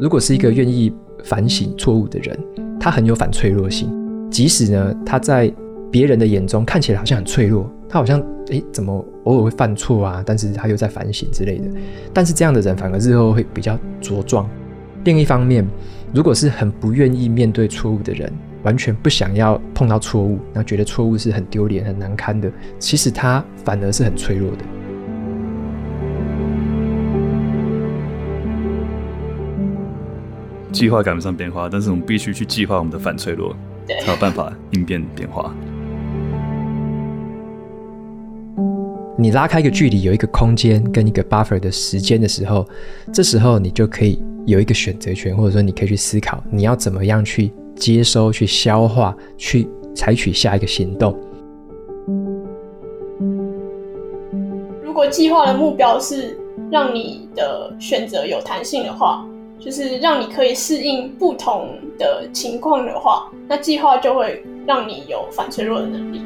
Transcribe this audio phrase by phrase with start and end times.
[0.00, 0.92] 如果是一个愿意
[1.24, 2.38] 反省错误的人，
[2.78, 3.90] 他很有反脆弱性。
[4.30, 5.52] 即使呢，他在
[5.90, 10.22] 别人的眼中看起来好像很脆弱，他好像诶怎么偶尔会犯错啊？
[10.24, 11.64] 但是他又在反省之类的。
[12.12, 14.48] 但是这样的人反而日后会比较茁壮。
[15.04, 15.66] 另一方面，
[16.14, 18.32] 如果是很不愿意面对错误的人，
[18.62, 24.58] 完全不想要碰到错误，然后觉得错误是很丢脸、很难堪的，其实他反而是很脆弱的。
[30.70, 33.54] 计划赶不上变化，但是我们必须去计划我们的反脆弱，
[34.04, 35.54] 才有办法应变变化。
[39.16, 42.66] 你拉开一个距离，有一个空间跟一个 buffer 的时间的时候，
[43.12, 51.18] 这时候你就可以有一个选择权，或者说你可以去思考，你要怎么样去接收、去消化、去采取下一个行动。
[54.84, 56.38] 如果计划的目标是
[56.70, 59.26] 让你的选择有弹性的话。
[59.60, 66.20] 就是让你可以适应不同的情况的话，那计划就会让你有反脆弱的能力。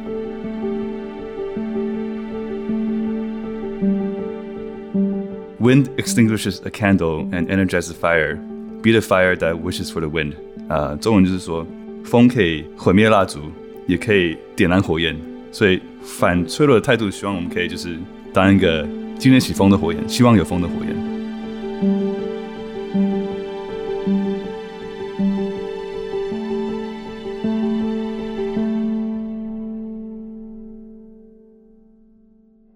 [5.58, 8.36] Wind extinguishes a candle and energizes fire.
[8.82, 10.32] Be the fire that wishes for the wind.
[10.68, 11.64] 啊、呃，中文就是说，
[12.04, 13.40] 风可以毁灭蜡烛，
[13.86, 15.16] 也可以点燃火焰。
[15.52, 17.96] 所以反脆弱的态度，希望我们可以就是
[18.32, 18.84] 当一个
[19.18, 21.11] 经得起风的火焰，希望有风的火焰。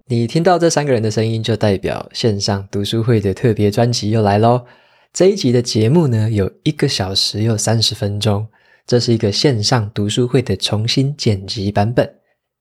[0.09, 4.65] 你听到这三个人的声音，就代表线上读书会的特别专辑又来喽。
[5.13, 8.47] 这一集的节目呢，有一个小时又三十分钟，
[8.87, 12.09] 这是一个线上读书会的重新剪辑版本。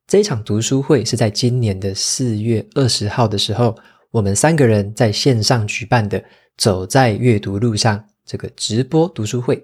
[0.07, 3.75] 这一场读书会是在今年的四月二十号的时候，
[4.09, 6.23] 我们三个人在线上举办的
[6.57, 9.63] “走在阅读路上”这个直播读书会。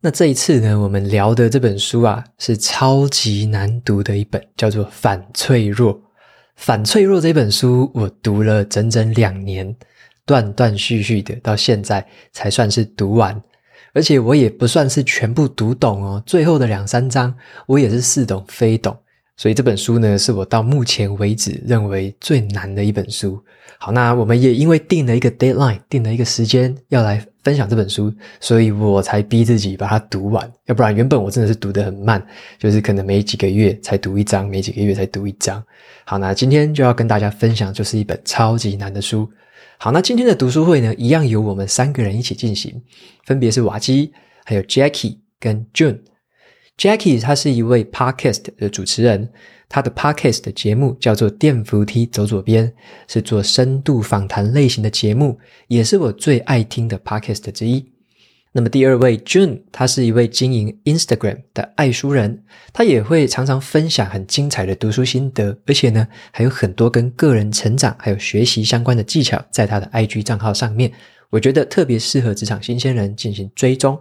[0.00, 5.94] 那这一次呢，我们聊的这本书啊，是超级难读的一本，叫做《反脆弱》。
[6.58, 9.74] 反脆弱这本书，我读了整整两年，
[10.26, 13.40] 断断续续的，到现在才算是读完。
[13.94, 17.32] 而且我也不算是全部读懂哦，最后的两三章，
[17.66, 18.94] 我也是似懂非懂。
[19.36, 23.40] 所以这本书呢，是我到目前为止认为最难的一本书。
[23.78, 30.52] 好，那我们也因为定了一个 deadline，定了一个时间要来分享这本书，所以我才逼自己把它读完。
[30.66, 32.22] 要不然，原本我真的是读得很慢，
[32.58, 35.64] 就是可能每几个月才读一章，每几个月才读一章。
[36.04, 39.26] 好，那今天就要跟大家分享，就是一本超级难的书。
[39.78, 42.82] 好，那今天的读书会呢，一样由我们三个人一起进行，
[43.24, 44.12] 分别是瓦基、
[44.44, 46.00] 还有 Jackie 跟 June。
[46.76, 49.30] Jackie 他是一位 Podcast 的主持人，
[49.68, 52.66] 他的 Podcast 的节目叫做《电扶梯走左边》，
[53.06, 57.84] 是做深度访谈类型的节目，也是我最爱听的 Podcast 之一。
[58.52, 62.42] 那么第二位 June，他是一位经营 Instagram 的爱书人，
[62.72, 70.90] 他也会常常分享很精彩的读书心得，而且呢，还有很多跟个人成长还有学习相关的技巧，在他的 IG 账号上面，
[71.28, 74.00] 我觉得特别适合职场新鲜人进行追踪。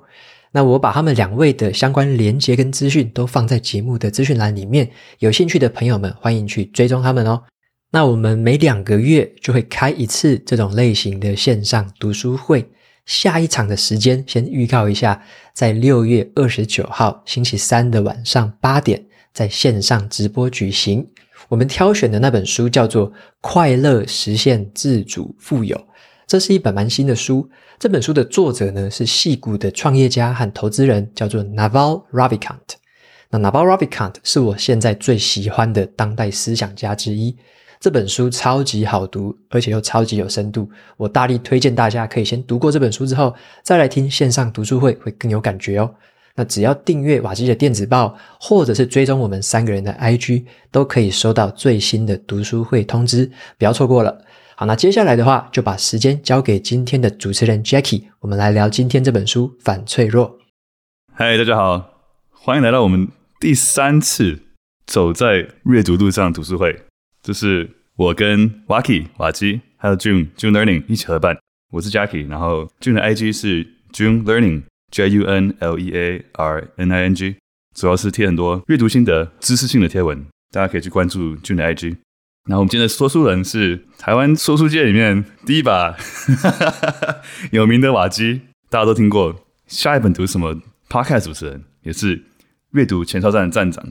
[0.51, 7.43] 那我把他们两位的相关连接跟资讯都放在节目的资讯栏里面，有兴趣的朋友们欢迎去追踪他们哦。
[7.91, 12.69] 那我们每两个月就会开一次这种类型的线上读书会，
[13.05, 21.07] 下一场的时间先预告一下，在六月二十九号星期三的晚上八点，在线上直播举行。
[21.47, 23.09] 我们挑选的那本书叫做
[23.39, 25.77] 《快乐实现自主富有》，
[26.27, 27.49] 这是一本蛮新的书。
[27.79, 32.75] 这本书的作者呢，是矽谷的创业家和投资人，叫做 Naval Ravikant。
[33.29, 37.33] 那 Naval Ravikant 是我现在最喜欢的当代思想家之一。
[37.79, 40.69] 这本书超级好读，而且又超级有深度。
[40.97, 43.33] 我大力推荐大家可以先读过这本书之后，
[43.63, 45.89] 再来听线上读书会，会更有感觉哦。
[46.35, 54.21] 那只要订阅瓦基的电子报，或者是追踪我们三个人的 IG，都可以收到最新的读书会通知，不要错过了。
[54.59, 60.39] 好，那接下来的话，就把时间交给今天的主持人 Jackie，我们来聊今天这本书《反脆弱》。
[61.13, 61.91] 嗨，大家好，
[62.31, 63.07] 欢迎来到我们
[63.39, 64.39] 第三次
[64.87, 66.75] 走在阅读路上读书会。
[67.21, 71.37] 这是我跟 Waki 瓦基还有 June June Learning 一起合办。
[71.71, 73.63] 我是 Jackie，然后 June 的 IG 是
[73.93, 77.35] June Learning J U N L E A R N I N G，
[77.75, 81.97] 主要是贴很多阅读心得、知识性的贴文，大家可以去关注 June 的 IG。
[82.47, 85.97] 然后我们今天的说书人是台湾说书界里面第一把
[87.51, 89.45] 有名的瓦基，大家都听过。
[89.67, 90.55] 下一本读什么
[90.89, 92.23] ？Podcast 主持人也是
[92.71, 93.85] 阅读前哨站的站长。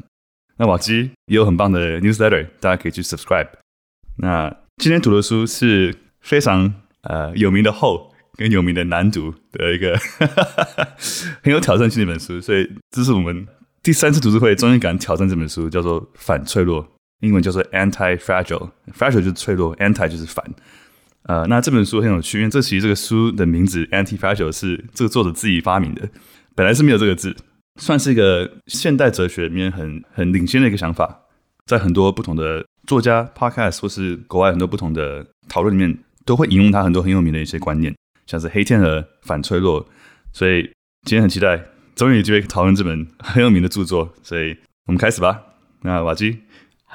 [0.56, 3.48] 那瓦基也有很棒的 newsletter，大家可以去 subscribe。
[4.16, 6.72] 那今天读的书是非常
[7.02, 9.98] 呃有名的厚，跟有名的难读的一个
[11.44, 13.46] 很有挑战性的一本书，所以这是我们
[13.82, 16.82] 第三次读书会终于敢挑战这本书，叫做《反脆弱》，
[17.20, 20.44] 英文叫做 Anti-Fragile，Fragile 就是脆弱，Anti 就是反。
[21.22, 26.08] 呃，那这本书很有趣，因为这其实这个书的名字 Anti-Fragile 是这个作者自己发明的，
[26.54, 27.34] 本来是没有这个字，
[27.80, 31.22] 算是一个现代哲学里面很很领先的一个想法，
[31.64, 37.92] 在很多不同的作家 Podcast 或是国外很多不同的讨论里面，都会引用他很多很有名的一些观念，
[38.26, 39.84] 像是黑天鹅、反脆弱，
[40.32, 40.62] 所以
[41.02, 41.60] 今天很期待，
[41.96, 45.42] 终于有机会讨论这本很有名的著作，所以我们开始吧。
[45.82, 46.38] 那瓦基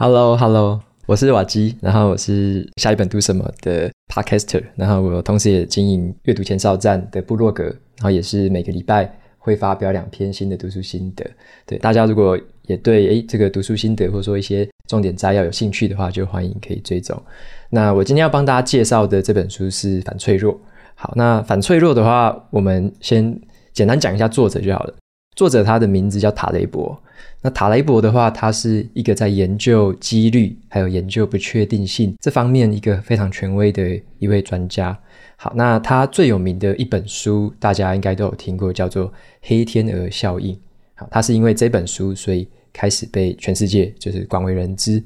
[0.02, 0.82] ，Hello Hello。
[1.06, 11.24] 我是瓦基，然后我是下一本读什么的 Podcaster，然后我同时也经营阅读前哨站的部落格，然后也是每个礼拜会发表两篇新的读书心得。
[11.68, 17.22] 对大家如果也对诶这个读书心得或者说一些重点摘要有兴趣的话，就欢迎可以追踪。
[17.70, 20.52] 那我今天要帮大家介绍的这本书是《反脆弱》。
[20.96, 23.40] 好，那《反脆弱》的话，我们先
[23.72, 24.96] 简单讲一下作者就好了。
[25.36, 27.00] 作者他的名字叫塔雷博。
[27.44, 34.98] 那塔雷伯的话，他是一个在研究几率还有研究不确定性这方面一个非常权威的一位专家。
[35.38, 39.08] 好，那他最有名的一本书，大家应该都有听过，叫做
[39.42, 40.56] 《黑天鹅效应》。
[40.94, 45.04] 好，他是因为这本书，所以开始被全世界就是广为人知。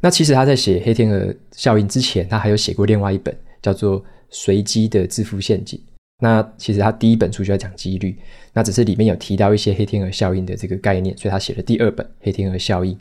[0.00, 3.98] 那其实他在写《黑天鹅效应》之前，他还有写过另外一本，叫做
[4.28, 5.80] 《随机的致富陷阱》。
[6.22, 8.16] 那其实他第一本书就在讲几率，
[8.52, 12.94] 那只是里面有提到一些黑天鹅效应的这个概念，所以他写了第二本《黑天鹅效应》。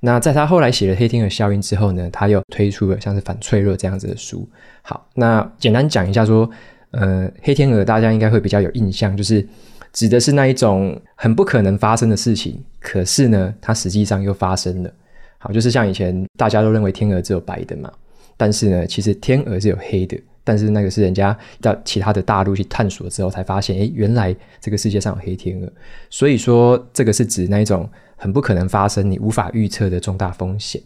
[0.00, 4.46] 那在他后来写了《黑天鹅效应》之后呢，他又推出了像是《反脆弱》这样子的书。
[4.82, 6.48] 好，那简单讲一下说，
[6.90, 9.48] 呃，黑天鹅大家应该会比较有印象，就是
[9.94, 14.92] 指的是那一种很不可能发生的事情，可是呢，它实际上又发生了。
[15.38, 17.90] 好，就是像以前大家都认为天鹅只有白的嘛，
[18.36, 20.20] 但是呢，其实天鹅是有黑的。
[20.46, 25.68] 但是那个是人家到其他的大陆去探索之后才发现，诶，原来这个世界上有黑天鹅。
[26.08, 30.80] 所以说，这个是指那一种很不可能发生、你无法预测的重大风险。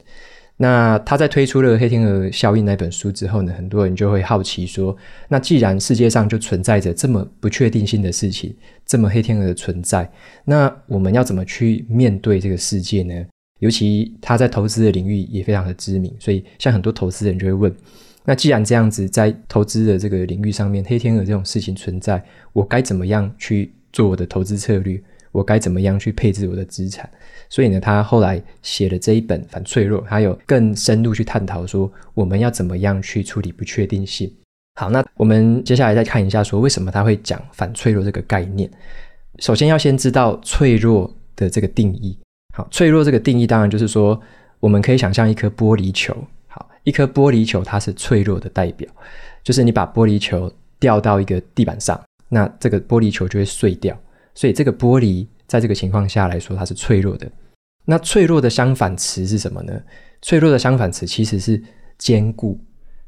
[0.56, 4.96] 那他在推出了《黑天鹅效应》那本书之后呢，很多人就会好奇说，
[5.28, 10.10] 那既然世界上就存在着这么不确定性的事情，这么黑天鹅的存在，
[10.46, 13.14] 那我们要怎么去面对这个世界呢？
[13.58, 17.74] 尤其他在投资的领域也非常的知名，所以像很多投资人就会问。
[18.24, 22.22] 那既然这样子，在投资的这个领域上面，黑天鹅这种事情存在，
[22.52, 25.02] 我该怎么样去做我的投资策略？
[25.32, 27.08] 我该怎么样去配置我的资产？
[27.48, 34.28] 所以呢，他后来写了这一本《反脆弱》，他有更深入去探讨说，我们要怎么样去处理不确定性。
[34.80, 38.68] 好，那我们接下来再看一下，说为什么他会讲反脆弱这个概念？
[39.38, 42.18] 首先要先知道脆弱的这个定义。
[42.54, 44.20] 好，脆弱这个定义当然就是说，
[44.58, 46.16] 我们可以想象一颗玻璃球。
[46.84, 48.88] 一颗玻璃球，它是脆弱的代表，
[49.42, 53.98] 就是你把玻璃球掉到一个地板上，那这个玻璃球就会碎掉。
[54.34, 57.30] 所以这个玻璃在这个情况下来说，它是脆弱的。
[57.84, 59.72] 那脆弱的相反词是什么呢？
[60.22, 61.60] 脆弱的相反词其实是
[61.98, 62.58] 坚固，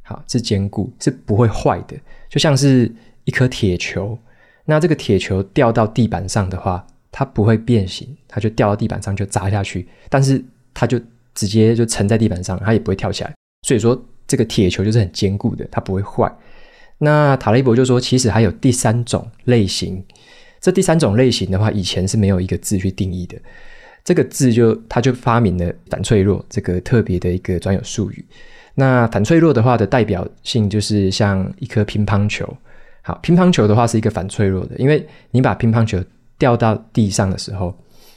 [0.03, 1.97] 好，是坚固，是不会坏的。
[2.29, 2.93] 就像是
[3.25, 4.19] 一颗铁球，
[4.65, 10.43] 那这个铁球掉到地板上的话，它不会变形，它就掉到地板上就砸下去，但是
[10.75, 11.01] 它就
[11.35, 13.33] 直接就沉在地板上，它也不会跳起来。
[13.63, 16.31] 所以说，这个铁球就是很坚固的，它不会坏。
[16.99, 20.05] 那塔雷伯就说，其实还有第三种类型。
[20.61, 23.37] 这第三种类型的话，以前是没有一个字去定义的。
[24.05, 28.25] 这个字就他就发明了“反脆弱”这个特别的一个专有术语。
[28.75, 32.45] 那反脆弱的话的代表性就是像一颗乒乓球。
[33.03, 36.03] 好，乒乓球的话是一个反脆弱的，因为你把乒乓球
[36.39, 37.77] 掉到地上的时候，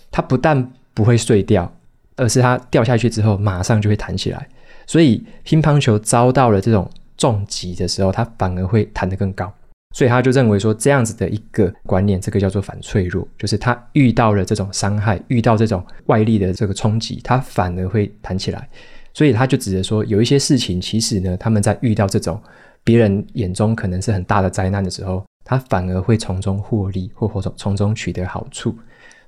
[0.09, 1.71] 它不但不会碎掉，
[2.15, 4.47] 而是它掉下去之后马上就会弹起来。
[4.87, 9.53] 所以乒乓球遭到了这种重击的时候，它反而会弹得更高。
[9.93, 18.67] 所以他就认为说，这样子的一个观念，这个叫做反脆弱，就是他遇到了这种伤害，遇到这种外力的这个冲击，它反而会弹起来。
[19.13, 22.37] 所以他就指着说，有一些事情其实呢，他们在遇到这种
[22.83, 28.77] 别人眼中可能是很大的灾难的时候，他反而会从中获利，或或从从中取得好处。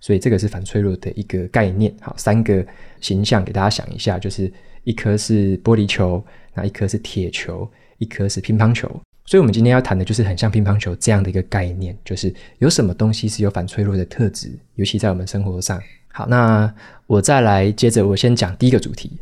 [0.02, 1.96] 所以这个是反脆弱的一个概念。
[2.02, 2.62] 好，三个
[3.00, 4.52] 形象给大家想一下，就是。
[4.88, 8.88] 一颗是玻璃球，那一颗是铁球，一颗是乒乓球。
[9.26, 15.78] 所以，我们今天要谈的就是很像乒乓球这样的一个概念，就是有什么东西是有反脆弱的特质，尤其在我们生活上。
[16.08, 16.74] 好，那
[17.06, 19.20] 我再来接着，我先讲第一个主题。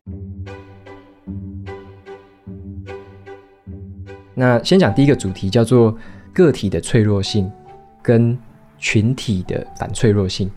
[4.35, 5.97] 那先讲第一个主题，叫做
[6.31, 7.51] 个体的脆弱性
[8.03, 8.37] 跟
[8.77, 10.47] 群体的反脆弱性。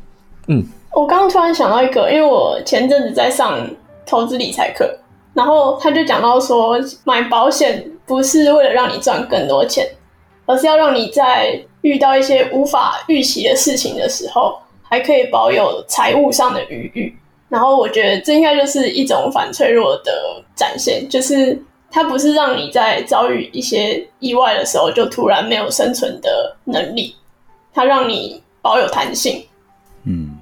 [0.48, 0.62] 嗯，
[0.92, 3.66] 我刚刚突然想到一个，因为我前阵子在上。
[4.08, 4.98] 投资理财课，
[5.34, 9.86] 然后他就讲到说，买保险不是为了让你赚更多钱，
[10.46, 17.14] 而是要让你在遇到一些无法预期的事情的时候，还可以保有财务上的余裕。
[17.50, 27.14] 然后我觉得这应该就是一种反脆弱的展现，就是它不是让你在遭遇一些意外的时候就突然没有生存的能力，
[27.72, 29.44] 它让你保有弹性。
[30.04, 30.38] 嗯，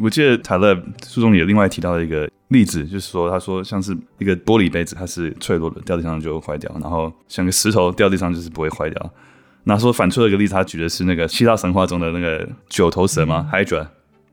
[0.00, 0.76] 我记得塔勒
[1.06, 9.10] 书中也另外提到了一个例子，就是说他说像是一个玻璃杯子，它是脆弱的，掉地上就会坏掉；然后像个石头掉地上就是不会坏掉。
[9.64, 13.86] 那说反脆弱的一个例子，他举的是那个希腊神话中的那个九头蛇嘛，Hydra。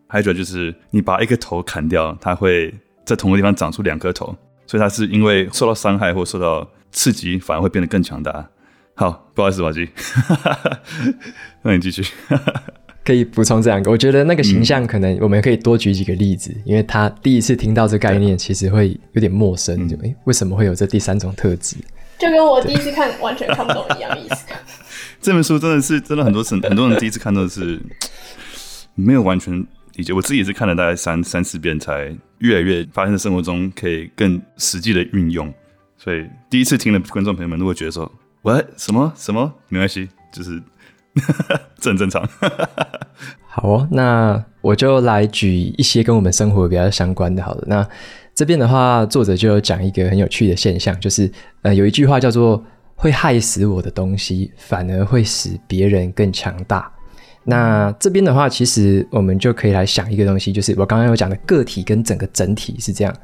[0.10, 2.74] Hydra 就是你把一个头砍掉，它会
[3.06, 8.50] 在同一个地方长出两颗头，所以它是因为受到伤害或受到刺激，反而会变得更强大。
[8.96, 9.88] 好，不好意思，宝鸡，
[11.62, 12.04] 那你继续。
[13.08, 21.78] 可以补充这两个，我觉得那个形象可能我们可以多举几个例子，嗯、因为他第一次听到这概念，其实会有点陌生，嗯、就诶，为什么会有这第三种特质？
[22.20, 24.46] 就跟我第一次看完全看不懂一样意思。
[25.22, 27.82] 这本书真的是真的很多次，很多人第一次看都是
[28.96, 29.66] 没有完全。
[29.96, 35.52] 理解，我自己也是看了大概三三四遍，才越来越发现，在生活中可以更实际的运用。
[35.98, 38.12] 所以第一次听的观众朋友们，如果觉得说
[38.44, 40.62] “喂，什么什么”，没关系，就是
[41.80, 42.28] 这很正常。
[43.48, 47.44] 好哦，那我就来举一些跟我们生活比较相关的。
[47.44, 47.88] 好了，那
[48.36, 51.32] 这边的话，作者就有讲一个很有趣的现象，就是
[51.64, 52.64] 呃，有一句话叫做
[52.96, 56.92] “会害死我的东西，反而会使别人更强大”。
[57.44, 63.16] 那这边的话，其实我们就可以来想一个东西，就是我刚刚有讲的个体跟整个整体是这样。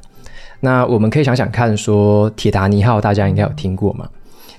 [0.62, 4.10] 那我们可以想想看，说铁达尼号大家应该有听过嘛？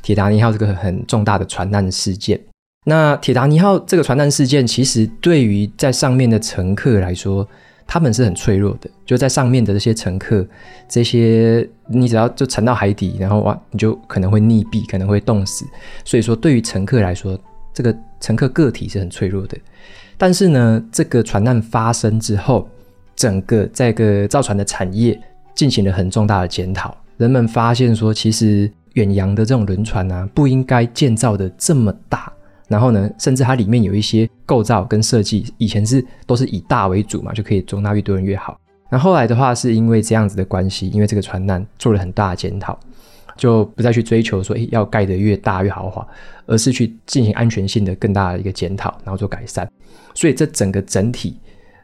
[0.02, 2.38] 铁达尼号这个很重大的船难事件。
[2.84, 7.46] 那铁达尼号这个船难事件，其实对于在上面的乘客来说，
[7.86, 8.90] 他们是很脆弱的。
[9.06, 10.46] 就在上面的这些乘客，
[10.86, 15.64] 这些你只要就沉到海底，然后哇，你就可能会溺毙，可能会冻死。
[16.04, 17.38] 所以说，对于乘客来说，
[17.72, 19.56] 这个乘客个体是很脆弱的，
[20.18, 22.68] 但是呢，这个船难发生之后，
[23.16, 25.18] 整个这个造船的产业
[25.54, 26.94] 进行了很重大的检讨。
[27.16, 32.30] 人们发现说，其实远洋的这种轮船啊，不应该建造的这么大。
[32.68, 38.58] 然后呢，甚至它里面有一些构造跟设计，以前是都是以大为主嘛，就可以容纳越多人越好。
[38.90, 42.78] 那后来的话，是因为这样子的关系，因为这个船难做了很大的检讨。
[43.36, 46.06] 就不再去追求说，诶，要盖得越大越豪华，
[46.46, 49.68] 而是去进行安全性的更大的一个检讨，然后做改善。
[50.14, 51.36] 所以这整个整体，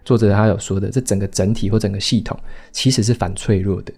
[0.05, 2.39] 作者他有说的，这整个整体或整个系统
[2.71, 3.93] 其实是反脆弱的，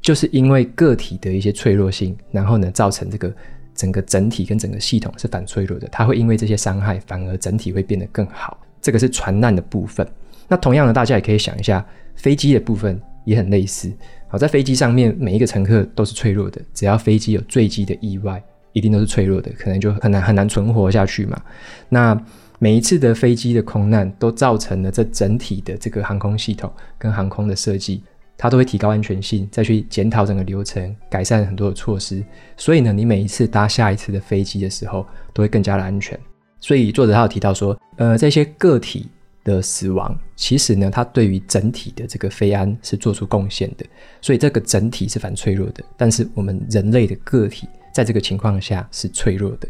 [0.00, 3.32] 就是因为个体的一些脆弱性，然后呢，造成这个
[3.80, 8.58] 整个整体跟整个系统是反脆弱的，它会因为这些伤害，反而整体会变得更好。
[8.82, 10.06] 这个是船难的部分。
[10.48, 11.82] 那同样的，大家也可以想一下，
[12.14, 13.90] 飞机的部分也很类似。
[14.28, 16.60] 好，在飞机上面，每一个乘客都是脆弱的。
[16.74, 18.42] 只要飞机有坠机的意外，
[18.74, 21.40] 一定都是脆弱的，可能就很难很难存活下去嘛。
[21.88, 22.20] 那
[22.58, 28.02] 每一次的飞机的空难，都造成了这整体的这个航空系统跟航空的设计，
[28.40, 32.24] 它都会提高安全性，再去检讨整个流程，改善很多的措施。
[32.56, 36.18] 所以呢，你每一次搭下一次的飞机的时候，都会更加的安全。
[36.58, 39.06] 所以作者他有提到说，呃，这些个体。
[39.42, 43.86] 的死亡，其实呢，它对于整体的这个飞安是做出贡献的，
[44.20, 45.82] 所以这个整体是反脆弱的。
[45.96, 49.66] 但是我们人类的个体在这个情况下是脆弱的。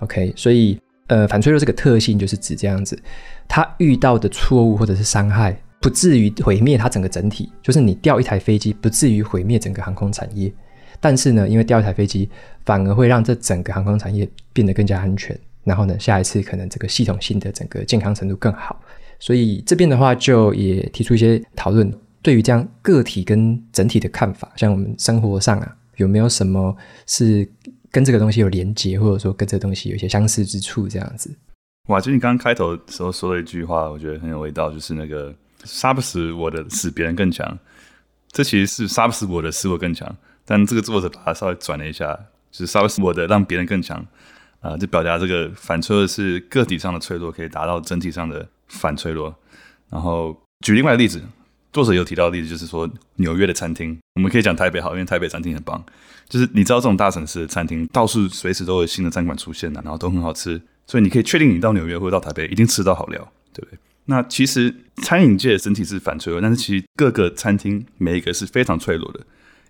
[0.00, 3.02] OK，所以呃，反脆弱这个特性就是指这样子，
[3.48, 10.52] 它遇到的错误或者是伤害，不至于毁灭它整个整体，就是你掉一台飞机不至于毁灭整个航空产业，
[11.00, 12.28] 但是呢，因为掉一台飞机
[12.66, 18.78] 反而会让这整个航空产业变得更加安全，然后呢，下一次可能这个系统性的整个健康程度更好。
[19.18, 21.90] 所以这边的话，就也提出一些讨论，
[22.20, 26.76] 对于这样个体跟整体的看法，像我们生活上啊，有没有什么
[27.06, 27.50] 是
[27.90, 30.86] 跟这个东西有连结，或者说跟这东西有一些相似之处？
[30.86, 31.34] 这样子。
[31.86, 35.34] 哇，就你刚刚开头的时候说了一句话，我觉得很有味道，就是那个
[35.64, 37.58] 杀不死我的，使别人更强。
[38.30, 40.14] 这其实是杀不死我的，使我更强。
[40.44, 42.14] 但这个作者把它稍微转了一下，
[42.50, 44.04] 就是杀不死我的，让别人更强。
[44.60, 48.46] 啊、就表达这个反脆弱是个体上的脆弱，可以达到整体上的。
[48.70, 49.34] 反脆弱，
[49.88, 51.22] 然后举另外的例子，
[51.72, 55.82] 作者有提到的例子就是说纽约的餐厅，我们可以讲台北好，因为台北餐厅很棒。
[56.28, 63.78] 就是你知道这种大城市的餐厅，到处随时都有新的餐馆出现的，然后都很好吃，所以你可以确定你到纽约或者到台北一定吃到好料，对不对？
[64.10, 69.20] 那其实餐饮界整体是反脆弱，但是其实各个餐厅每一个是非常脆弱的，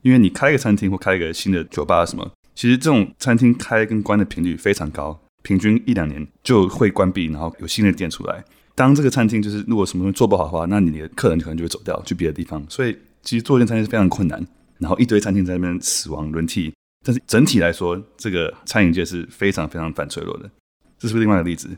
[0.02, 8.44] 因为你开一个餐厅或开一个新的酒吧什么，其实这种餐厅开跟关的频率非常高，平均一两年就会关闭，然后有新的店出来。
[8.76, 12.64] 当这个餐厅就是如果什么东西做不好的话，那你的客人可能就会走掉去别的地方。
[12.70, 14.46] 所以其实做一间餐厅是非常困难。
[14.78, 16.72] 然后一堆餐厅在那边死亡轮替，
[17.04, 20.48] 但是整体来说，这个餐饮界是非常非常反脆弱的。
[20.96, 21.68] 这是不是另外一个例子。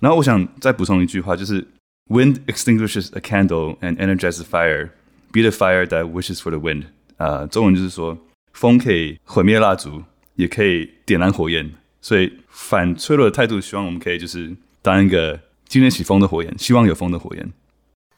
[0.00, 1.64] 然后我想再补充一句话，就是
[2.08, 4.90] “Wind extinguishes a candle and energizes fire.
[5.32, 6.84] Be the fire that wishes for the wind.”
[7.16, 8.16] 啊、中文就是说，
[8.52, 10.02] 风可以毁灭蜡烛，
[10.36, 11.70] 也可以点燃火焰。
[12.00, 17.52] 所以反脆弱的态度，希望我们可以就是当一个经得起风的火焰，希望有风的火焰。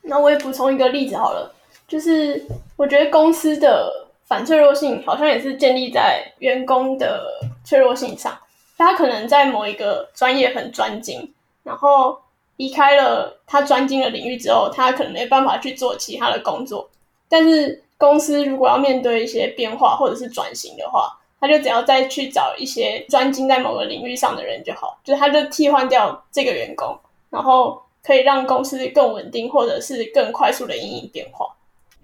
[0.03, 1.55] 那我也补充一个例子好了，
[1.89, 3.91] 就是我觉得公司的
[4.27, 7.25] 反脆弱性好像也是建立在员工的
[7.65, 8.39] 脆弱性上。
[8.77, 11.33] 他可能在某一个专业很专精，
[11.63, 12.19] 然后
[12.61, 16.91] 离开了他专精的领域之后，他可能没办法去做其他的工作。
[17.27, 26.95] 但是公司如果要面对一些变化或者是转型的话，他就只要再去找一些专精在某个领域上的人就好，就他就替换掉这个员工，
[27.31, 31.47] 然后可以让公司更稳定或者是更快速的因应变化。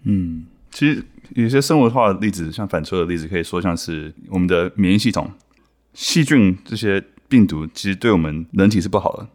[0.05, 5.31] 嗯，其实有些生活化的例子，像反脆弱的例子，可以说像是我们的免疫系统。
[5.93, 9.27] 细菌这些病毒其实对我们人体是不好的，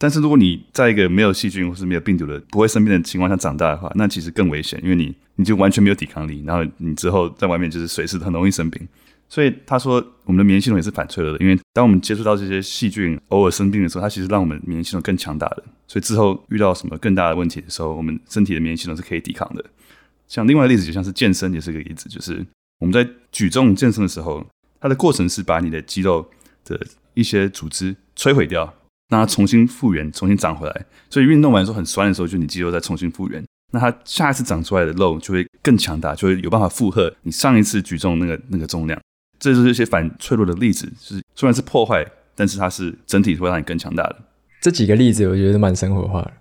[0.00, 8.86] 但是如果你在一个没有细菌或是没有病毒的不会生病的情况下长大的话，那其实更危险，因为你你就完全没有抵抗力，然后你之后在外面就是随时很容易生病。
[9.28, 19.64] 所以他说我们的免疫系统也是反脆弱的，因为当我们接触到这些细菌偶尔生病的时候，它其实让我们免疫系统更强大的，所以之后遇到什么更大的问题的时候，我们身体的免疫系统是可以抵抗的。
[20.26, 22.46] 像另外的例子，就像是健身也是个例子，就是
[22.78, 24.46] 我们在举重健身的时候。
[24.80, 26.24] 它的过程是把你的肌肉
[26.64, 26.80] 的
[27.14, 28.72] 一些组织摧毁掉，
[29.08, 30.86] 让它重新复原、重新长回来。
[31.10, 33.44] 所以运动完之后很酸的时候，就你肌肉再重新复原。
[33.72, 38.98] 那它下一次长出来的肉就会更强大，就会有办法负荷你上一次举重那个那个重量。
[39.38, 44.16] 这就是一些反脆弱的例子，就是虽然是破坏，但是它是整体会让你更强大的。
[44.60, 46.32] 这几个例子我觉得蛮生活化的。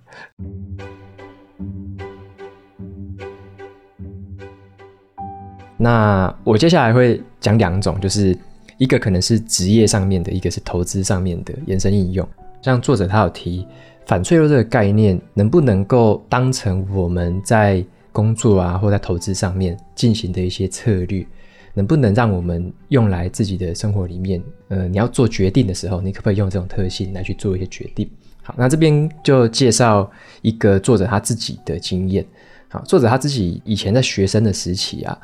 [5.78, 8.36] 那我接下来会讲两种，就是
[8.80, 12.28] 一个可能是职业上面的，一个是投资上面的延伸应用。
[12.62, 13.66] 像作者他有提
[14.06, 21.26] 反脆弱这个概念，能不能够当成我们在工作啊或在投资上面进行的一些策略，
[21.74, 24.42] 能不能让我们用来自己的生活里面？
[24.70, 28.10] 呃，你要做决定的时候，你可不可以用这种特性来去做一些决定？
[28.42, 30.10] 好，那这边就介绍
[30.42, 32.26] 一个作者他自己的经验。
[32.70, 35.18] 好，作者他自己以前在学生的时期啊。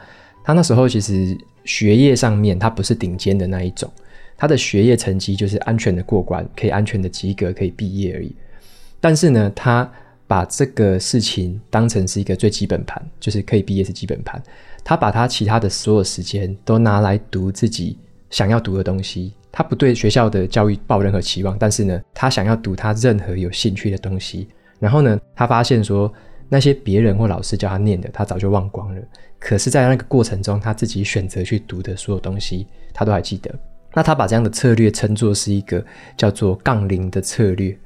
[0.46, 3.90] 他那时候其实学业上面他不是顶尖的那一种，
[4.38, 8.36] 他的学业成绩就是安全的过关，可以安全的及格，可以毕业而已。
[9.00, 9.90] 但是呢，他
[10.28, 14.42] 把这个事情当成是一个最基本盘，就是可以毕业是基本盘。
[14.84, 17.98] 他把他其他的所有时间都拿来读自己
[18.30, 19.34] 想要读的东西。
[19.52, 24.48] 他不对学校的教育抱任何期望，但是呢，他想要读他任何有兴趣的东西。
[24.80, 26.12] 然后呢，他发现说
[26.50, 29.02] 那些别人或老师教他念的，他早就忘光了。
[29.38, 33.54] 可是，在那个过程中，他自己选择去读的所有东西，他都还记得。
[33.94, 35.84] 那他把这样的策略称作是一个
[36.18, 37.78] 叫做“杠铃”的策略。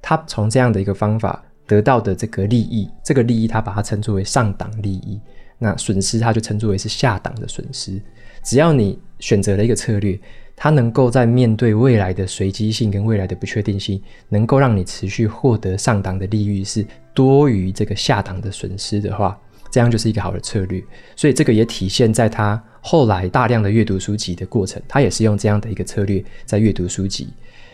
[0.00, 5.20] 他从这样的一个方法得到的这个利益，这个利益他把它称作为上档利益。
[5.58, 8.00] 那损失他就称作为是下档的损失。
[8.42, 10.18] 只要你选择了一个策略，
[10.56, 19.38] 它能够在面对未来的随机性跟未来的不确定性，能够让你持续获得上档的利益是多于这个下档的损失的话。
[19.70, 20.82] 这样就是一个好的策略，
[21.16, 27.28] 所以这个也体现在他后来大量的阅读书籍的过程，他也是用这样的一个策略在阅读书籍。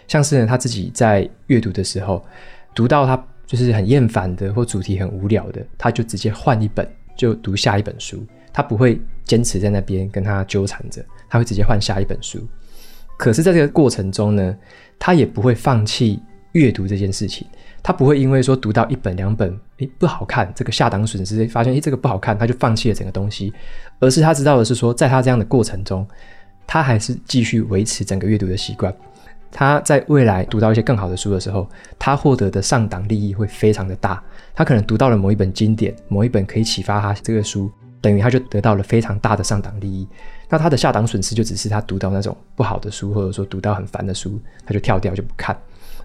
[0.06, 2.24] 像是呢，他自己在阅读的时候，
[2.74, 8.22] 读到他就是很厌烦的或主题很无聊的，他就直接换一本，就读下一本书。
[8.52, 12.46] 他不会坚持在那边跟他纠缠着，他会直接换下一本书。
[13.16, 14.56] 可是，在这个过程中呢，
[14.98, 16.20] 他也不会放弃
[16.52, 17.46] 阅读这件事情。
[17.88, 23.50] 他不会因为说读到一本两本，诶不好看，这个下档损失，发现诶这个不好看，他就放弃了整个东西，
[23.98, 26.06] 而是他知道的是说，在他这样的过程中，
[26.66, 28.94] 他还是继续维持整个阅读的习惯。
[29.50, 31.66] 他在未来读到一些更好的书的时候，
[31.98, 34.22] 他获得的上档利益会非常的大。
[34.54, 37.70] 他可能读到了某一本经典，某一本可以启发他这个书，
[38.02, 40.06] 等于他就得到了非常大的上档利益。
[40.50, 45.56] 那他的下档损失就只是他读到那种不好的书，或者说读到很烦的书，他就跳掉就不看。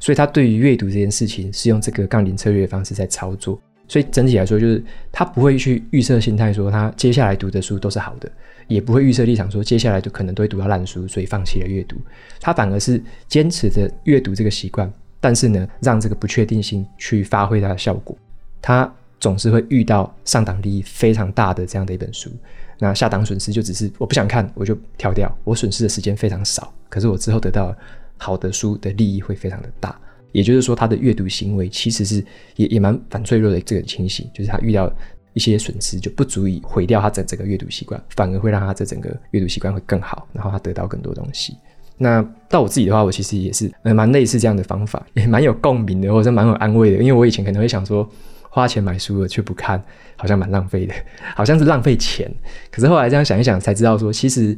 [0.04, 8.30] 所以他对于阅读这件事情是用这个杠铃策略的方式在操作，所以整体来说就是他不会去预设心态说他接下来读的书都是好的，
[8.68, 11.96] 也不会预设立场说接下来就可能都会读到烂书，所以放弃了阅读。
[12.42, 18.14] 他反而是坚持着阅读这个习惯，但是呢，让这个不确定性去发挥它的效果。
[18.62, 22.30] 他总是会遇到上档利益非常大的这样的一本书，
[22.78, 27.74] 那下档损失就只是我不想看，我就跳掉，我损失的时间非常少，可是我之后得到。
[28.18, 30.00] 好的书的利益会非常的大，
[30.32, 32.24] 也就是说，他的阅读行为其实是
[32.56, 34.92] 也也蛮反脆弱的这个情形，就是他遇到
[35.34, 41.58] 一些损失就不足以毁掉他整整个阅读习惯，反而会让他这整个阅读习惯会更好，然后他得到更多东西。
[41.98, 46.98] 那到我自己的话，我其实也是呃蛮类似这样的方法， 也蛮有共鸣的，或者蛮有安慰的。
[46.98, 48.08] 因为我以前可能会想说，
[48.50, 49.82] 花钱买书了却不看，
[50.16, 50.94] 好像蛮浪费的，
[51.36, 52.30] 好像是浪费钱。
[52.72, 54.58] 可是后来这样想一想，才知道说，其实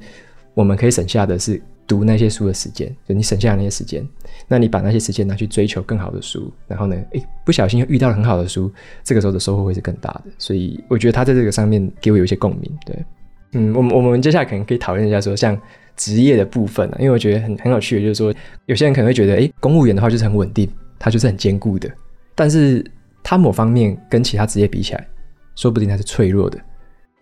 [0.53, 4.07] 我们可以省下的是读那些书的时间，就你省下来那些时间，
[4.47, 8.71] 那你把那些时间拿去追求更好的书，然后呢，诶，不小心又遇到了很好的书，
[9.03, 10.23] 这个时候的收获会是更大的。
[10.37, 12.71] 所以我觉得他在这个上面给我有一些共鸣。
[12.85, 13.05] 对，
[13.53, 15.59] 嗯，我们我们接下来可能可以讨论一下说，像
[15.95, 18.33] 职业的部分啊，因为我觉得很很有趣的，就是说
[18.65, 21.89] 有些人可能会觉得，诶，公务员的话就是很稳定，他就是很坚固的，
[22.33, 22.83] 但是
[23.23, 25.07] 他某方面跟其他职业比起来，
[25.55, 26.59] 说不定他是脆弱的。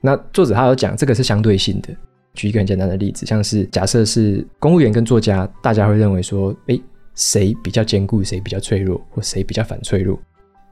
[0.01, 1.89] 那作者他有讲，这个是相对性的。
[2.33, 6.81] 举一个很简单的例子，像是假设是公务员跟作家，大家会认为说，诶，
[7.15, 10.19] 谁比较坚固，谁比较脆弱，或谁比较反脆弱？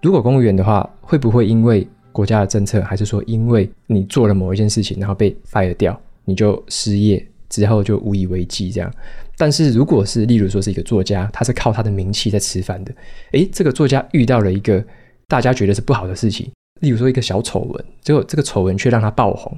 [0.01, 8.91] 如果公务员的话，会不会因为国家的政策，还是说因为你做了某一件事情，然后被 fire 掉，你就失业之后就无以为继这样？
[9.37, 12.91] 但是如果是例如说是一个作家，他是靠他的名气在吃饭的，
[13.33, 14.83] 诶，这个作家遇到了一个
[15.27, 19.55] 大家觉得是不好的事情，例如说一个小丑闻，结果这个丑闻却让他爆红。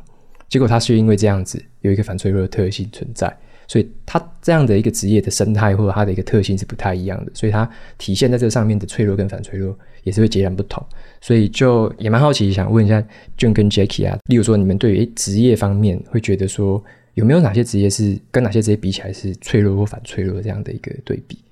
[0.54, 3.36] 结果他是因为这样子有一个反脆弱的特性存在，
[3.68, 10.86] 所以他这样的一个职业的生态或者他的一个特性是不太一样的，所以他体现在这上面的脆弱跟反脆弱也是会截然不同。
[11.22, 13.04] 所以就也蛮好奇，想问一下
[13.36, 16.80] Jun 跟 Jackie 啊，例如说你们对于职业方面会觉得说
[17.16, 21.44] 有没有哪些职业是跟哪些职业比起来是脆弱或反脆弱这样的一个对比？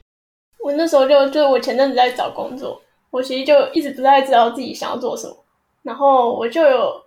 [0.63, 5.35] 我那时候就就我前阵子在找工作，我其实就一直不太知道自己想要做什么，
[5.81, 7.01] 然后我就有。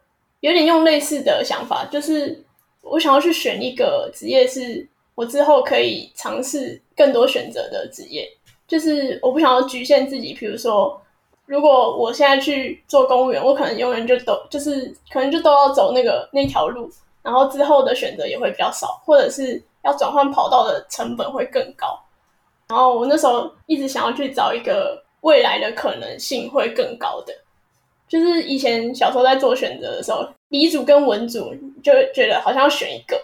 [0.45, 2.45] 有点用类似的想法，就是
[2.83, 8.31] 我想要去选一个职业，是我之后可以尝试更多选择的职业。
[8.69, 11.01] 就是我不想要局限自己，比如说，
[11.47, 16.91] 如果我现在去做公务员，我可能永远就都就是可能就都要走那个那条路，
[17.23, 21.99] 然后之后的选择也会比较少，或者是要转换跑道的成本会更高。
[22.69, 27.35] 然后我那时候一直想要去找一个未来的可能性会更高的。
[28.15, 33.21] 就是以前小时候在做选择的时候，理组跟文组就觉得好像要选一个，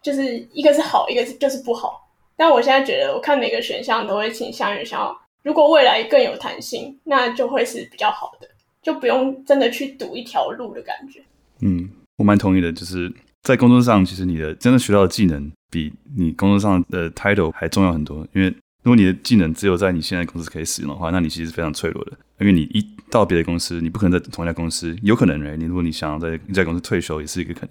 [0.00, 2.08] 就是一个是好，一个是就是不好。
[2.34, 8.48] 但我现在觉得，我看每个选项都会倾向于想要，如果未来更有弹性，那就会是比较好的，
[8.82, 11.22] 就不用真的去赌一条路的感觉。
[11.60, 18.54] 嗯，我蛮同意的，就是在工作上，其实你的真的学到的技能，比你工作上的 title 还重要很多，因为。
[18.82, 22.12] 如果你的技能只有在你现在公司可以使用的话，那你其实是非常脆弱的。
[22.44, 27.60] 因为你一到别的公司，你不可能在同一家公司，有可能诶，你如果你想要在一家公司退休，也是一个可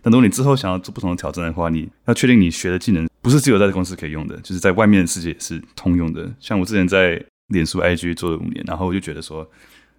[0.00, 6.32] 但如果你之后想要做不同的挑战的话，你要确定你学的技能不是只有在这公司可以用的，就是在外面的世界也是通用的。
[6.40, 9.46] 像我之前在脸书 IG 做了五年，然后我就觉得说，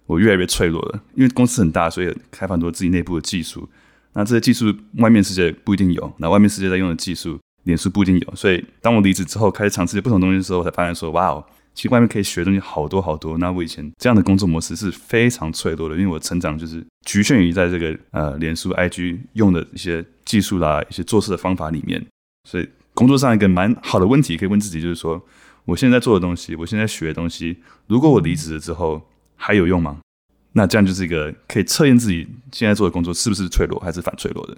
[0.06, 3.68] 我越来越脆弱了，因为公司很大，所以开发很多自己内部的技术。
[4.14, 7.38] 那这些技术外面世界不一定有，那外面世界在用的技术。
[7.62, 11.44] 脸书不一定有，所以当我离职之后，开始尝试不同东西的时候，我才发现说，哇哦，
[11.76, 13.36] 其实外面可以学的东西好多好多。
[13.36, 22.04] 那我以前这样的工作模式是非常脆弱的，因为我成长就是局限于在这个呃脸书 IG 用的一些技术啦，一些做事的方法里面。
[22.48, 25.22] 所以工作上一个蛮好的问题可以问自己，就是说，
[25.66, 29.98] 我现在做的东西，我现在学的东西，如果我离职了之后还有用吗？
[30.52, 34.56] 那这样就是一个可以测验自己现在做的工作是不是脆弱还是反脆弱的。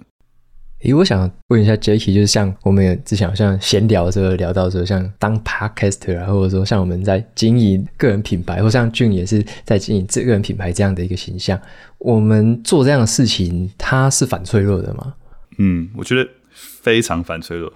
[0.81, 11.59] 诶，我想问一下 Jackie，就是像我们之前好像闲聊的时候聊到说，像当 Podcaster 啊，或者说像我们在经营个人品牌，或像俊也是在经营这个人品牌这样的一个形象，
[11.97, 15.15] 我们做这样的事情，它是反脆弱的吗？
[15.57, 17.73] 嗯，我觉得非常反脆弱。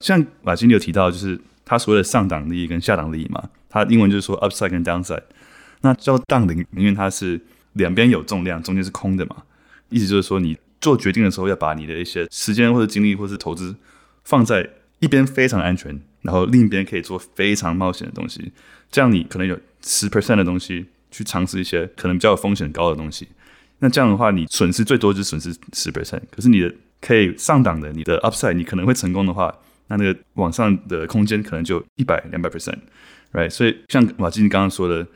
[0.00, 5.24] 像马金有提到，就是他所谓的上档利益跟下档利益嘛，他英文就是说 upside 跟 downside。
[5.82, 7.38] 那叫当零，因为它是
[7.74, 9.36] 两边有重量，中间是空的嘛，
[9.90, 10.56] 意思就是说你。
[10.80, 13.74] 做决定的时候，要把你的一些时间或者精力或者是投资
[14.24, 14.68] 放在
[15.00, 18.52] 一边非常安全，然后另一边可以做非常冒险的东西。
[18.90, 23.28] 这样你可能有十 percent 的东西去尝试一些可能比较有风险高的东西。
[23.78, 26.20] 那这样的话，你损失最多就损失十 percent。
[26.30, 29.54] 可是你的可以上档的，你的 upside 你可能会成功的话，
[29.88, 33.50] 那那个往上的空间可能就一百两百 percent，right？
[33.50, 35.06] 所以像马基你刚刚说的，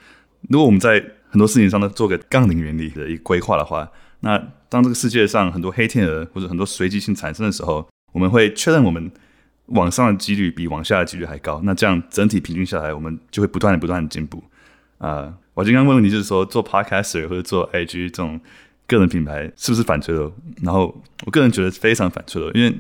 [0.49, 9.11] 如果我们在很多事情上都做个杠铃原理的一个规划的话，那当这个世界上很多黑天鹅或者很多随机性产生的时候，我们会确认我们
[9.66, 11.61] 往上的几率比往下的几率还高。
[11.64, 14.42] 那这样整体平均下来，我们就会不断的不断的进步。
[14.98, 18.38] 啊、呃，我刚刚问问题就是说，做 podcaster 或者做 IG 这种
[18.87, 20.33] 个人品牌是不是反脆弱？
[20.62, 22.74] 然后我个人觉得非常反脆弱，因为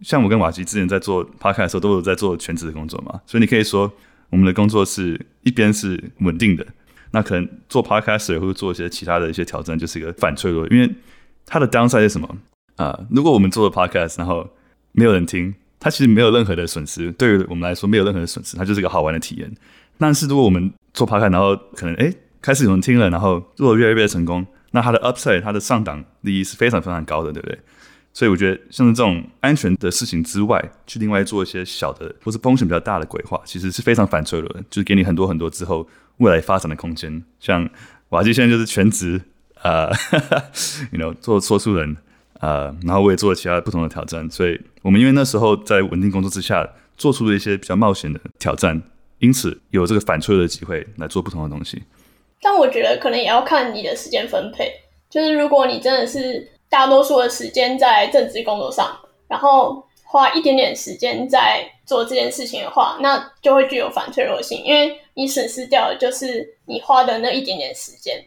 [0.00, 3.92] 像我跟瓦吉之前在做 podcast 的时候，都有在做全职的工作嘛，所以你可以说
[4.30, 6.66] 我们的工作是一边是稳定的。
[7.14, 10.92] 那可能做 podcaster 或者做一些其他的一些挑战，就是一个反脆弱，因为
[11.46, 12.28] 它的 downside 是什么
[12.74, 12.98] 啊？
[13.08, 14.50] 如果我们做了 podcast，然后
[14.90, 19.48] 没有人听，它其实没有任何的损失，对于我们来说没有任何的损失，它就是一个好玩的体验。
[19.96, 27.56] 但是如果我们做 Podcast，然后可能哎开始有人听了，然后做得越来越成功，那它的 upside 它的上档利益是非常非常高的，对不对？
[28.12, 35.86] 所以我觉得像是这种安全的事情之外，去另外做一些小的或是风险比较大的规划，其实是非常反脆弱的，就是给你很多很多之后
[36.18, 37.22] 未来发展的空间。
[37.40, 37.68] 像
[38.10, 39.20] 瓦基现在就是全职
[39.62, 39.88] 呃，
[40.92, 41.96] you know 做说书人。
[42.40, 48.82] 呃，然后我也做了其他不同的挑战，所以我们因为那时候在稳定工作之下，做出了一些比较冒险的挑战，
[49.18, 51.82] 因此有这个反脆弱的机会来做不同的东西。
[52.42, 54.70] 但我觉得可能也要看你的时间分配，
[55.08, 58.94] 就是如果你真的是大多数的时间在正职工作上，
[59.26, 68.24] 然后花一点点时间在做这件事情的话，那就会具有反脆弱性，因为你损失掉的就是你花的那一点点时间。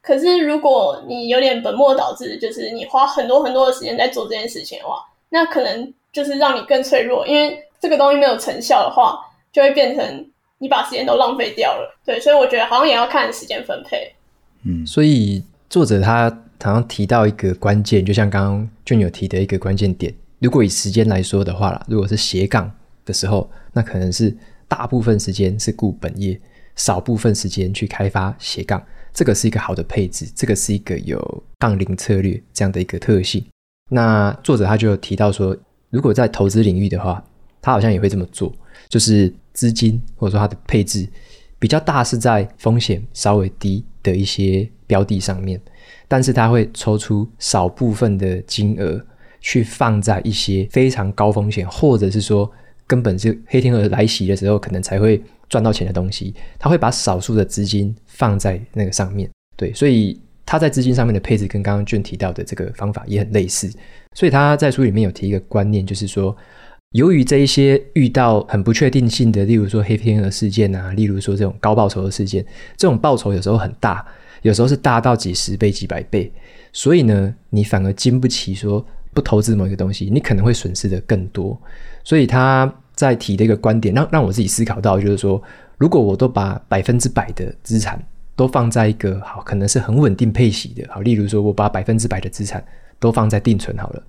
[0.00, 9.18] 可是，如果你有点本末倒置，就是你花很多很多的时间在做这件事情的话，那可能就是让你更脆弱，因为这个东西没有成效的话，
[9.52, 11.98] 就会变成你把时间都浪费掉了。
[12.04, 14.14] 对，所以我觉得好像也要看时间分配。
[14.64, 16.30] 嗯，所以作者他
[16.62, 22.72] 好像提到一个关键，就像刚刚俊友提的一个关键点，如果以时间来说的话啦，如果是斜杠
[23.06, 24.36] 的时候，那可能是
[24.68, 26.38] 大部分时间是顾本业，
[26.74, 28.84] 少部分时间去开发斜杠。
[29.14, 33.42] 这个是一个好的配置，这个是一个有杠铃策略这样的一个特性。
[33.90, 35.56] 那作者他就提到说，
[35.88, 37.24] 如果在投资领域的话，
[37.62, 38.52] 他好像也会这么做，
[38.90, 41.08] 就是资金或者说他的配置
[41.58, 45.58] 比较大，是在风险稍微低的一些标的上面，
[46.06, 49.02] 但是他会抽出少部分的金额
[49.40, 52.50] 去放在一些非常高风险，或者是说
[52.86, 63.70] 根本是黑天鹅来袭的时候可能才会赚到钱的东西，他会把少数的资金放在那个上面，对，所以他在资金上面的配置跟刚刚俊提到的这个方法也很类似。
[64.14, 66.34] 所以他在书里面有提一个观念，就是说，
[66.92, 72.44] 由于这一些遇到很不确定性的，例如说黑天鹅事件啊，例如说这种高报酬的事件，
[72.76, 74.04] 这种报酬有时候很大，
[74.42, 76.32] 有时候是大到几十倍、几百倍，
[76.72, 81.60] 所以呢，你反而经不起说不投资某一个东西，你可能会损失的更多。
[82.06, 82.72] 所以他。
[82.96, 85.42] 在提的一个观点，让让我自己思考到，就是说，
[85.76, 88.02] 如果我都把百分之百的资产
[88.34, 92.64] 都放在一个好，可能是很稳定配息的，好，例如说，我把百分之百的资产
[92.98, 94.02] 都放在定存好了，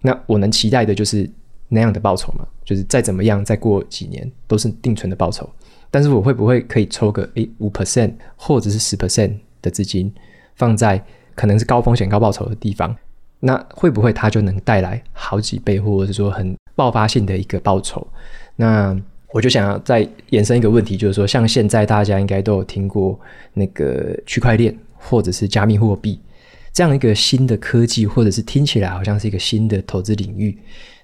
[0.00, 1.30] 那我能期待的就是
[1.68, 2.46] 那样的报酬吗？
[2.64, 5.46] 就是再怎么样，再过几年都是定存的报酬，
[5.90, 10.10] 但是我会不会可以抽个诶五 percent 或者是十 percent 的资金
[10.54, 10.98] 放在
[11.34, 12.96] 可能是高风险高报酬的地方？
[13.38, 18.06] 那会不会它就能带来好几倍，或者是说很爆发性的一个报酬，
[18.56, 18.98] 那
[19.34, 23.20] 我就想要再延伸一个问题，就是说，像现在大家应该都有听过
[23.52, 26.18] 那个区块链或者是加密货币
[26.72, 30.56] 这样一个新的科技，或者是听起来好像是一个新的投资领域。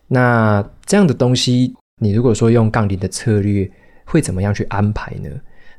[0.09, 3.71] 那这样的东西，你如果说用杠铃的策略，
[4.07, 5.29] 会怎么样去安排呢？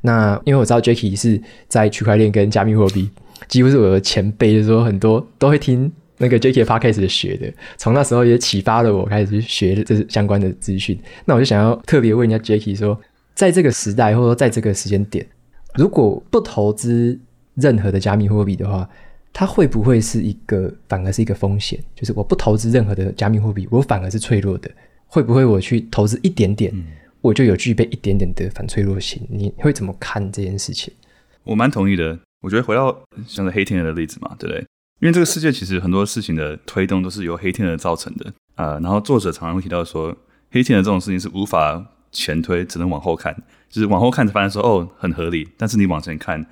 [0.02, 3.10] 那因为我知道 Jacky 是在区块链跟加密货币
[3.48, 5.92] 几乎是我的前辈，就是说很多都会听。
[6.18, 10.98] 那个 Jacky 他开始学的，从那时候也启发了我开始去学这相关的资讯。
[11.24, 13.00] 那我就想要特别问一下 Jacky 说，
[13.34, 15.26] 在这个时代或者说在这个时间点，
[15.74, 17.18] 如果不投资
[17.54, 18.88] 任何的加密货币的话，
[19.32, 21.78] 它会不会是一个反而是一个风险？
[21.94, 24.70] 就是我不投资任何的加密货币，我反而是脆弱的。
[25.06, 26.72] 会不会我去投资一点点，
[27.20, 29.22] 我就有具备一点点的反脆弱性？
[29.30, 30.92] 你会怎么看这件事情？
[31.44, 32.18] 我蛮同意的。
[32.40, 34.64] 我觉得回到像是黑天鹅的例子嘛，对不对？
[35.00, 40.16] 因为这个世界其实很多事情的推动都是由黑天鹅造成的啊、然后作者常常会提到说，
[40.50, 41.80] 黑天鹅这种事情是无法
[42.10, 43.32] 前推，只能往后看，
[43.70, 46.44] 就是往后看才发现说哦很合理，但是你往前看，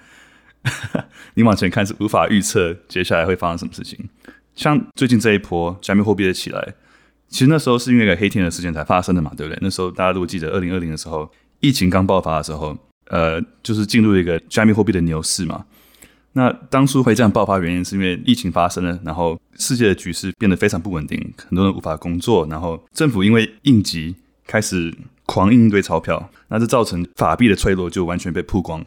[1.34, 4.08] 你往前看是无法预测接下来会发生什么事情。
[4.54, 6.74] 像最近这一波加密货币的起来，
[7.28, 9.58] 其实那时候是因为一个黑天鹅事件才发生的嘛，对不对？
[9.60, 11.28] 那时候大家如果记得二零二零的时候，
[11.58, 15.64] 疫情刚爆发的时候，呃，就是进入一个加密货币的牛市嘛。
[16.36, 21.18] 那当初会这样爆发，原因是因为疫情发生了，然后世界的局势变得非常不稳定，
[21.48, 24.14] 很多人无法工作，然后政府因为应急
[24.46, 24.94] 开始
[25.24, 28.84] 狂印一堆钞票，那这造成法币的脆弱就完全被曝光。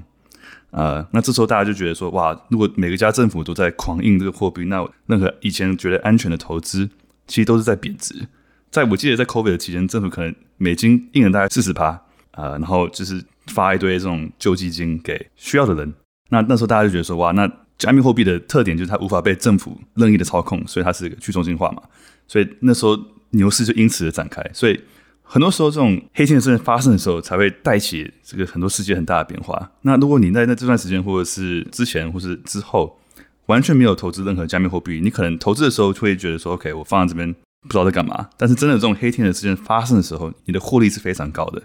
[0.70, 6.88] 呃，那这时候大家就觉得说，哇，如果每个家政府都在狂印这个货币，那任何以前觉得安全的投资，
[7.26, 8.28] 其实都是在贬值。
[8.70, 12.00] 在我记得在 COVID 的期间，政府可能美金印了大概四十趴，
[12.34, 15.92] 呃，然后就是发一堆这种救济金给需要的人。
[16.30, 21.82] 那那时候大家就觉得说，哇，那加密货币的特点就是它无法被政府任意的操控，所以它是一个去中心化嘛。
[22.28, 22.98] 所以那时候
[23.32, 24.44] 牛市就因此而展开。
[24.54, 24.80] 所以
[25.24, 29.72] 很多时候这种黑天鹅事件发生的时候，才会带起这个很多世界很大的变化。
[29.84, 33.00] 那如果你在那这段时间，或者是之前，或是之后，
[33.46, 38.30] 完全没有投资任何加密货币，你可能投资的时候就会觉得说，OK，我放在这边不知道在干嘛。
[38.38, 41.64] 但是真的这种黑天鹅事件发生的时候，你的获利是非常高的。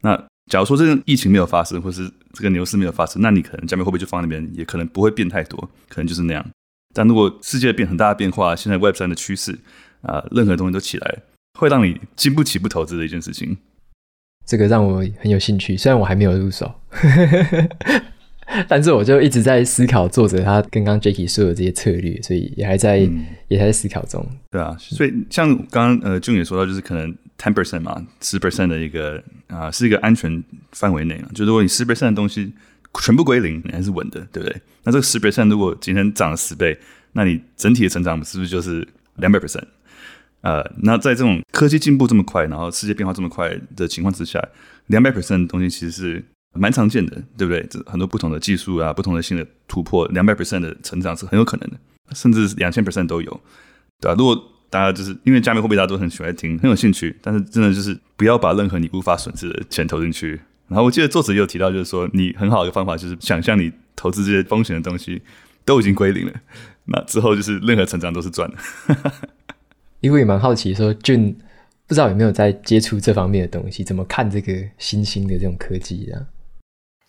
[0.00, 6.44] 那假如说这个疫情没有发生，或是这个牛市没有发生，那你可能加密货币就放在那边，也可能不会变太多，可能就是那样。
[6.94, 9.58] 但如果世界变很大的变化，现在 Web 三的趋势
[10.02, 11.18] 啊，任何东西都起来，
[11.58, 13.56] 会让你经不起不投资的一件事情。
[14.44, 16.74] 这个让我很有兴趣，虽然我还没有入手，
[18.66, 24.28] 但是我就一直在思考作者他刚刚 Jacky 说的这些策略，所以也还在、嗯、也还在思考中。
[24.50, 32.52] 对啊，所以像刚刚呃 June 也说到，就是可能 ten percent 嘛，十 percent 的一个啊、呃，是一个安全范围内嘛，就如果你十 percent 的东西
[33.00, 34.60] 全部归零，你还是稳的，对不对？
[34.84, 36.78] 那这个十 percent 如果今天涨了十倍，
[37.12, 39.64] 那你整体的成长是不是就是两百 percent？
[40.42, 44.42] 呃，那在这种科技进步这么快，然后世界变化这么快的情况之下，
[44.88, 46.24] 两百 percent 的东西其实是
[46.54, 47.66] 蛮常见的，对不对？
[47.70, 51.76] 这很多不同的技术啊，不同的新的突破，两百 percent 的成长是很有可能的，
[52.14, 53.40] 甚至两千 percent 都有，
[54.00, 54.14] 对吧？
[54.18, 54.36] 如果
[54.70, 60.40] 大家就是因为加密货币，大家都很喜欢听，很有兴趣，但是真的就是不要把任何你无法损失的钱投进去。
[60.68, 65.20] 然后我记得作者也有提到，就是说你很好的方法就是想象你投资这些风险的东西
[65.64, 66.32] 都已经归零了，
[66.84, 68.56] 那之后就是任何成长都是赚的。
[69.98, 71.36] 因为蛮好奇说，俊
[71.88, 76.22] 不知道有没有在接触这方面的东西，怎么看这个新兴的这种科技啊？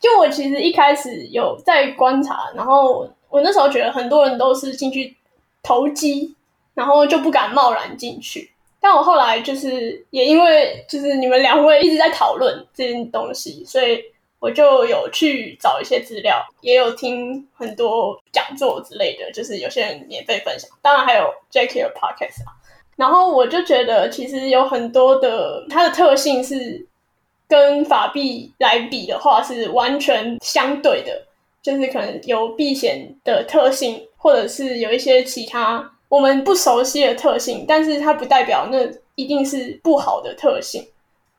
[0.01, 5.15] 就我其实一开始有在观察，然后我那时候觉得很多人都是进去
[5.61, 6.35] 投机，
[6.73, 8.51] 然后就不敢贸然进去。
[8.79, 14.03] 但我后来就是也因为就是你们两位一直在讨论这件东西，所以
[14.39, 22.57] 我就有去找一些资料，也有听很多讲座之类的，就是有些人免费分享，当然还有 Jackie 的 Podcast 啊。
[22.95, 26.85] 然后我就觉得，其实有很多的它的特性是
[27.47, 31.27] 跟法币来比的话是完全相对的，
[31.61, 38.77] 就是可能有避险的特性，或者是有一些其他我们不熟悉的特性，但是它不代表那
[39.15, 40.85] 一定是不好的特性。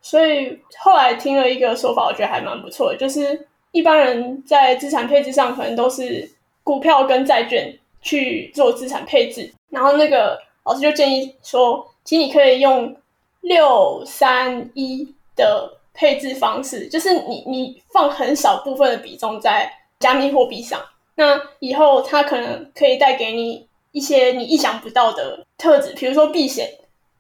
[0.01, 6.29] 所以后来听了一个说法，我觉得还蛮不错的，就是一般人在资产配置上可能都是
[6.65, 10.41] 股票跟债券去做资产配置，然后那个。
[10.65, 12.95] 老师就建议说，其实你可以用
[13.41, 20.81] 六三一的配置方式，就是你你放很少部分的比重在加密货币上，
[21.17, 26.69] 那以后它可能可以带给你一些你意想不到的特质，比如说避险，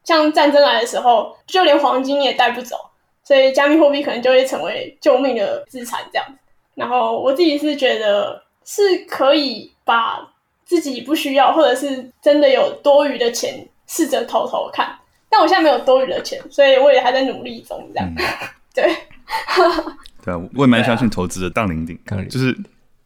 [0.04, 2.76] 像战争来的时候，就连黄金你也带不走，
[3.24, 6.26] 所以加密货币可能就会成为救命的资产这样。
[6.74, 10.28] 然后我自己是觉得是可以把。
[10.64, 13.54] 自己不需要，或者是真的有多余的钱，
[13.86, 14.96] 试着投投看。
[15.28, 18.08] 但我现在没有多余的钱，所以我也还在努力中，这样。
[18.16, 18.24] 嗯、
[18.72, 18.84] 对，
[20.24, 22.56] 对啊，我也蛮相信投资的当零顶，啊、就是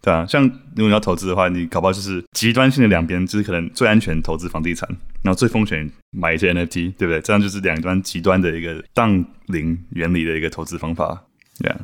[0.06, 0.24] 对啊。
[0.24, 0.44] 像
[0.76, 4.88] 如果你要投资的话，你搞不好就是极端性的两边，就是可能最安全投资房地产，
[5.22, 7.20] 然后最风险买一些 NFT，对不对？
[7.20, 11.24] 这样就是两端极端的一个当零原理的一个投资方法，
[11.58, 11.76] 对啊。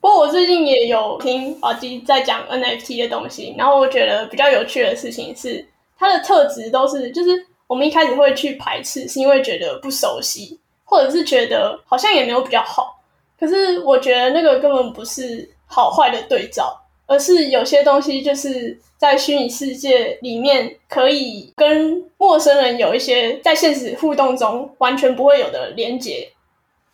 [0.00, 5.66] 不过我最近也有听阿基在讲 NFT 的东西，然后我觉得比较有趣的事情是，
[5.98, 7.30] 它的特质都是，就是
[7.66, 13.02] 我们一开始会去排斥，是因为觉得不熟悉，或者是觉得好像也没有比较好。
[13.40, 26.28] 可是我觉得那个根本不是好坏的对照，而是有些东西就是在虚拟世界里面可以跟陌生人有一些在现实互动中完全不会有的连接。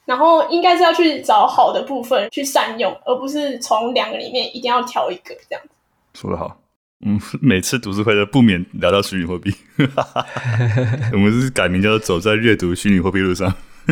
[0.06, 5.68] 然后应该是要去找好的部分去善用，而不是从两个里面一定要挑一个这样子。
[6.14, 6.60] 说得好，
[7.06, 9.54] 嗯，每次读书会都不免聊到虚拟货币，
[11.12, 13.54] 我们是改名叫做“走在阅读虚拟货币路上”。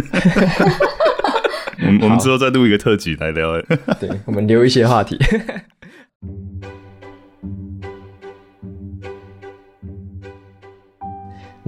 [1.86, 3.52] 我们我们之后再录一个特辑来聊。
[4.00, 5.16] 对，我们留一些话题。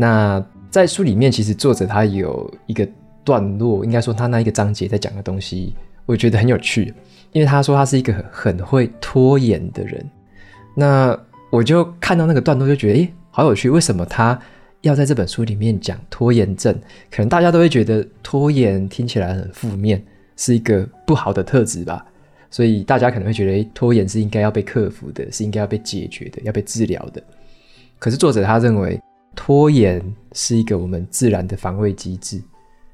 [0.00, 2.88] 那在书里面，其实作者他有一个。
[3.22, 5.74] 段落应该说他那一个章节在讲的东西，
[6.06, 6.92] 我觉得很有趣，
[7.32, 10.04] 因为他说他是一个很会拖延的人。
[10.74, 11.16] 那
[11.52, 13.68] 我就看到那个段落就觉得，诶，好有趣。
[13.68, 14.36] 为什么他
[14.80, 16.74] 要在这本书里面讲拖延症？
[17.10, 20.02] 可能大家都会觉得拖延听起来很负面，
[20.34, 22.04] 是一个不好的特质吧。
[22.50, 27.22] 所以大家可能会觉得，诶，拖延是应该要被克服的，是应该要被解决的，要被治疗的。
[27.98, 28.98] 可是作者他认为，
[29.34, 30.02] 拖延
[30.32, 32.42] 是一个我们自然的防卫机制。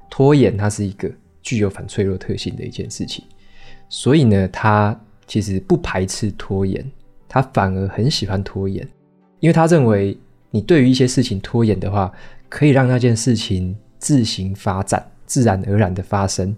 [0.09, 1.11] 拖延，它是一个
[1.41, 3.23] 具有反脆弱特性的一件事情，
[3.89, 6.83] 所以呢，他其实不排斥拖延，
[7.27, 8.87] 他反而很喜欢拖延，
[9.39, 10.17] 因为他认为
[10.49, 12.11] 你对于一些事情拖延的话，
[12.47, 16.55] 可以让那件事情自行发展，自然而然的发生，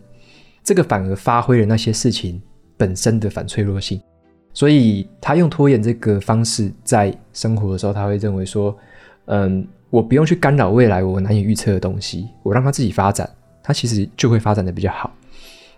[0.63, 2.39] 这个反而发挥了那些事情
[2.77, 3.99] 本身的反脆弱性，
[4.53, 8.77] 所以他用拖延这个方式在生活的时候，他会认为说，
[9.31, 13.29] 嗯，我不用去干扰未来我难以预测的东西，我让它自己发展，
[13.61, 15.11] 它其实就会发展的比较好。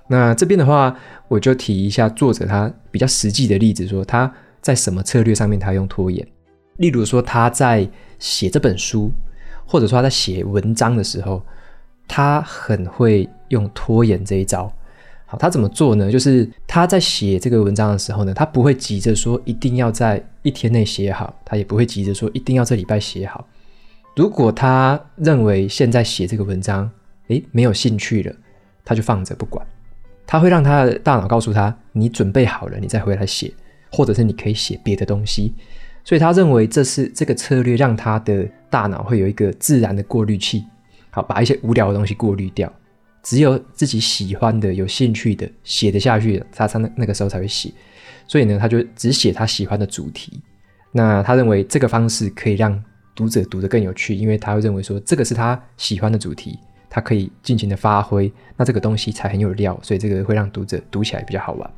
[0.07, 0.95] 那这边的话，
[1.27, 6.25] 我就提一下作者他比较实际的例子，说他在什么策略上面他用拖延。
[6.77, 7.87] 例如说他在
[8.19, 9.11] 写这本书，
[9.65, 11.43] 或者说他在写文章的时候，
[12.07, 14.71] 他很会用拖延这一招。
[15.31, 16.11] 好，他怎么做呢？
[16.11, 23.47] 就是他在写这个文章的时候呢，他不会急着说一定要在一天内写好，他也不会急着说一定要这礼拜写好。
[24.13, 26.91] 如果他认为现在写这个文章，
[27.29, 28.35] 诶，没有兴趣了，
[28.83, 29.65] 他就放着不管。
[30.27, 33.53] 他会让他的大脑告诉他，你准备好了，你再回来写，
[33.89, 35.53] 或者是你可以写别的东西。
[36.03, 40.65] 所以他认为这是这个策略让他的大脑会有一个自然的过滤器，
[41.09, 42.69] 好，把一些无聊的东西过滤掉。
[43.23, 47.71] 只有自己喜欢的、有兴趣的、写得下去，他才那那个时候才会写。
[48.27, 50.41] 所以呢，他就只写他喜欢的主题。
[50.91, 52.81] 那他认为这个方式可以让
[53.15, 56.57] 读者读得更有趣，因为他会认为说这个是他喜欢的主题，
[56.89, 61.71] 他可以尽情的发挥，那这个东西才很有料，所以这个会让读者读起来比较好玩。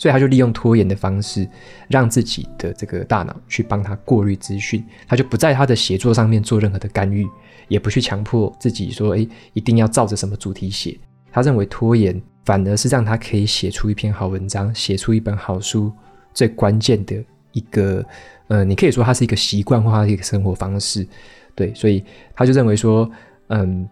[0.00, 1.46] 所以他就利用拖延的方式，
[1.88, 7.28] 让自己的这个大脑去帮他过滤资讯，他就不在他的写作上面做任何的干预。
[7.68, 10.98] 也不去强迫自己说，诶，一定要照着什么主题写。
[11.30, 15.92] 他认为拖延反而是让他可以写出一篇好文章，写出一本好书
[16.34, 17.22] 最关键的
[17.52, 18.04] 一个，
[18.48, 21.06] 呃，你可以说它是一个习惯化的一个生活方式。
[21.54, 22.02] 对，所以
[22.34, 23.08] 他就认为说，
[23.50, 23.88] 嗯，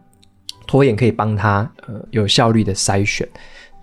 [0.66, 3.28] 拖延可以帮他呃有效率的筛选。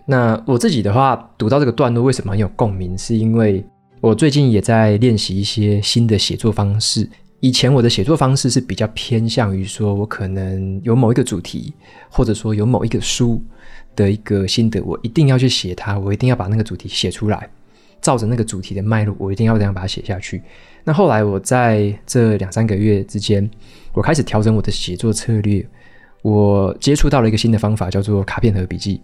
[0.06, 2.96] 那我自己的话，读到这个段落为什么很有共鸣？
[2.98, 3.66] 是因为
[4.02, 7.10] 我最近也在练习一些新的写作方式。
[7.40, 11.74] 以前我的写作方式是比较偏向于说，我可能有某一个主题，
[12.10, 13.42] 或者说有某一个书
[13.96, 17.48] 的一个心得，我一定要去写它，我一定要把那个主题写出来，
[18.02, 20.42] 照着那个主题的脉络，我一定要这样把它写下去。
[20.84, 23.48] 那后来我在这两三个月之间，
[23.94, 25.68] 我开始调整我的写作策略，
[26.22, 29.02] 我接触到了一个新的方法，叫做卡片和笔记。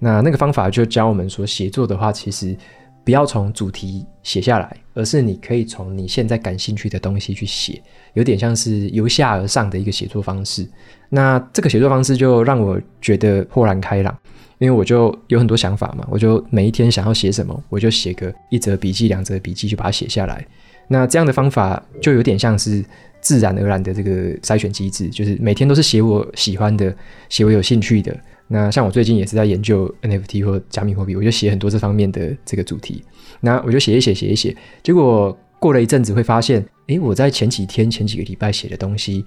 [0.00, 2.56] 那那个方法就教我们说，写作的话，其实。
[3.02, 7.82] 不要从主题写下来，而是你可以从你现在感兴趣的东西去写，
[8.12, 10.68] 有点像是由下而上的一个写作方式。
[11.08, 14.16] 那这个写作方式就让我觉得豁然开朗，
[14.58, 20.46] 因为我就有很多想法嘛，我就每一天想要写什么，我就写个一则笔记、两则笔记，就把它写下来。
[20.86, 22.84] 那这样的方法就有点像是
[23.22, 26.94] 自然而然的这个筛选机制，就是每天都是写我喜欢的，
[27.30, 28.14] 写我有兴趣的。
[28.52, 33.00] 那像我最近也是在研究 NFT 或加密货币，我就写很多这方面的这个主题。
[33.38, 39.24] 那我就写一写，写一写，结果过了一阵子会发现，诶，我在前几天、前几个礼拜写的东西，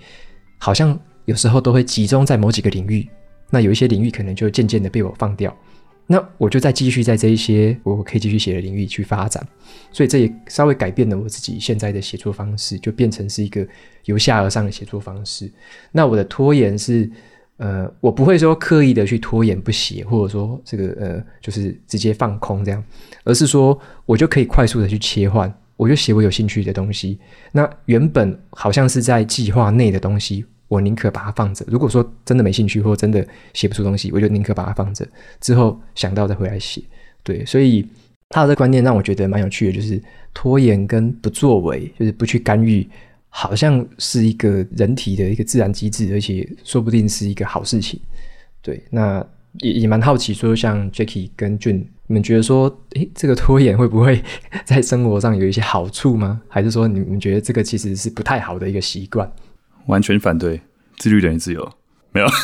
[0.57, 3.07] 好像有时候都会集中在某几个领域。
[3.49, 5.55] 那有一些领域可能就渐渐的被我放掉。
[6.05, 9.41] 那我就再继续在这一些我可以继续写的领域去发展。
[9.93, 13.65] 所以这也稍微改变了我自己现在的写作方式，就变成是一个
[14.03, 15.49] 由下而上的写作方式。
[15.93, 17.09] 那我的拖延是。
[17.57, 22.83] 呃，我不会说刻意的去拖延不写，或者说这个呃，就是直接放空这样，
[23.23, 27.19] 而是说我就可以快速的去切换，我就写我有兴趣的东西。
[27.51, 31.63] 那原本好像是在计划内的东西，我宁可把它放着。
[31.67, 35.07] 如果说真的没兴趣，或真的写不出东西，我就宁可把它放着，
[35.39, 36.81] 之后想到再回来写。
[37.21, 37.87] 对，所以
[38.29, 40.01] 他的观念让我觉得蛮有趣的，就是
[40.33, 42.85] 拖延跟不作为，就是不去干预。
[43.35, 47.99] 好像是一个人体的一个自然机制，而且说不定是一个好事情。
[48.61, 54.23] 对，那也也蛮好奇，说像 Jacky 跟 June，你们觉得说，诶，这个拖延会不会
[54.63, 56.43] 在生活上有一些好处吗？
[56.47, 59.27] 还是说你们觉得这个其实是不太好的一个习惯？
[59.87, 60.61] 完全反对，
[60.99, 61.73] 自律等于自由，
[62.11, 62.27] 没有。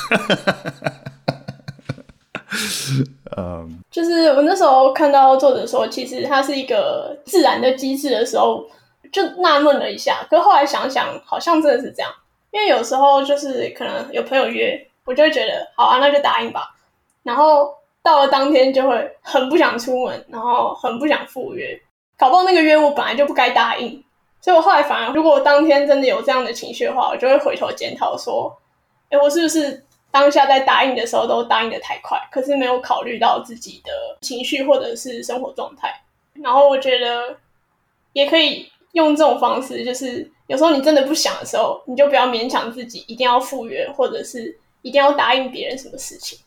[3.37, 8.67] 嗯，就是我那时候看到作者说，其实它是一个自然的机制的时候。
[9.11, 12.11] 就纳闷了一下，可是后来想想，好像真的是这样。
[12.51, 16.75] 因为有时候就是可能有朋友约，我就会觉得好啊，那就答应吧。
[17.21, 21.79] 然后到了当天就会很不想出门，然后很不想赴约。
[22.17, 24.03] 搞不好那个约我本来就不该答应，
[24.41, 28.51] 所以我后来反而，如果我当天真的有这样的情绪的话，我就会回头检讨说，
[29.11, 33.91] 哎，我是不是当下在答应的时候都答应得太快，可是没有考虑到自己的
[34.21, 35.93] 情绪或者是生活状态。
[36.33, 37.37] 然后我觉得
[38.13, 38.71] 也可以。
[38.93, 46.39] 用这种方式，就是有时候你真的不想的时候，你就不要勉强自己一定要赴约，或者是一定要答应别人什么事情。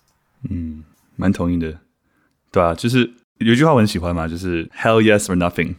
[0.51, 0.83] 嗯，
[1.17, 1.79] 蛮同意的，
[2.51, 5.77] 对啊，就是有一句话我很喜欢嘛，就是 Hell yes or nothing。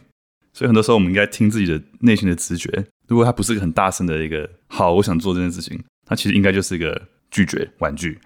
[0.52, 2.70] 所以很多时候我们应该听自己的内心的直觉，
[3.08, 8.18] 如果它不是一个很大声的一个好，我想做这件事情，它其实应该就是一个拒绝婉拒。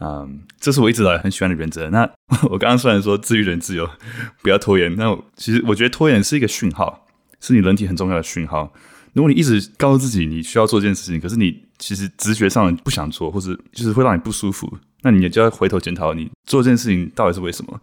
[0.00, 1.88] 嗯，这是我一直来很喜欢的原则。
[1.90, 2.10] 那
[2.50, 3.88] 我刚刚虽然说自律人自由，
[4.42, 7.06] 不要拖延，那我其实我觉得拖延是一个讯号。
[7.40, 8.72] 是你人体很重要的讯号，
[9.14, 14.72] 如果你一直告诉自己你需要做这件事情，可是你其实直觉上不想做，或者就是会让你不舒服，
[15.02, 17.80] 那你也就要回头检讨你做这件事情到底是为什么。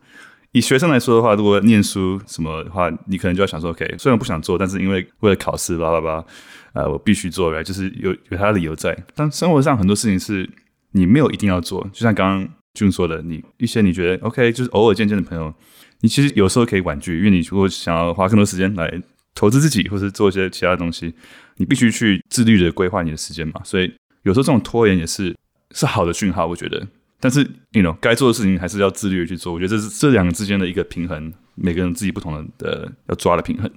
[0.53, 6.26] 以学生来说的话，如果念书什么的话，你可能就要想说，OK，虽然不想做，但是因为为了考试，叭叭叭，
[6.74, 8.97] 呃，我必须做来就是有有他的理由在。
[9.14, 10.49] 但生活上很多事情是
[10.91, 15.53] 你没有一定要做，就像刚刚俊说的，你一些你觉得 OK，就是偶尔见见的朋友，
[15.99, 19.01] 你其实有时候可以婉拒，因为你如果想要花更多时间来
[19.38, 21.14] 投资自己，或是做一些其他的东西，
[21.58, 23.62] 你必须去自律的规划你的时间嘛。
[23.64, 25.36] 所以有时候这种拖延也是
[25.76, 26.88] 是好的讯号，我觉得。
[27.20, 29.54] 但是，you know，该做的事情还是要自律的去做。
[29.54, 33.70] 我觉得这是这两个之间的一个平衡，每个人自己不同的的要抓的平衡。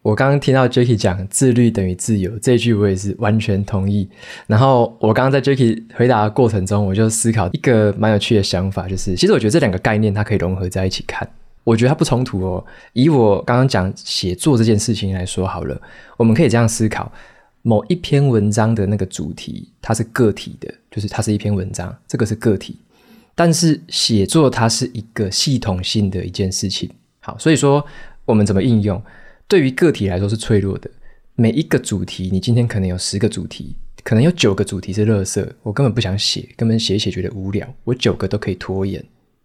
[0.00, 4.08] 我刚刚听到 Jacky 讲“自律等于自由”这句，我也是完全同意。
[4.46, 11.26] 然后我刚刚在 Jacky 回答的过程中，我就思考一个蛮有趣的想法，就是其实我觉得这两个概念它可以融合在一起看，
[11.64, 12.64] 我觉得它不冲突哦。
[12.92, 15.80] 以我刚刚讲写作这件事情来说好了，
[16.16, 17.10] 我们可以这样思考。
[17.62, 22.76] 某一篇文章的那个主题，它是个体的，就是它是一篇文章，这个是个体。
[23.34, 26.90] 但是写作它是一个系统性的一件事情。
[27.20, 27.84] 好，所以说
[28.26, 29.02] 我们怎么应用？
[29.48, 30.90] 对于个体来说是脆弱的。
[31.34, 39.04] 每一个主题，你今天可能有十个主题，可能有九个主题是垃圾，我根本不想写，根本写写觉得无聊，我九个都可以拖延，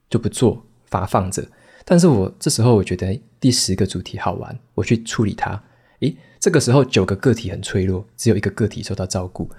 [0.10, 1.44] 就不做，发放着。
[1.90, 5.60] 但是我这时候我觉得第十个主题好玩，我去处理它。
[6.02, 9.50] 诶，这个时候九个个体很脆弱，只有一个个体受到照顾。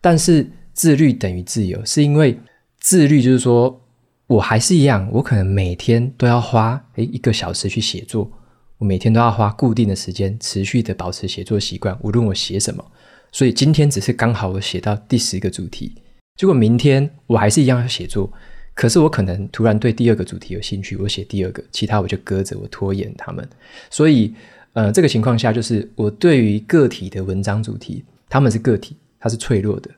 [0.00, 2.36] 但是自律等于自由，是因为
[2.80, 3.80] 自律就是说，
[4.26, 8.28] 我还是一样，我可能每天都要花诶一个小时去写作，
[8.78, 12.84] 我每天都要花固定的时间，持续的保持写作习惯，无论我写什么。
[13.30, 15.94] 所以今天只是刚好我写到第十个主题，
[16.34, 18.32] 结果明天我还是一样要写作，
[18.76, 23.44] 可是我可能突然对第二个主题有兴趣，我写第二个，其他我就搁着，我拖延他们。
[23.90, 24.32] 所以。
[24.76, 29.88] 呃，这个情况下，就是我对于个体的文章主题，他们是个体，它是脆弱的；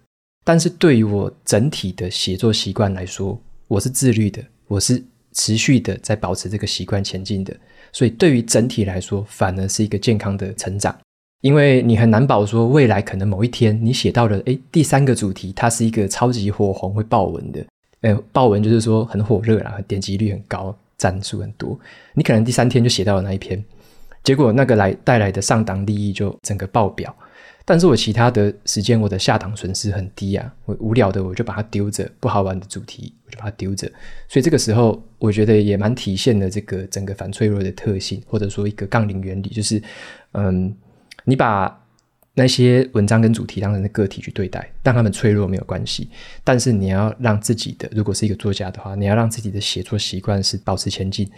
[0.44, 5.02] 但是对于我整体的写作习惯来说，我是自律的，我是
[5.32, 7.52] 持续的在保持这个习惯前进的。
[7.90, 10.96] 所以对于整体来说，反而是一个健康的成长。
[11.40, 17.66] 因为你很难保说未来可能某一天你写到了，诶，第三个主题，它是一个超级火红会爆文的，
[18.00, 21.78] 呃，爆文就是说很火热啦，点击率很高，赞数很多，
[22.14, 23.62] 你可能第三天就写到了那一篇。
[24.24, 27.14] 结果那个来带来的上档利益就整个爆表，
[27.64, 33.90] 但是我其他的时间我的下档损失很低啊，我无聊的我就把它丢着，不好玩的主题我就把它丢着，
[34.28, 39.82] 所以这个时候我觉得也蛮体现了这个整个反脆弱的特性，或者说一个杠铃原理，就是
[40.32, 40.74] 嗯，
[41.24, 41.74] 你把
[42.38, 46.08] 那些文章跟主题当成个体去对待，让他们脆弱没有关系，
[46.44, 51.28] 但是你要让自己的，如果是一个作家的话，你要让自己的写作习惯是保持前进。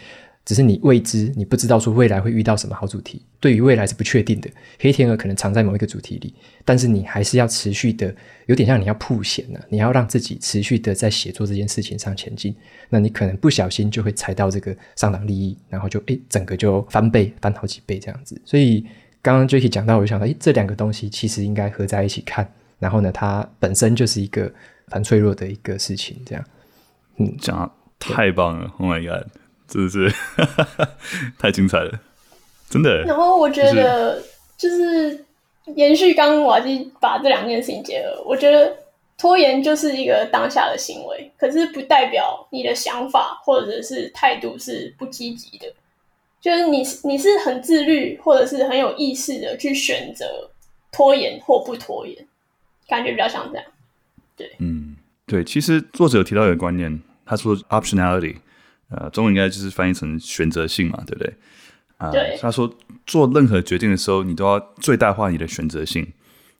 [0.44, 4.50] 只是你未知，你不知道说未来会遇到什么好主题，对于未来是不确定的。
[4.78, 6.34] 黑天鹅可能藏在某一个主题里，
[6.64, 8.14] 但是你还是要持续的，
[8.46, 12.54] 有点像你要曝险呢、你要让自己持续的在写作这件事情上前进。
[12.88, 18.40] 那你可能不小心就会踩到这个上档利益，然后就诶整个就翻倍，翻好几倍这样子。
[18.44, 18.84] 所以
[19.22, 22.50] 刚刚 Jacky 讲到，我就想到，诶这两个东西其实应该合在一起看。
[22.78, 24.50] 然后呢，它本身就是一个
[24.90, 26.42] 很脆弱的一个事情，这样。
[27.18, 29.26] 嗯，讲太棒了，Oh my God！
[29.70, 30.12] 是不 是
[31.38, 32.00] 太精彩了？
[32.70, 33.02] 真的。
[33.02, 34.22] 然后我觉得
[34.56, 35.24] 就是
[35.76, 38.74] 延续刚刚瓦基把这两件事情结合，我觉得
[39.18, 45.66] 拖延就是一个当下的行为，可是不代表你的想法或者是态度是不积极的。
[46.40, 50.50] 就是你你是很自律或者是很有意识的去选择
[50.90, 52.26] 拖延或不拖延，
[52.88, 53.64] 感觉比较像这样。
[54.36, 55.44] 对，嗯，对。
[55.44, 58.36] 其实作者有提到一个观念，他说 optionality。
[58.92, 61.32] 呃，中文应该就是翻译成选择性嘛，对不对？
[61.98, 62.36] 啊、呃，对。
[62.40, 62.68] 他说
[63.06, 66.04] 做任何决定的时候，你都要最大化你的选择性。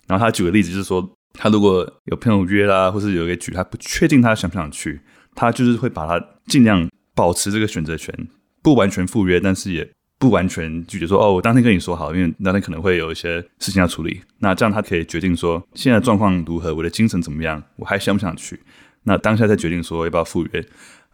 [0.07, 5.01] 然后他举个例子，就是说，他如果有朋友约啦，或是有一个局，他不确定他想不想去，
[5.35, 8.15] 他就是会把他尽量保持这个选择权，
[8.63, 9.89] 不完全赴约，但是也
[10.19, 14.21] 不完全拒绝说，哦，我当天跟你说好，因为当天可能会有一些事情要处理。
[14.39, 18.61] 那这样他可以决定说，现在状况如何，我的精神怎么样，我还想不想去？
[19.05, 20.65] 那当下再决定说要不要赴约，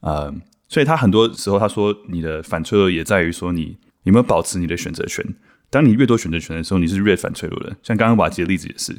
[0.00, 0.34] 呃。
[0.68, 5.24] 所以他很多时候他说，你的反脆弱也在于说，你有没有保持你的选择权。
[5.70, 7.76] 当你越多选择权的时候，你是越反脆弱的。
[7.84, 8.92] 像刚刚瓦基的例子也是，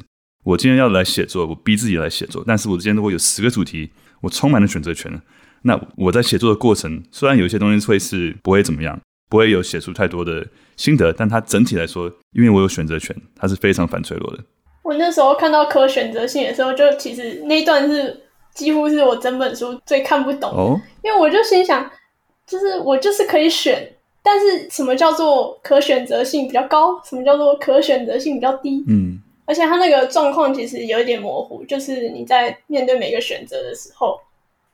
[0.44, 3.90] 我今天要来写作，我逼自己来写作，但是我今天如果有十个主题，
[4.22, 5.20] 我充满了选择权，
[5.68, 9.00] 那我在写作的过程，虽然有些东西会是不会怎么样，
[9.30, 10.44] 不会有写出太多的
[10.76, 14.42] 心得，但它整体来说，因为我有选择权，它是非常反脆弱的。
[14.82, 18.24] 我那时候看到可选择性的时候，就其实那一段是。
[18.54, 21.88] 几乎是我整本书最看不懂因为我就心想，
[22.44, 23.88] 就是我就是可以选，
[24.20, 27.00] 但是什么叫做可选择性比较高？
[27.04, 28.84] 什么叫做可选择性比较低？
[28.88, 34.18] 嗯，而且它那个状况其实有一点模糊，就是你在面对每个选择的时候，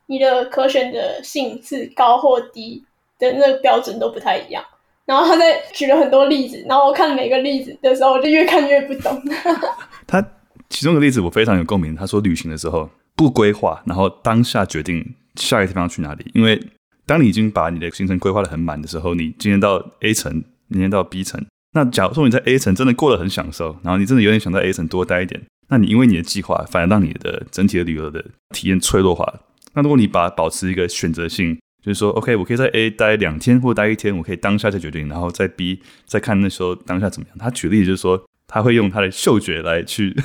[0.07, 2.85] 你的可选择性是高或低
[3.19, 4.65] 的那个标准都不太一样。
[5.07, 9.23] 然后他在举了很多例子，然后我看每个例子的时候，我就越看越不懂。
[10.07, 10.27] 他
[10.71, 11.95] 其中的例子我非常有共鸣。
[11.95, 16.31] 他说旅行的时候不规划，然后当下决定下一个地方去哪里。
[16.35, 16.59] 因为
[17.05, 21.45] 当你已经把你的行程规划得很满的时候，你今天到 A 城，明天到 B 城。
[21.75, 28.25] 那假如说你在 A 城真的过得很享受，然后你真的有点想在 A 城多待一点，那你因为你的计划反而让你的整体的旅游的
[28.55, 29.35] 体验脆弱化。
[29.75, 31.59] 那如果你把保持一个选择性。
[31.83, 37.37] 就是说，OK，我可以在 A 待两天或待一天，我可以当下再决定，然后在 B 再看那时候当下怎么样。
[37.39, 40.17] 他举例就是说，他会用他的嗅觉来去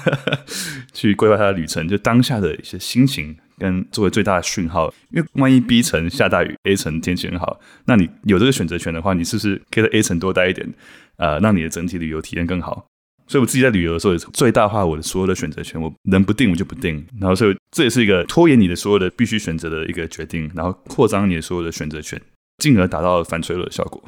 [0.93, 4.93] 去规划他的旅程，就当下的一些心情跟作为最大的讯号。
[5.12, 10.66] 因为万一 B 城下大雨，A 城天气很好，那你有这个选择权的话，你是不是可以在 A 城多待一点，
[11.18, 12.86] 呃，让你的整体旅游体验更好？
[13.30, 15.80] 所以我自己在旅游的时候，也最大化我的所有的选择权。
[15.80, 22.20] 我能不定我就不定，然后所以这也是一个拖延你的所有的必须选择的一个决定，然后扩张你的所有的选择权，
[22.58, 24.02] 进而达到反脆弱的效果。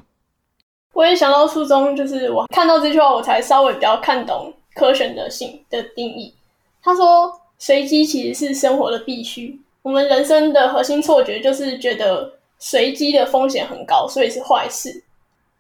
[0.94, 6.34] 我也想到初中，就是我看到这句话，我才稍微比较看懂可选择性的定义。
[6.82, 9.62] 他说，随机其实是生活的必须。
[9.84, 15.04] 我们人生的核心错觉就是觉得随机的风险很高，所以是坏事。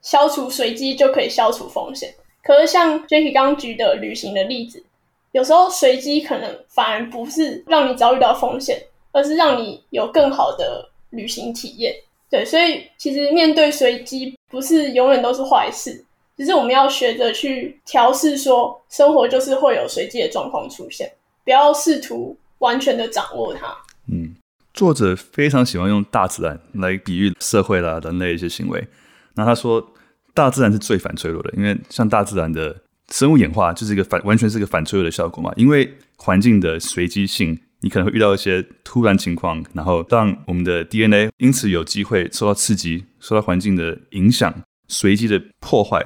[0.01, 2.11] 消除随机就可以消除风险。
[2.43, 4.83] 可是像 Jacky 刚举的旅行的例子，
[5.31, 8.81] 有时候随机可能反而不是让你遭遇到风险，
[9.11, 11.93] 而是让你有更好的旅行体验。
[12.29, 16.03] 对，所以其实面对随机不是永远都是坏事，
[16.35, 21.11] 只是我们要学着去调试，说生活就是会有随机的状况出现，
[21.43, 23.67] 不要试图完全的掌握它。
[24.11, 24.35] 嗯，
[24.73, 28.87] 作者非常喜欢用大自然来比喻社会啦、人类一些行为。
[29.35, 29.85] 那他说。
[30.33, 35.51] 大自然是最反脆弱的，因为像大自然的生物演化就是一个反，完全是一个反脆弱的效果嘛。
[35.55, 44.53] 因为环境的随机性，你可能会遇到一些突然情况，然后让我们的 DNA 因此有机会受到刺激，受到环境的影响，
[44.87, 46.05] 随机的破坏，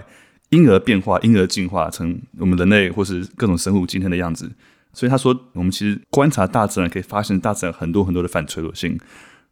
[0.50, 4.52] 因而变化，因而进化成我们人类或是各种生物今天的样子。
[4.94, 8.98] 所以他说，我们其实观察大自然，可以发现大自然很多很多的反脆弱性。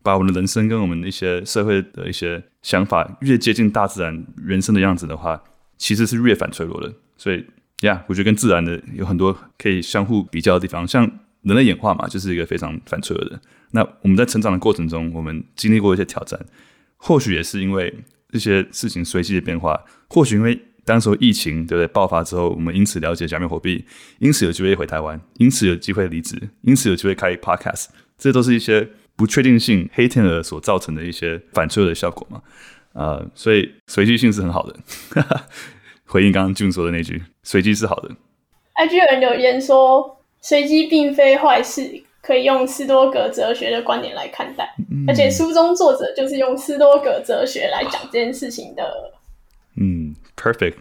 [0.04, 5.42] 把我们的人生跟我们的一些社会的一些想法越接近大自然人生的样子的话，
[5.78, 6.94] 其实是越反脆弱的。
[7.18, 7.44] 所以，
[7.84, 10.86] 呀、我觉得跟自然的有很多可以相互比较的地方。
[10.86, 11.10] 像
[11.44, 13.40] 人类演化嘛，就是一个非常反脆弱的。
[13.72, 16.38] 那我们在成长的过程中，我们经历过一些挑战，
[16.98, 17.94] 或许也是因为
[18.30, 23.86] 这些事情随机的变化，或许因为当时疫情对不对爆发之后，我们因此了解加密货币，
[24.20, 27.86] 因此有机会回台湾，因此有机会离职，因此有机会开 podcast，
[28.18, 28.90] 这都是一些。
[29.16, 32.42] 不确定性黑天鹅所造成的一些反脆弱的效果嘛，
[32.94, 34.76] 呃，所以随机性是很好的。
[36.06, 38.10] 回应刚刚 June 说的那句，随机是好的。
[38.76, 44.68] IG 有人留言说，随机并非坏事，可以用斯多葛哲学的观点来看待。
[44.92, 48.84] 嗯、而且书中作者就是用斯多葛哲学来讲这件事情的。
[49.76, 50.76] 嗯，perfect。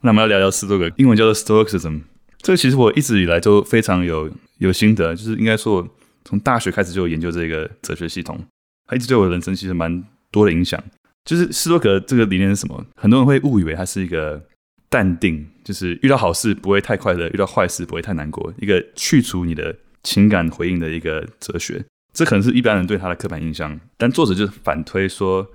[0.00, 2.02] 那我们要聊聊斯多葛，英文叫做 Stoicism。
[2.38, 5.86] 这个其实我一直以来都非常有有心得，就是应该说。
[6.24, 8.38] 从大学开始就研究这个哲学系统，
[8.86, 10.82] 它一直对我的人生其实蛮多的影响。
[11.24, 12.84] 就是斯多葛这个理念是什么？
[12.96, 14.42] 很多人会误以为它是一个
[14.88, 21.82] 淡定，就是遇到好事不会太快乐，遇到坏事不会太难过，一个去除你的情感回应的一个哲学。
[22.12, 23.80] 这可能是一般人对他的刻板印象。
[23.96, 25.46] 但作者就反推说，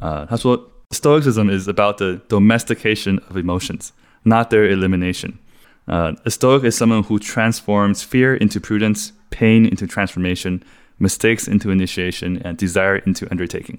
[0.00, 3.88] 呃，他说，Stoicism is about the domestication of emotions,
[4.22, 5.32] not their elimination.
[5.86, 9.08] 呃，uh, a Stoic is someone who transforms fear into prudence.
[9.30, 10.60] Pain into transformation,
[10.98, 13.78] mistakes into initiation, and desire into undertaking。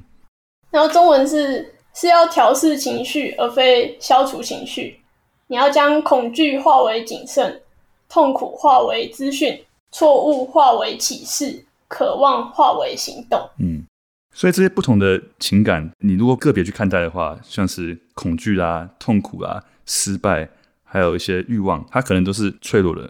[0.70, 5.00] 然后中文是是要调试情绪，而非消除情绪。
[5.48, 7.62] 你要将恐惧化为谨慎，
[8.10, 13.50] 痛苦化为资讯，错误化为启示，渴望化为行动。
[13.60, 13.86] 嗯，
[14.34, 20.50] 所以这些不同的情感，你如果个别去看待的话，像是恐惧啊、痛苦啊、失败，
[20.84, 23.04] 还有一些欲望，它可能都是脆弱的。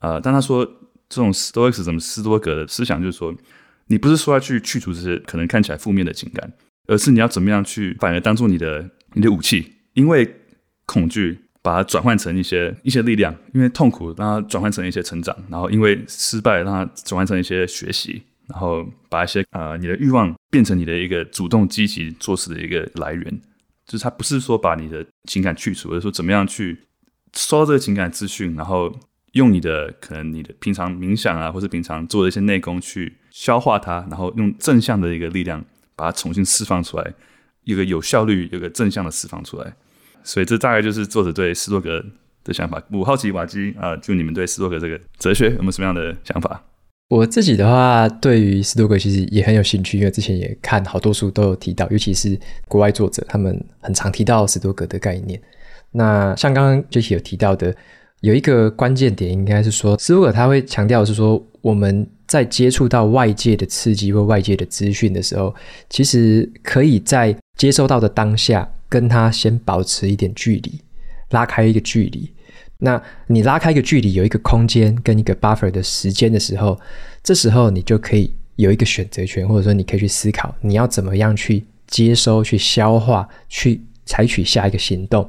[0.00, 0.68] 啊、呃，但他说。
[1.12, 3.34] 这种 Stoicism 斯多格的思想就是说，
[3.88, 6.50] 你不是说要去去除这些可能看起来负面的情感，
[6.86, 10.36] 而是你要怎么样去反而当做你的你的武器，因为
[10.86, 23.40] 恐惧把它转换成一些一些力量，因为痛苦让它转换成一些成长，然后因为失败让它转换成一些学习，然后把一些啊、你的欲望变成你的一个主动积极做事的一个来源，
[23.84, 26.78] 就是它不是说把你的情感去除，而是说怎么样去
[27.34, 28.98] 收到这个情感资讯，然后。
[29.32, 35.64] 用你的可能你的平常冥想啊，或是平常做的一些内功去消化它，然后用正向的一个力量
[35.96, 37.12] 把它重新释放出来，
[37.64, 39.72] 一个有效率、有个正向的释放出来。
[40.22, 42.04] 所以这大概就是作者对斯多葛
[42.44, 42.82] 的想法。
[42.90, 46.62] 我好奇瓦基啊，就你们对斯多葛这个哲学有没有什么样的想法？
[47.08, 55.40] 我自己的话，对于斯多葛其实也很有兴趣，因为之前也看好多书都有提到，尤其是国外作者，他们很常提到斯多葛的概念。
[55.90, 57.74] 那像刚刚 j a c 有提到的，
[58.22, 65.54] 有一个关键点，应该是说斯多葛他会强调是说，我们在接触到外界的刺激或外界的资讯的时候，
[65.90, 70.80] 其实可以在接收到的当下，跟他先保持一点距离，
[71.30, 72.30] 拉开一个距离。
[72.78, 76.78] 那你拉开一个距离，有一个空间跟一个 buffer 的时间的时候，
[77.24, 85.28] 这时候你就可以有一个选择权，或者说你可以去思考，你要怎么样去接收、去消化、去采取下一个行动。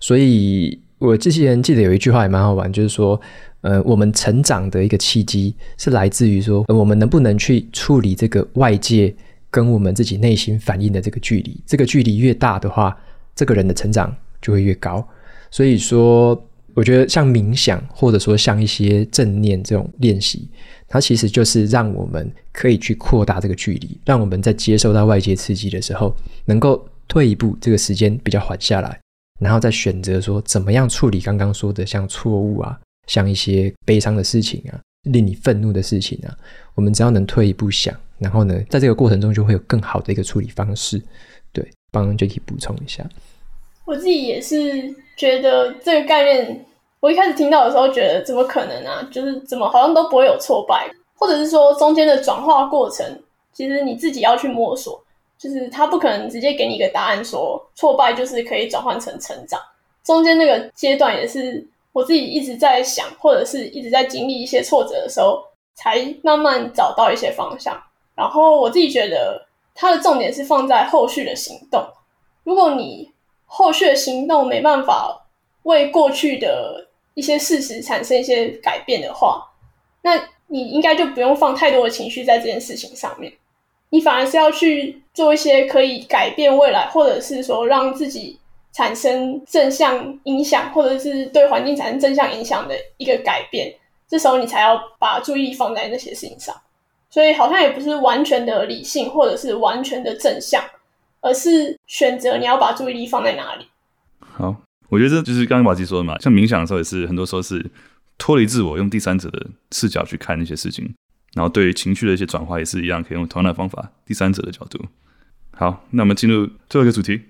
[0.00, 3.20] 所以我之前记得有一句话也蛮好玩，就是说，
[3.62, 9.12] 呃，我们成长的一个契机是来自于说，我们能不能去处理这个外界
[9.50, 11.60] 跟我们自己内心反应的这个距离。
[11.66, 12.96] 这个距离越大的话，
[13.34, 15.06] 这个人的成长就会越高。
[15.50, 16.40] 所以说。
[16.74, 20.48] 我觉得像冥想，或者说像一些正念这种练习，
[20.88, 28.98] 它其实就是让我们可以去扩大这个距离，让我们在接受到外界刺激的时候，能够退一步，这个时间比较缓下来，
[29.42, 32.78] 然后再选择说怎么样处理刚刚说的像错误啊，
[33.08, 34.78] 像一些悲伤的事情啊，
[35.10, 36.30] 令你愤怒的事情啊，
[36.74, 41.02] 我们只要能退一步想，然后呢，在这个过程中就会有更好的一个处理方式。
[41.52, 43.04] 对，帮 Jacky 补充一下。
[43.84, 44.56] 我自己也是
[45.16, 46.64] 觉得这个概念，
[47.00, 49.06] 我一开始听到的时候觉得怎么可能啊？
[49.10, 53.04] 就是怎么好像都不会有挫败，或者是说中间的转化过程，
[53.52, 55.02] 其实你自己要去摸索，
[55.42, 59.60] 就是他不可能直接给你一个答案说挫败就是可以转换成成长。
[60.04, 65.42] 中间那个阶段也是我自己一直在想，或者是一直在经历一些挫折的时候，
[65.74, 67.76] 才慢慢找到一些方向。
[68.14, 71.84] 然后我自己觉得它的重点是放在后续的行动。
[72.44, 73.10] 如果你
[73.46, 75.26] 后续的行动没办法
[75.64, 79.44] 为过去的一些事实产生一些改变的话，
[80.02, 80.16] 那
[80.46, 83.32] 你应该就不用放太多的情绪在这件事情上面，
[83.92, 88.38] 你反而是要去做一些可以改变未来，或者是说让自己
[88.72, 93.72] 产生正向影响，或者是对环境产生正向影响的一个改变。
[94.08, 96.52] 这时候你才要把注意力放在那些事情上，
[97.08, 100.64] 所以好像也不是完全的理性，或者是完全的正向。
[101.24, 103.64] 而是选择你要把注意力放在哪里。
[104.18, 104.56] 好，
[104.88, 107.64] 我觉得这就是刚刚瓦基说的嘛，像冥想的时候也是很多时候是
[108.18, 110.92] 脱离自我，用第三者的视角去看那些事情，
[111.34, 114.84] 然后对于情绪的一些转化也是一样，可以用同样的方法，第三者的角度。
[115.50, 117.20] 好，那我们进入最后一个主题。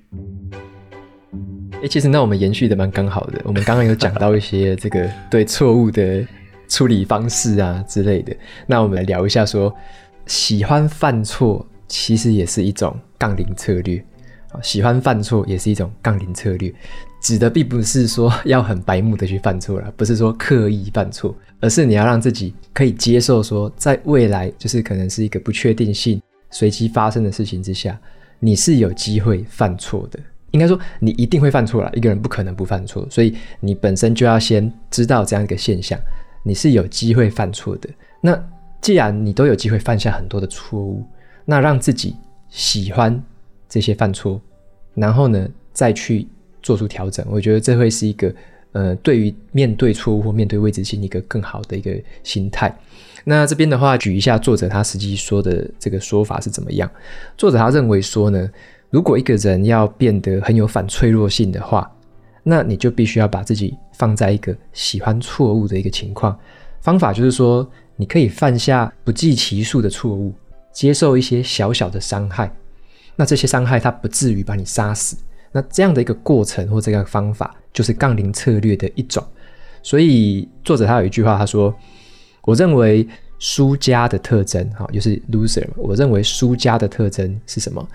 [1.83, 6.27] 哎、其实那我们延续的蛮刚好的，我们刚刚有讲到一些这个对错误的
[6.69, 8.37] 处理方式啊之类的，
[8.67, 9.75] 那我们来聊一下说，
[10.27, 11.67] 喜欢犯错。
[11.89, 14.03] 其实也是一种杠铃策略
[14.49, 16.73] 啊，喜欢犯错也是一种杠铃策略，
[17.23, 26.21] 指的并不是说 要很白目的去犯错了，不是说刻意犯错，而是你要让自己可以接受说，在未来就是可能是一个不确定性、
[26.51, 27.99] 随机发生的事情之下，
[28.41, 30.19] 你是有机会犯错的。
[30.51, 35.99] 应该说，你一定会犯错了，一个人不可能不犯错，所以你本身就要先知道这样一个现象，
[36.45, 37.89] 你是有机会犯错的。
[38.21, 38.39] 那
[38.81, 41.07] 既然你都有机会犯下很多的错误，
[41.45, 42.17] 那让自己
[42.51, 43.19] 喜欢
[43.69, 44.39] 这些犯错，
[44.95, 46.29] 然后呢，再去
[46.63, 48.33] 做出调整，我觉得这会是一个
[48.73, 52.75] 呃，对于面对错误或面对未知性一个更好的一个心态。
[53.25, 56.91] 那这边的话，举一下作者他实际说的这个说法是怎么样？
[57.37, 58.51] 作者他认为说呢，
[58.91, 61.91] 如果一个人要变得很有反脆弱性的话，
[62.43, 66.39] 那你就必须要把自己放在一个喜欢错误的一个情况。
[66.81, 70.33] 方法就是说，你可以犯下不计其数的错误。
[70.73, 72.51] 接受一些小小的伤害，
[73.15, 75.15] 那这些伤害它不至于把你杀死。
[75.53, 79.23] 那这样的一个过程或这个方法，就是杠铃策略的一种。
[79.83, 81.75] 所以作者他有一句话，他说
[82.43, 83.07] ：“我认为
[83.39, 85.67] 输家的特征，哈，就是 loser。
[85.77, 87.87] 我认为输家的特征是什么？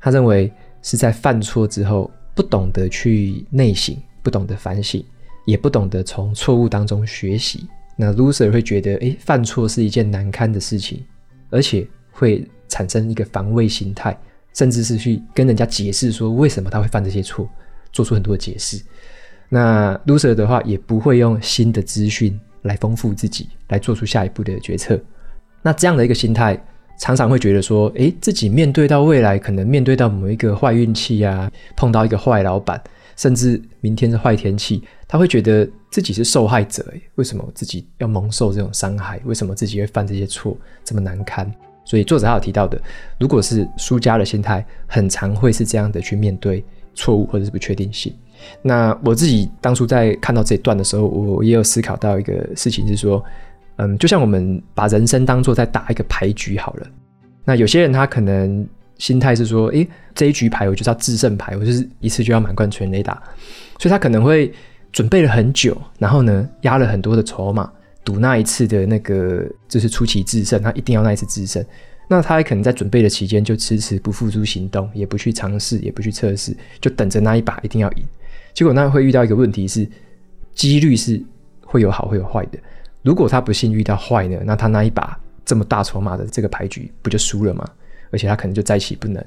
[0.00, 0.52] 他认为
[0.82, 5.04] 是在犯错之后，不懂得去内省，不懂得反省，
[5.44, 7.66] 也不懂得从错误当中学习。
[7.96, 11.04] 那 loser 会觉得，诶，犯错是一件难堪的事情，
[11.50, 14.14] 而且。”会产生一个防卫心态，
[14.54, 17.48] 甚至是去跟人家解释说为什么他会犯这些错，
[17.92, 18.80] 做出很多的解释。
[19.48, 25.00] 那 loser 的话也不会用新的资讯来丰富自己，来做出下一步的决策。
[25.62, 26.62] 那这样的一个心态，
[27.00, 32.80] 常常会觉得说，诶，自己面对到未来，可能面对到某一个坏运气啊，碰到一个坏老板，
[33.16, 36.82] 甚至明天是坏天气，他会觉得自己是受害者。
[36.92, 39.20] 诶，为什么自己要蒙受这种伤害？
[39.24, 41.52] 为什么自己会犯这些错，这么难堪？
[41.90, 42.80] 所以作者还有提到的，
[43.18, 46.64] 如果是输家的心态，很常会是这样的去面对
[46.94, 48.14] 错误或者是不确定性。
[48.62, 53.20] 那我自己当初在看到这一段的时候，我也有思考到一个事情，是说，
[53.74, 56.86] 嗯，就像我们把人生当作在打一个牌局好了。
[57.44, 58.64] 那有些人他可能
[58.98, 59.84] 心态是说，诶，
[60.14, 63.20] 这一局牌我就是要制胜牌，我就是一次就要满贯全垒打，
[63.80, 64.52] 所以他可能会
[64.92, 67.68] 准备了很久，然后呢，压了很多的筹码，
[68.10, 71.64] 赌那一次的那个就是出奇制胜，他一定要那一次制胜。
[72.08, 78.04] 那他还可能在准备的期间就迟迟不付诸行动，也不去尝试，也不去测试，就等着那一把一定要赢。
[78.52, 79.88] 结果那会遇到一个问题是，
[80.52, 81.22] 几率是
[81.60, 82.58] 会有好会有坏的。
[83.02, 87.64] 如果他不幸遇到坏呢，那他那一把这么大筹码的这个牌局不就输了吗？
[88.10, 89.24] 而且他可能就再起不能。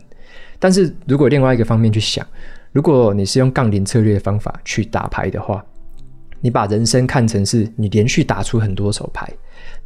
[0.60, 2.28] 但是如果另外一个方面去想，
[2.74, 5.66] 如果你是用杠铃策略的方法去打牌的话，
[6.44, 9.32] 你把人生看成是你连续打出很多手牌，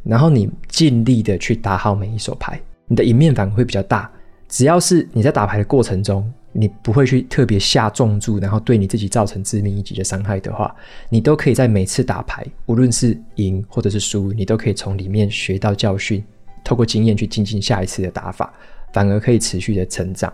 [0.02, 4.10] 然后你尽力的去打好每一手牌，你的赢面反而会比较大。
[4.48, 10.74] 只要是你在打牌的过程中，你不会去特别下重注，然后对你自己造成致命一击的伤害的话，
[11.08, 16.24] 你都可以在每次打牌，无论是赢或者是输，你都可以从里面学到教训，
[16.64, 18.52] 透过经验去精进下一次的打法，
[18.92, 20.32] 反而可以持续的成长。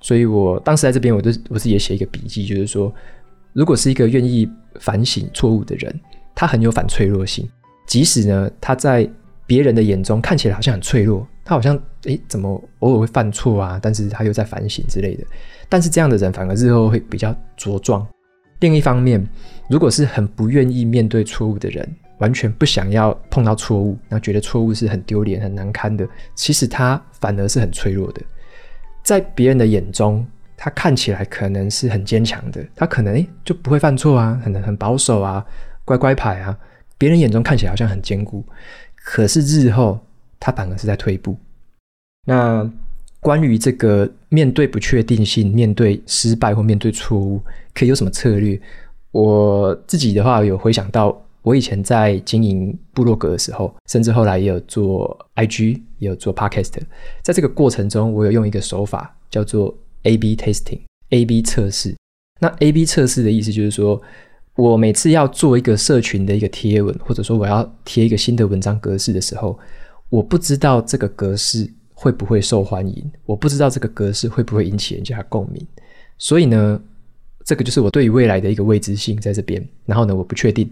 [0.00, 2.94] 所以我当时在这边，我就我自己也写一个笔记，就是说，
[3.54, 4.48] 如果是一个愿意
[4.80, 6.00] 反省错误的人，
[6.34, 7.48] 他很有反脆弱性，
[7.86, 9.08] 即使呢他在
[9.46, 15.24] 别人的眼中看起来好像很脆弱，他好像诶怎么偶尔会犯错啊，但是他又在反省之类的，
[15.68, 18.06] 但是这样的人反而日后会比较茁壮。
[18.60, 19.22] 另一方面，
[19.68, 21.86] 如果是很不愿意面对错误的人，
[22.18, 28.22] 完全不想要碰到错误，然后觉得错误是很丢脸、很难堪的，其实他反而是很脆弱的。
[29.02, 35.44] 在别人的眼中，他看起来可能是很坚强的，他可能就不会犯错啊，很很保守啊，
[35.84, 36.56] 乖乖牌啊。
[36.96, 38.44] 别人眼中看起来好像很坚固，
[38.94, 39.98] 可是日后
[40.38, 41.36] 他反而是在退步。
[42.26, 42.70] 那
[43.20, 47.42] 关于这个面对不确定性、面对失败或面对错误，
[47.74, 48.58] 可以有什么策略？
[49.10, 56.74] 我自己的话有回想到，我以前在经营部落格的时候，甚至后来也有做 IG，也有做 Podcast。
[57.22, 59.74] 在这个过程中，我有用一个手法叫做
[60.04, 61.94] A/B testing，A/B 测试。
[62.40, 64.00] 那 A/B 测试的意思就是说，
[64.56, 69.58] 我每次要做一个社群的一个贴文，或者说我要贴一个新的文章格式的时候，
[70.10, 75.66] 我不知道这个格式会不会受欢迎，我不知道这个格式会不会引起人家共鸣，
[76.18, 76.80] 所以呢，
[77.44, 79.66] 这个就是我对于未来的一个未知性在这边。
[79.86, 80.70] 然后呢，我不确定。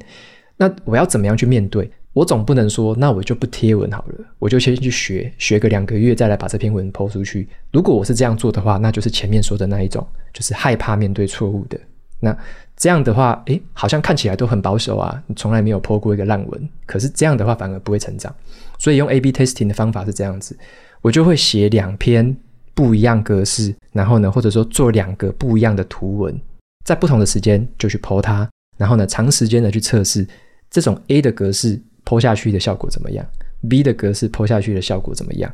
[0.56, 1.90] 那我要怎么样去面对？
[2.12, 7.48] 我总不能说，那我就不贴文好了，我就先去学，学个两个月，再来把这篇文抛出去。
[7.72, 11.80] 如果我是这样做的话，那就是前面说的那一种，就是害怕面对错误的。
[12.20, 12.36] 那
[12.76, 16.68] 这样的话，诶，好像看起来都很保守啊，你从来没有抛过一个烂文。
[16.86, 18.34] 可是这样的话反而不会成长。
[18.78, 20.56] 所以用 A/B testing 的方法是这样子，
[21.00, 22.36] 我就会写两篇
[22.74, 26.38] 不一样格式，然后呢，或者说做两个不一样的图文，
[26.84, 30.26] 在不同的时间就去 po 它，然后呢，长时间的去测试。
[30.70, 33.26] 这种 A 的格式 po 下去的效果怎么样
[33.68, 35.52] ？B 的格式 po 下去的效果怎么样？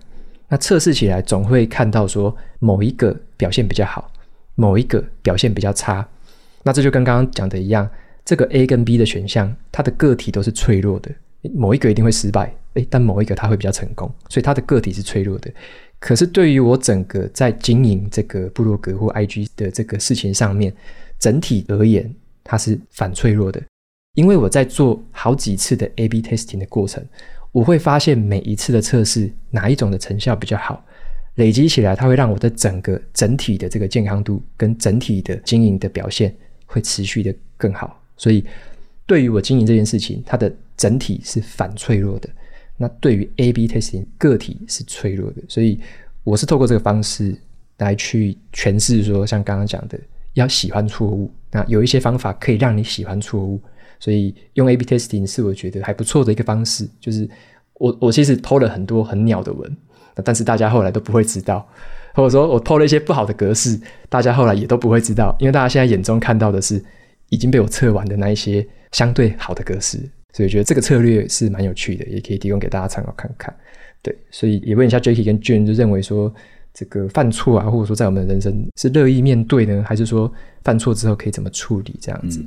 [0.49, 4.11] 那测试起来总会看到说某一个表现比较好，
[4.55, 6.07] 某一个表现比较差。
[6.63, 7.89] 那这就跟刚刚讲的一样，
[8.25, 11.11] 这个 A 跟 B 的选项，它的个体都是脆弱的，
[11.55, 15.51] 某一个一定会失败，诶，但某一个它会比较成功，所以它的个体是脆弱的。
[16.01, 20.73] 可是对于我整个在经营这个部落格或 IG 的这个事情上面，
[21.19, 22.11] 整体而言，
[22.43, 23.61] 它是反脆弱的。
[24.19, 27.01] 因为我在做好几次的 A/B testing 的过程，
[27.53, 30.85] 我会发现每一次的测试哪一种的成效比较好，
[31.37, 36.35] 累积起来，它会让我的整个整体的这个健康度跟整体的经营的表现
[36.67, 38.03] 会持续的更好。
[38.17, 38.45] 所以，
[39.07, 42.29] 对于我经营这件事情，它的整体是反脆弱的。
[42.77, 45.79] 那对于 A/B testing 个体是脆弱的，所以
[46.25, 47.37] 我是透过这个方式
[47.77, 49.97] 来去诠释说，像刚刚讲的，
[50.35, 53.61] 要喜欢错误，那有一些方法可以让你喜欢错误。
[54.01, 57.29] 所以用 A/B testing 是我觉得还不错的一个方式，就是
[57.75, 59.77] 我我其实偷了很多很鸟的文，
[60.25, 61.69] 但是大家后来都不会知道，
[62.15, 66.83] 或者说我偷了一些不好的格式，大家后来也都不会知道，因为大家现在眼中看到的是
[67.29, 69.99] 已经被我测完的那一些相对好的格式，
[70.33, 73.55] 所以我觉得这个策略是蛮有趣的，也可以提供给大家参考看看。
[74.03, 76.33] 对，所以也问一下 Jacky 跟 June 就认为说
[76.73, 80.33] 这个犯错啊，或者说在我们的人生是乐意面对呢，还是说
[80.63, 82.41] 犯错之后可以怎么处理这样子？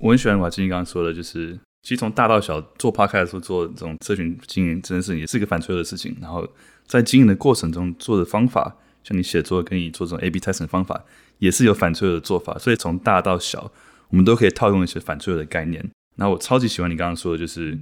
[0.00, 6.16] 我很喜欢瓦基刚刚说的，就是其实从大到小做 p o 的时候做这种社群经营，这件事情也是一个反脆弱的事情。
[6.20, 6.46] 然后
[6.86, 11.04] 在经营的过程中做的方法，像你写作跟你做这种 A/B testing 的方法，
[11.38, 12.58] 也是有反脆弱的做法。
[12.58, 13.72] 所以从大到小，
[14.10, 15.88] 我们都可以套用一些反脆弱的概念。
[16.16, 17.78] 那我超级喜欢你刚刚说的，就是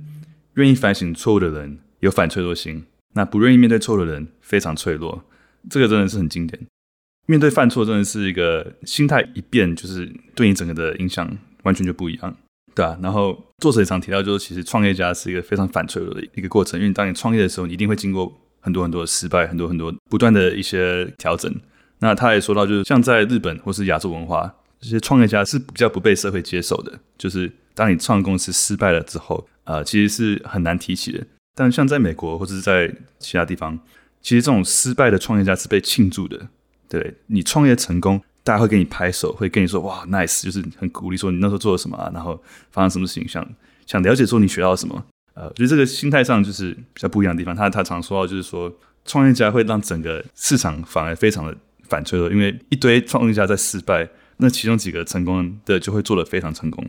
[0.54, 2.84] 愿意反省错误的人有反脆弱心，
[3.14, 5.24] 那不愿意面对错的人非常脆弱，
[5.70, 6.66] 这个真的是很经典。
[7.26, 11.36] 面对犯错真的是一个心态一变，就是对你整个的影响
[11.66, 12.34] 完全就不一样，
[12.74, 12.96] 对啊。
[13.02, 21.52] 然后作者也常提到，就是其实创业家是一个非常反脆弱的一个过程，因为当你创业的时候，你一定会经过很多很多的失败，很多很多不断的一些调整。
[21.98, 31.26] 那他也说到，就是像在日本或是亚洲文化，这些创业家是比较不被社会接受的，就是当你创公司失败了之后，呃，其实是很难提起的。
[31.54, 33.78] 但像在美国或者是在其他地方，
[34.20, 36.48] 其实这种失败的创业家是被庆祝的。
[36.88, 42.40] 对，你创业成功，大家会给你拍手，会跟你说哇，nice，就是很鼓励说你那时候做了什么，然后
[42.70, 43.44] 发生什么事情，想
[43.86, 45.04] 想了解说你学到了什么。
[45.34, 47.56] 呃，我觉得这个心态上就是比较不一样的地方。
[47.56, 48.72] 他他常说到就是说，
[49.04, 51.56] 创业家会让整个市场反而非常的
[51.88, 56.88] 反脆弱，因为一堆创业家在失败，那其中几个成功的就会做得非常成功，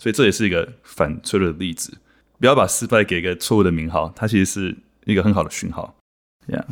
[0.00, 1.96] 所以这也是一个反脆弱的例子。
[2.40, 5.94] 不要把失败给一个错误的名号，它其实是一个很好的讯号。
[6.48, 6.66] 这样。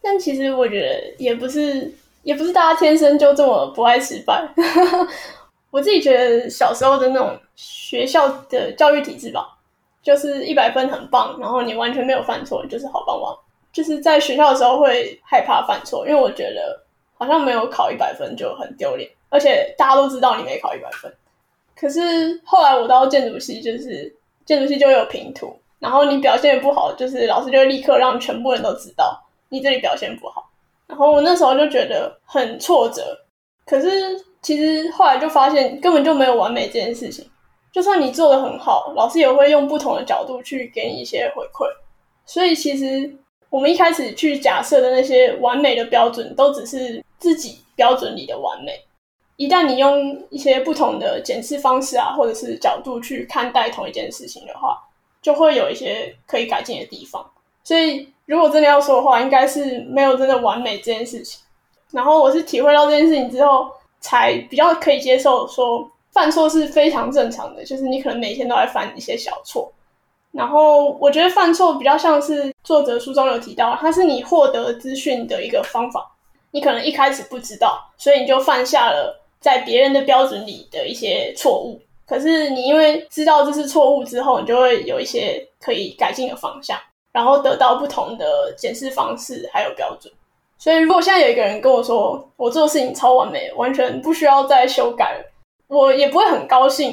[0.00, 1.92] 但其实我觉得也不是。
[2.22, 4.46] 也不是大家天生就这么不爱失败。
[5.70, 9.56] 我自己觉得小时候的那种学校的教育体制吧，
[10.02, 13.34] 就是一百分很棒，然后你完全没有犯错，就是好棒棒。
[13.72, 16.78] 就是在学校的时候会害怕犯错，因为我觉得
[17.14, 21.10] 好像没有考一百分就很丢脸，而且大家都知道你没考一百分。
[21.74, 24.14] 可是后来我到建筑系，就是
[24.44, 29.18] 建筑系就有评图，然后你表现不好，就是老师就会立刻让全部人都知道
[29.48, 30.50] 你这里表现不好。
[30.92, 33.02] 然后我那时候就觉得很挫折，
[33.64, 33.88] 可是
[34.42, 37.26] 其实后来就发现根本就没有完美这件事情。
[37.72, 41.66] 就算你做的很好，老师也会用不同的角度去给你一些回馈。
[42.26, 43.10] 所以其实
[43.48, 48.78] 我们一开始去假设的那些完美的标准，都只是自己标准里的完美。
[49.36, 54.78] 一旦你用一些不同的检视方式啊，或者是角度去看待同一件事情的话，
[55.22, 57.24] 就会有一些可以改进的地方。
[57.64, 58.11] 所以。
[58.26, 61.40] 如果真的要说的话，应该是没有真的完美这件事情。
[61.90, 63.70] 然后我是体会到这件事情之后，
[64.00, 69.70] 才比较可以接受说犯错是非常正常的，就是你可能每天都在犯一些小错。
[70.30, 76.10] 然后我觉得犯错比较像是作者书中有提到，它是你获得资讯的一个方法。
[76.52, 81.80] 你可能一开始不知道，所以你就犯下了在别人的标准里的一些错误。
[82.06, 86.78] 可是你因为知道这是错误之后，你就会有一些可以改进的方向。
[87.12, 90.12] 然后得到不同的检视方式还有标准，
[90.56, 95.32] 所以如果现在有一个人跟我说我做的事情超完美，完全不需要再修改了，
[95.68, 96.92] 我也不会很高兴，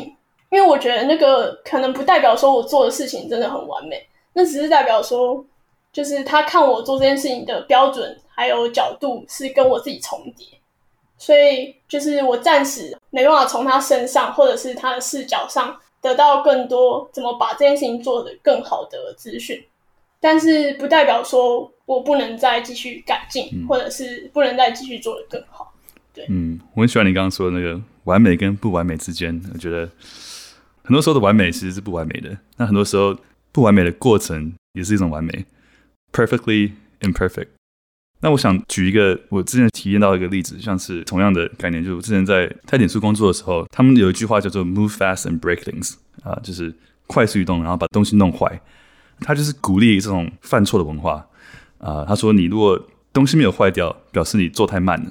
[0.49, 5.41] 因为我觉得那个可能不代表说我做的事情真的很完美，那只是代表说，
[5.93, 10.45] 就是他看我做这件事情的标准还有角度是跟我自己重叠，
[11.17, 19.63] 所以就是我暂时没办法从他身上或者是他的视角上得到更多怎么把这件事情做得更好的资讯。
[20.19, 25.73] 但是不代表说我不能再继续改进，嗯，或者是不能再继续做得更好。
[26.13, 29.89] 对，嗯，我很喜欢你刚刚说的那个完美跟不完美之间，我觉得
[30.83, 33.17] 很多时候的完美其实是不完美的，那很多时候
[33.51, 35.45] 不完美的过程也是一种完美
[36.11, 37.47] ，perfectly imperfect。
[38.21, 45.93] 那我想举一个我之前体验到一个例子，像是同样的概念，就是我之前在泰点书工作的时候，他们有一句话叫做 “move fast and break things”
[46.23, 46.75] 啊，就是
[47.07, 48.61] 快速移动，然后把东西弄坏。
[49.21, 51.25] 他就是鼓励这种犯错的文化
[51.79, 52.77] 啊、他说：“你如果
[53.13, 55.09] 东西没有坏掉，表示你做太慢了。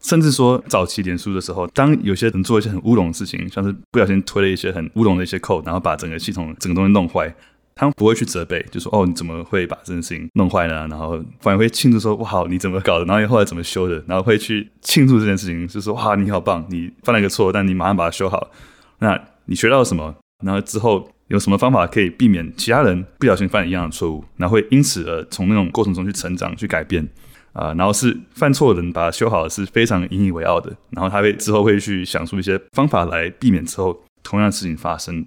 [0.00, 7.30] 甚至说，早期脸书的时候，当有些人做一些很乌龙的事情，像是不小心推了一些很乌龙的一些扣然后把整个系统、整个东西弄坏，
[7.74, 13.04] 他们不会去责备，就说：‘哦，你怎么会把这件事情弄坏呢？’然后反而会庆祝说：‘哇，好，你怎么搞的？
[13.04, 18.50] 然后后来怎么修的？’然后会去庆祝这件事情，就说：‘哇，你好棒，你犯了一个错，但你马上把它修好。’
[19.00, 20.14] 那你学到了什么？
[20.42, 27.06] 然后之后。”有什么方法可以避免其他人不小心犯一样的错误，然后会因此而从那种过程中去成长、去改变
[27.52, 30.70] 啊、然后是犯错的人把它修好是非常引以为傲的。
[30.90, 35.26] 然后他会之后会去想出一些方法来避免之后同样的事情发生。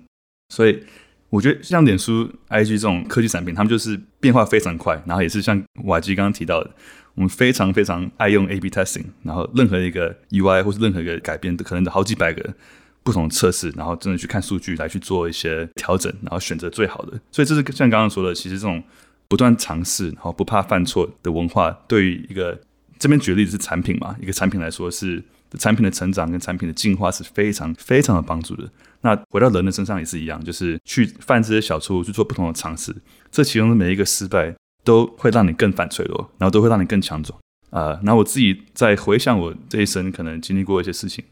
[0.54, 0.84] 所以
[1.30, 6.72] 我觉得像脸书、IG 这种科技产品，他们就是变化非常快，然后也是像瓦基刚刚提到的，
[7.16, 12.54] 我们非常非常爱用 A/B testing，然后任何一个 UI 或是任何一个改变，都可能有好几百个。
[13.04, 17.20] 不同的测试，然后真的去看数据来去做一些调整，然后选择最好的。
[17.32, 18.84] 所以这是像刚刚说的，其实这种
[19.28, 22.60] 不断尝试，然后不怕犯错的文化，对于一个
[23.00, 25.24] 这边举例子是产品嘛，一个产品来说是
[25.58, 28.70] 产品的成长跟产品的进化是非常非常有帮助的。
[29.02, 32.96] 那回到人的身上也是一样，就是去犯这些小错误，去做不同的尝试，
[33.32, 37.40] 这其中的每一个失败都会让你更反脆弱，然后都会让你更强壮
[37.70, 38.00] 啊。
[38.04, 41.24] 那我自己在回想我这一生可能经历过一些事情，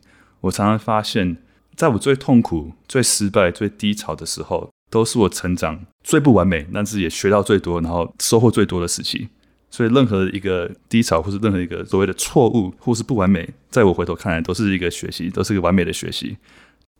[0.41, 1.37] 我常常发现。
[1.77, 9.29] 在我最痛苦、最失败、最低潮的时候，都是我成长最不完美，但是也学到最多，然后收获最多的时期。
[9.69, 16.35] 所以任何一个低潮，或是任何一个所谓的错误，或是不完美，在我回头看来，都是一个学习，都是一个完美的学习。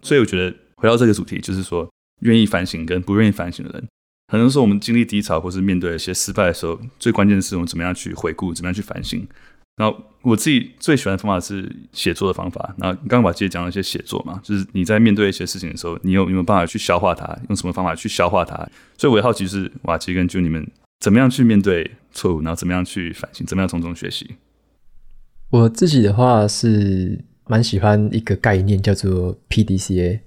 [0.04, 1.90] 所以我觉得回到这个主题，就是说，
[2.22, 3.88] 愿意反省跟不愿意反省的人，
[4.28, 9.26] 很多时候我们经历低潮或是面对一些失败的时候，最关键的是我们怎么样去回顾，怎么样去反省。
[9.78, 12.76] 然后我自己最喜欢的方法是写作的方法。
[12.78, 17.26] 然后刚刚把姐讲了一些写作嘛，就是你在面对一些事情的时候，你有有没有办法去消化它？
[17.48, 18.56] 用什么方法去消化它？
[18.98, 20.70] 所以我也好奇，是瓦基跟 June 你们
[21.00, 24.36] 怎么样去面对错误，然后怎么样去反省，怎么样从中学习？
[25.52, 30.20] 我自己的话是蛮喜欢一个概念叫做 PDCA，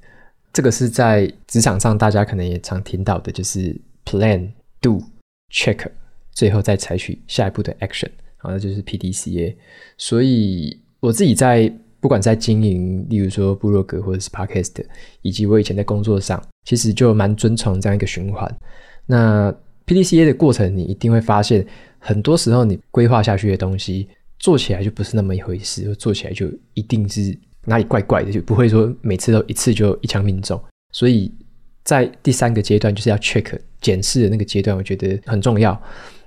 [0.52, 5.02] 这个是在职场上大家可能也常听到的，就是 Plan、Do、
[5.52, 5.90] Check，
[6.32, 8.10] 最后再采取下一步的 Action。
[8.40, 9.54] 好，那就是 PDCA。
[9.96, 14.84] 所以我自己在不管在经营，例如说部落格或者是 Podcast，
[15.22, 18.50] 以及我以前在工作上，其实就蛮遵从这样一个循环。
[19.06, 19.54] 那
[19.86, 21.66] PDCA 的过程，你一定会发现，
[21.98, 27.36] 很多时候你规划下去的东西，做起来就不是那么一回事，做起来就一定是
[27.66, 30.58] 哪里怪怪的，就不会说每次都一次就一枪命中。
[30.92, 31.30] 所以
[31.84, 35.78] 在第三个阶段，就是要 check 检视的那个阶段，我觉得很重要。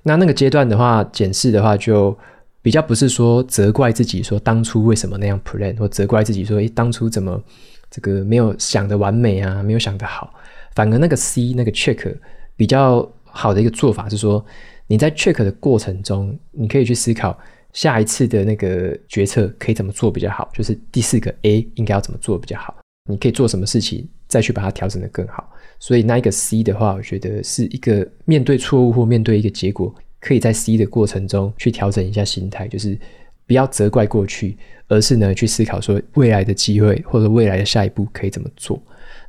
[0.04, 2.16] 那那个阶段的话，检视的话，就
[2.62, 7.42] 比较不是说责怪自己，说当初为什么那样 plan，或责怪自己说，诶，当初怎么
[7.90, 10.34] 这个没有想得完美啊，没有想得好。
[10.76, 12.16] 反而那个 C 那个 check
[12.56, 14.44] 比较好的一个做法是说，
[14.88, 17.38] 你在 check 的过程中，你可以去思考
[17.72, 22.76] 下一次的那个决策可以怎么做比较好，就是第四个 A 应该要怎么做比较好，
[23.10, 25.50] 你可以做什么事情，再去把它调整得更好。
[25.84, 32.98] 所以那一个 C 的话，我觉得是一个面对错误或面对一个结果，可以在 C 的过程中去调整一下心态，就是
[33.46, 34.56] 不要责怪过去，
[34.88, 38.82] 而是呢去思考说未来的机会或者未来的下一步可以怎么做。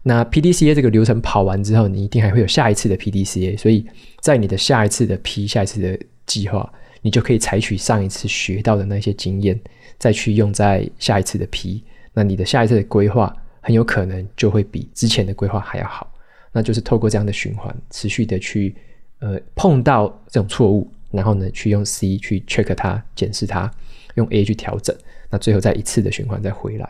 [0.04, 3.84] 那 PDCA 这个流程跑完之后，你一定还会有下一次的 PDCA，所以
[4.20, 9.60] 在你的下一次的 P 下一次的计划，你就可以采取上一次学到的那些经验，
[9.98, 11.82] 再去用在下一次的 P，
[12.12, 16.08] 那你的下一次的规划很有可能就会比之前的规划还要好。
[16.56, 18.72] 那就是透过这样的循环，持续的去
[19.18, 23.68] 呃碰到这种错误，然后呢去用 C 去 check 它、检视它，
[24.14, 24.94] 用 A 去调整，
[25.30, 26.88] 那最后再一次的循环再回来。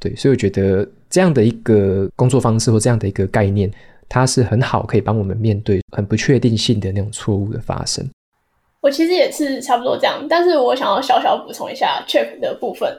[0.00, 3.70] 对，所以我觉得这样的一个工作方式或这样的一个概念，
[4.08, 8.08] 它是很好，可以帮我们面对很不确定性的那种错误的发生。
[8.80, 12.90] 我其实也是差不多这样，但是我想要小小补充一下 check 的部分，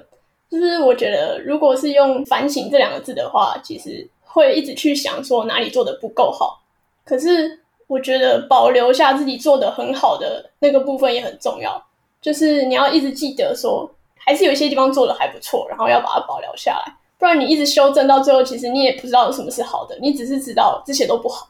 [0.48, 4.08] 就是我觉得如果是用反省这两个字的话，其实。
[4.34, 6.64] 会一直去想说哪里做得不够好，
[7.06, 11.82] 可是我觉得保留下自己做得很好的那个部分也很重要。
[12.20, 21.50] 就是你要一直记得说，还是有一些地方做得还不错，然后要把它保留下来，不然你一直修正到最后，其实你也不知道有什么是好的，你只是知道这些都不好。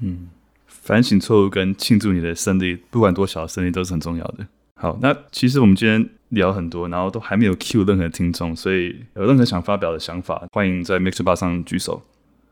[0.00, 0.28] 嗯，
[0.68, 4.46] 反省错误跟庆祝你的胜利，不管多小的胜利都是很重要的。
[4.74, 12.02] 好，那其实我们今天聊很多，然后都还没有 cue 任何听众，所以有任何想发表的想法，欢迎在 MixerBox 上举手。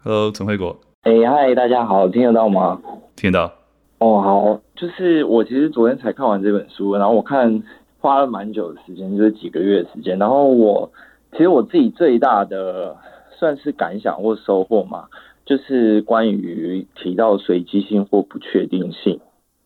[0.08, 0.74] Hello，陈慧国。
[1.02, 2.80] 哎嗨，大家好，听得到吗？
[3.14, 3.52] 听得到。
[3.98, 7.62] 哦，好，就是我其实昨天才看完这本书，然后我看
[7.98, 10.18] 花了蛮久的时间，就是几个月的时间。
[10.18, 10.90] 然后我
[11.32, 12.96] 其实我自己最大的
[13.38, 15.08] 算是感想或收获嘛，
[15.44, 19.20] 就是关于提到随机性或不确定性，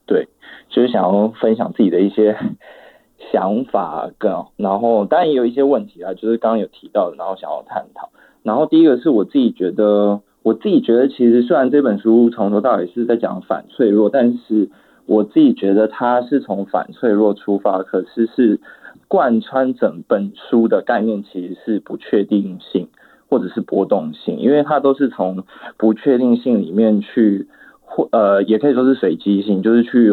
[0.07, 0.27] 对，
[0.69, 2.37] 就是想要分享自己的一些
[3.31, 8.11] 想法跟，然后当然也有一些问题啊，就是刚刚有提到的，然后想要探讨。
[8.43, 14.69] 然后第一个是我自己觉得，我自己觉得其实虽然这本书从头到尾是在讲反脆弱，但是
[15.07, 18.61] 我自己觉得它是从反脆弱出发，可是是
[19.09, 22.89] 贯穿整本书的概念其实是不确定性
[23.29, 25.45] 或者是波动性，因为它都是从
[25.77, 27.49] 不确定性里面去
[27.81, 30.13] 获呃，也可以说是随机性，就是去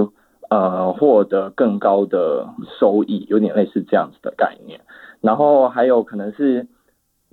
[0.49, 2.49] 呃获得更高的
[2.79, 4.81] 收益，有点类似这样子的概念。
[5.21, 6.67] 然后还有可能是。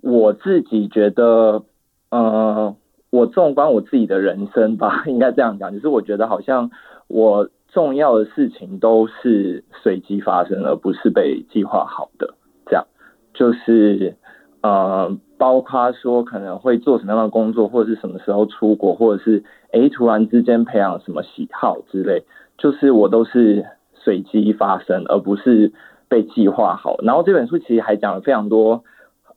[0.03, 1.65] 我自己觉得，
[2.11, 2.77] 呃，
[3.11, 6.71] 我纵观我自己的人生吧， 应该这样讲，就是我觉得好像
[7.09, 12.35] 我重要的事情都是随机发生，而不是被计划好的。
[12.67, 12.85] 这样，
[13.33, 14.17] 就是
[14.61, 22.25] 呃，包括说可能会做什么样的工作，或者是什么时候出国，或者是诶突然之间培养什么喜好之类，
[22.59, 23.65] 就是我都是
[23.95, 25.73] 随机发生，而不是
[26.09, 26.97] 被计划好。
[27.03, 28.83] 然后这本书其实还讲了非常多。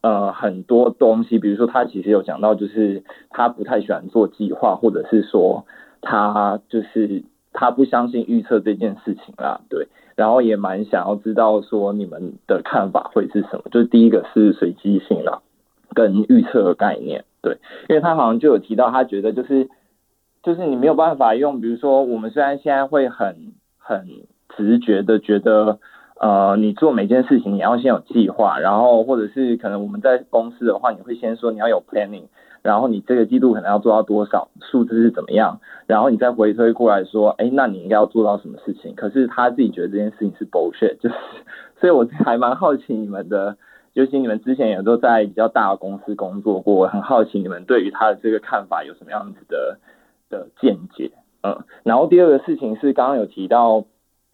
[0.02, 5.66] 呃，很多东西，比如说他其实有讲到，就是他不太喜欢做计划，或者是说
[6.02, 9.88] 他就是他不相信预测这件事情啦，对。
[10.16, 13.64] 然后也蛮想要知道说你们的看法会是什么？
[13.72, 15.42] 就是第一个是随机性啦，
[15.94, 17.58] 跟预测的概念，对。
[17.88, 19.70] 因为他好像就有提到，他觉得就是
[20.44, 24.08] 就是你没有办法用，比如说我们虽然现在会很很
[24.58, 25.80] 直觉的觉得，
[26.20, 32.26] 呃，你做每件事情你要先有计划，然后或者是可能我们在公司的话，你会先说你要有 planning，
[32.62, 38.94] 然后你这个季度可能要做到多少，数字是怎么样，然后你再回推过来说，哎，那你应该要做到什么事情？
[38.96, 41.16] 可是他自己觉得这件事情是 bullshit，就是，
[41.80, 43.58] 所以我还蛮好奇你们的。
[43.94, 49.80] 尤其你们之前也都在比较大的公司工作过，很好奇你们对于他的这个看法有什么样子的
[50.30, 51.12] 的见解？
[51.42, 53.86] 嗯，然后第二个事情是刚刚有提到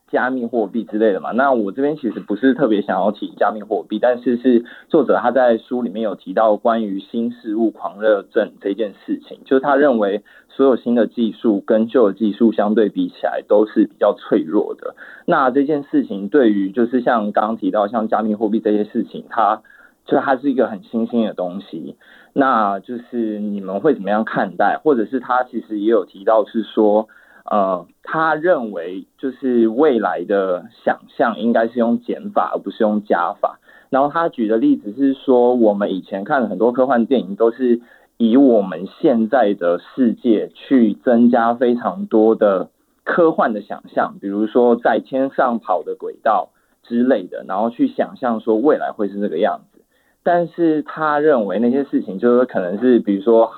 [0.08, 14.96] 加密货币之类的嘛，那我这边其实不是特别想要提加密货币，但是是作者他在书里面有提到关于新事物狂热症这件事情，就是他认为所有新的技术跟旧的技术相对比起来都是比较脆弱的。
[15.26, 19.64] 那这件事情对于就是像刚刚提到像加密货币这些事情，它
[20.06, 21.98] 就它是一个很新兴的东西，
[22.32, 24.80] 那就是你们会怎么样看待？
[24.84, 27.10] 或者是他其实也有提到是说。
[27.50, 33.60] 呃，他认为就是未来的想象应该是用减法而不是用加法。
[33.92, 37.82] 然后他举的例子是说，我们以前看了很多科幻电影，都是
[38.18, 42.72] 以我们现在的世界去增加非常多的
[43.04, 46.50] 科幻的想象，比如说在天上跑的轨道
[46.82, 49.82] 之类的，然后去想象说未来会是这个样子。
[50.24, 53.52] 但是他认为那些事情就是可能是，比如说。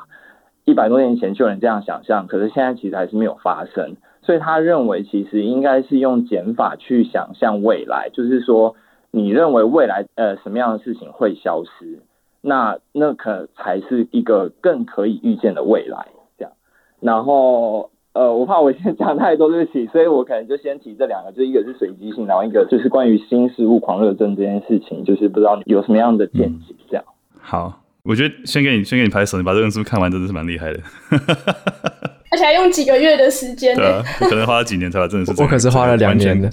[0.67, 8.75] 一百多年前就能这样想象，可是现在其实还是没有发生，所以他认为其实应该是用减法去想象未来，就是说
[9.09, 12.01] 你认为未来呃什么样的事情会消失，
[12.41, 16.07] 那那可才是一个更可以预见的未来
[16.37, 16.51] 这样。
[16.99, 27.05] 然后呃我怕我先 讲太多对不起，所以我可能就先提这两个，就一个是随机性，然后一个就是关于新事物狂热症这件事情，就是不知道你有什么样的见解这样。
[27.39, 27.79] 好。
[28.07, 30.79] 我觉得先给你先给你拍手，你把这本书看完真的是蛮厉害的，
[32.31, 35.41] 而且还用几个月的时间，对啊，可能花了几年才把真的是。
[35.41, 36.49] 我可是花了两年的，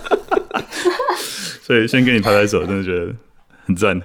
[1.62, 3.14] 所以先给你拍拍手，真的觉得
[3.64, 3.98] 很赞，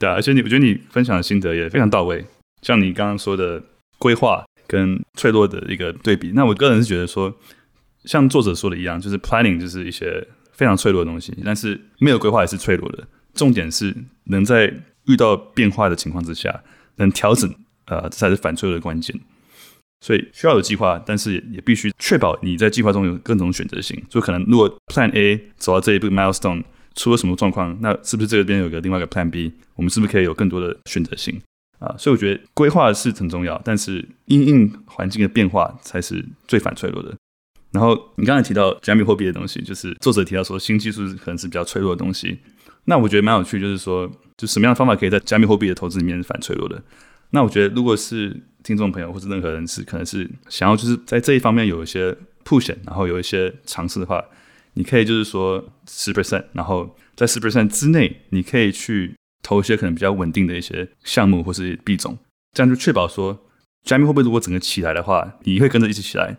[0.00, 2.24] 对啊，而且你我觉得你分享的心得也非常到位，
[2.62, 3.62] 像你刚刚说的
[3.96, 7.32] 规划跟脆弱的一个对比，那我个人是觉得说，
[8.04, 13.94] 像作者说的一样，就是 planning 就是一些非常脆弱的东西，但是没有规划也是脆弱的，重点是
[14.24, 14.74] 能在。
[15.08, 16.62] 遇到变化的情况之下，
[16.96, 17.52] 能调整，
[17.86, 19.18] 呃，这才是反脆弱的关键。
[20.00, 24.00] 所以需要有计划，但是也必须确保你在计划中有各种选择性。
[24.08, 26.62] 就可能如果 Plan A 走到这一步 milestone
[26.94, 29.52] 出了什么状况，那是不是这边有个另外一个 Plan B？
[29.74, 31.40] 我们是不是可以有更多的选择性
[31.80, 31.96] 啊？
[31.98, 37.16] 所以我觉得规划是很重要，但是因应环境的变化才是最反脆弱的。
[37.72, 42.38] 然后你刚才提到加密货币的东西，就是作者提到说新技术可能是比较脆弱的东西。
[42.84, 46.82] 那我觉得蛮有趣，就是说，就什么样的方法可以在加密货币的投资里面反脆弱的？
[47.30, 54.24] 那我觉得，如果是听众朋友或者任何人是可能是想要就是在这一方面有一些 push，然后有一些尝试的话，
[54.72, 62.16] 你可以就是说十 percent，然后在十 percent 之内，你可以去投一些可能比较稳定的一些项目或是币种，
[62.54, 63.38] 这样就确保说
[63.84, 66.34] 加密货币如果整个起来的话，你会跟着一起起来；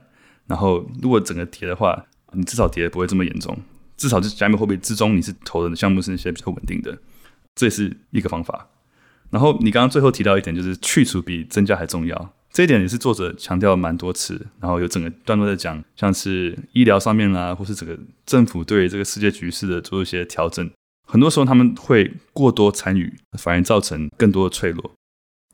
[0.49, 3.57] 然后如果整个跌的话，你至少跌的不会这么严重。
[3.95, 6.97] 至少就是加密货币之中，你是投的项目是那些比较稳定的，
[7.55, 8.67] 这也是一个方法。
[9.29, 14.47] 然后你刚刚最后提到一点，就是去除比增加还重要，这一点也是作者强调蛮多次。
[14.61, 20.71] 然后有整个段落在讲，像是医疗上面啦，或是整个政府对这个世界局势的做一些调整，
[21.05, 24.91] 很多时候他们会过多参与，反而造成更多的脆弱。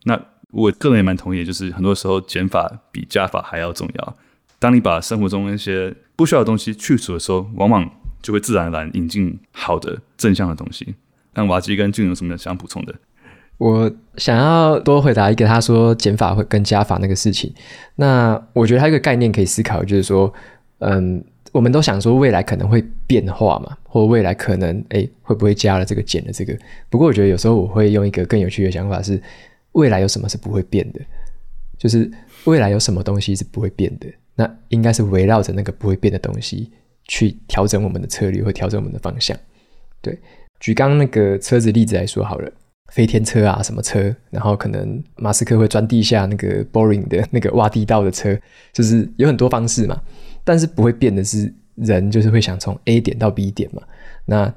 [0.04, 0.18] 那
[0.52, 4.16] 我个人也蛮同意，就是很多时候减法比加法还要重要。
[4.58, 7.88] 当你把生活中那些不需要的东西去除的时候，往往
[8.22, 10.94] 就会自然而然引进好的正向的东西。
[11.34, 12.94] 那瓦基跟俊有什么想补充的？
[13.58, 17.52] 我想要多回答一个他说减法会跟加法那个事情。
[17.94, 20.32] 那我觉得还有一个概念可以思考，就是说，
[20.78, 21.22] 嗯，
[21.52, 26.54] 我们都想说未来可能会变化嘛，或未来可能诶会不会加了这个减了这个？
[26.90, 29.20] 不过我觉得有时候我会用一个更有趣的想法是，
[29.72, 31.00] 未来有什么是不会变的？
[31.78, 32.10] 就是
[32.44, 34.06] 未来有什么东西是不会变的？
[34.36, 36.70] 那应该是围绕着那个不会变的东西。
[37.08, 39.38] 去调整我们的策略，或调整我们的方向。
[40.02, 40.18] 对，
[40.58, 42.50] 举刚刚那个车子例子来说好了，
[42.92, 48.36] 飞天车啊，什么车，然后可能马斯克会钻地下那个 Boring 的那个挖地道的车，
[48.72, 50.02] 就是有很多方式嘛。
[50.42, 53.80] 但是不会变的是人，就是会想从 A 点到 B 点嘛。
[54.24, 54.52] 那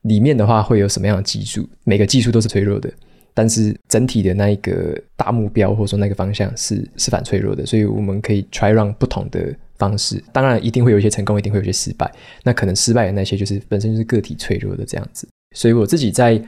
[0.00, 1.68] 里面的话会有什么样的技术？
[1.84, 2.90] 每个技术都是脆弱的，
[3.34, 9.54] 但是整体的那一个大目标或者说那个方向是是反脆弱的，所以我们可以 try run 不同的。
[9.78, 12.08] 方式当然一定会有一些成功，一定会有一些失败。
[12.44, 15.26] 那可能失败的那些就是本身就是个体脆弱的这样子。
[15.56, 16.40] 所以我自己在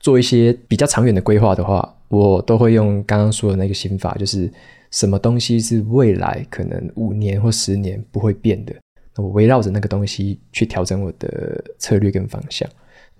[0.00, 4.50] 做一些比较长远的规划的话，我都会用刚刚说的那个心法，就是
[4.90, 8.74] 什么东西是未来可能五年或十年不会变的，
[9.16, 12.66] 我围绕着那个东西去调整我的策略跟方向。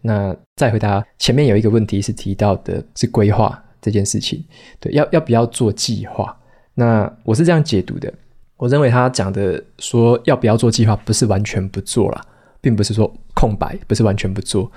[0.00, 4.44] 那再回答前面有一个问题是提到的是规划这件事情，
[4.80, 6.36] 对，要要不要做计划？
[6.74, 8.12] 那我是这样解读的，
[8.56, 12.20] 我认为他讲的说要不要做计划，不是完全不做啦，
[12.60, 14.70] 并不是说空白，不是完全不做，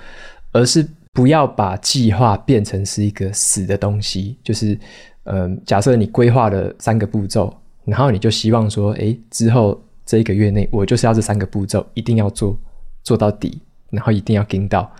[0.52, 4.36] 而是不要把计划变成是一个死的东西。
[4.42, 4.78] 就是，
[5.24, 7.54] 嗯，假设你规划了三个步骤，
[7.84, 12.58] 然后你就希望说，诶，之后这一个月内，我就是要这三个步骤一定要做
[13.04, 14.90] 做到底，然后一定要跟到。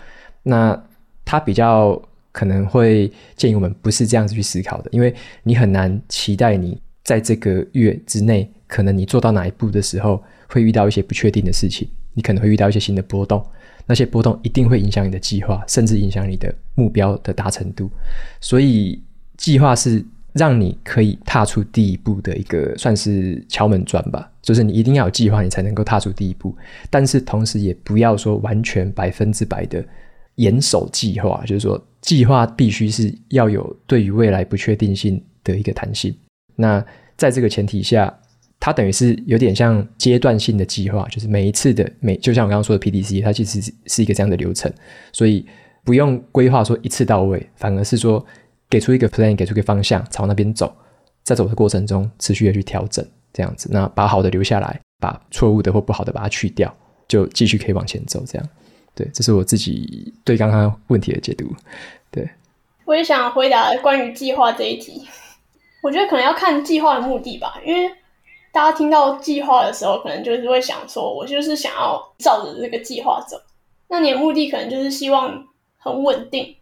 [0.42, 0.80] 那
[1.24, 2.00] 他比较
[2.32, 6.80] 可能会建议我们不是这样子去思考的，因为你很难期待你。
[7.04, 13.44] 在这个月之内，可能你做到哪一步的时候，会遇到一些不确定的事情，你可能会遇到一些新的波动，
[13.86, 17.90] 那些波动一定会影响你的计划，甚至影响你的目标的达成度。
[18.40, 19.02] 所以，
[19.36, 20.02] 计划是
[20.32, 26.56] 让你可以踏出第一步的一个算是敲门砖吧，就是你一定要有计划，你才能够踏出第一步。
[26.88, 29.84] 但是同时，也不要说完全百分之百的
[30.42, 36.12] 严守计划，就是说，计划必须是要有对于未来不确定性的一个弹性。
[36.56, 36.84] 那
[37.16, 38.12] 在这个前提下，
[38.58, 44.72] 它等于是有点像阶段性的计划，就是每一次的每，就像我刚刚说的 PDC，它其实是一个这样的流程，
[45.12, 45.46] 所以
[45.84, 48.24] 不用规划说一次到位，反而是说
[48.68, 50.74] 给出一个 plan，给出一个方向，朝那边走，
[51.22, 56.74] 在走的过程中持续的去调整，这样子，那把好的留下来，把错误的或不好的把它去掉，
[57.06, 58.48] 就继续可以往前走，这样，
[58.94, 61.46] 对，这是我自己对刚刚问题的解读，
[62.10, 62.28] 对。
[62.84, 65.06] 我也想回答关于计划这一题。
[65.82, 67.90] 我觉得可能要看计划的目的吧，因为
[68.52, 73.40] 大家听到计划的时候，可能就是会想说，我就是想要照着这个计划走。
[73.88, 75.46] 那你的目的可能就是希望
[75.78, 76.54] 很稳定，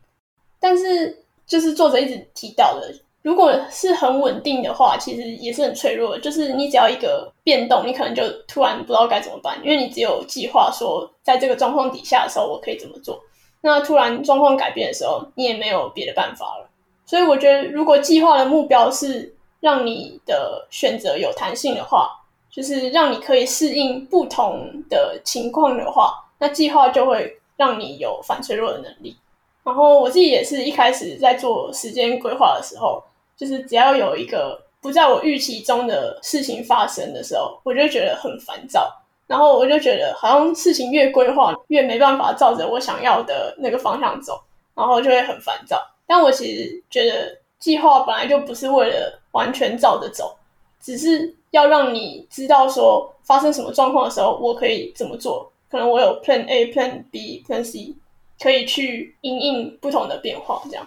[0.59, 6.21] 但是就是作者一直提到的，如果是很稳定的话，其实也是很脆弱的。
[6.21, 13.21] 就是你只要一个变动，你可能就突然不知道该怎么办，因为你只有计划说，在这个状况底下的时候，我可以怎么做。
[13.61, 16.67] 那突然状况改变的时候，你也没有别的办法了。
[17.05, 22.11] 所以我觉得，如果计划的目标是让你的选择有弹性的话，
[22.51, 29.15] 就是让你可以适应不同的情况的话，那计划就会让你有反脆弱的能力。
[29.63, 33.03] 然后我自己也是一开始在做时间规划的时候，
[33.41, 38.95] 就是只要有一个不在我预期中的事情发生的时候，我就觉得很烦躁。
[39.27, 44.39] 然后我就觉得好像事情越规划越没办法照着我想要的那个方向走，
[44.75, 45.81] 然后就会很烦躁。
[46.07, 50.37] 但我其实觉得计划本来就不是为了完全照着走，
[50.83, 55.51] 只是要让你知道说发生什么状况的时候，我可以怎么做。
[55.71, 57.95] 可能我有 Plan A、Plan B、Plan C，
[58.43, 60.61] 可以去因应不同的变化。
[60.69, 60.87] 这样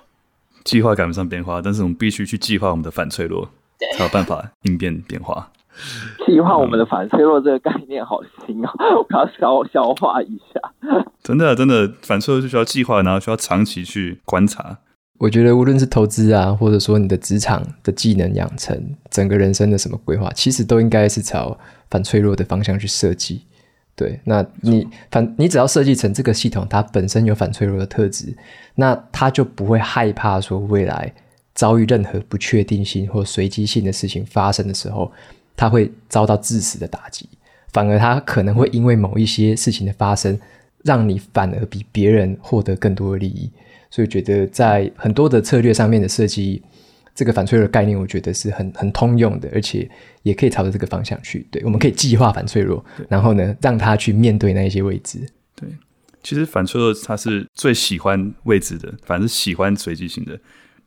[0.64, 3.50] 计划赶不上变化，但是我们必须去计划我们的反脆弱，
[3.98, 5.52] 才有办法应变变化。
[6.26, 11.02] 计划我们的反脆弱这个概念好新哦，我要消消化一下。
[11.24, 14.78] 真的真的，反脆弱就需要计划，然后需要长期去观察。
[15.20, 21.58] 我觉得无论是投资啊，或者说你的职场的技能养成，整个人生的什么规划，其实都应该是朝
[21.90, 23.44] 反脆弱的方向去设计。
[23.96, 28.36] 对，那你反你只要设计成这个系统，它本身有反脆弱的特质，
[28.76, 31.14] 那它就不会害怕说未来
[31.54, 35.12] 遭遇任何不确定性或随机性的事情发生的时候，
[35.56, 37.30] 它会遭到致死的打击。
[37.72, 40.40] 反而它可能会因为某一些事情的发生，
[40.84, 43.50] 让你反而比别人获得更多的利益。
[43.92, 46.64] 所以觉得在很多的策略上面的设计，
[47.16, 49.90] 这个反脆弱的概念，我觉得是很很通用的，而且
[50.24, 51.46] 也可以朝着这个方向去。
[51.52, 55.20] 对，我们可以计划反脆弱，然后呢，让他去面对那一些未知。
[55.56, 55.70] 对，
[56.24, 60.40] 其实反脆弱他是最喜欢未知的，反正是喜欢随机性的。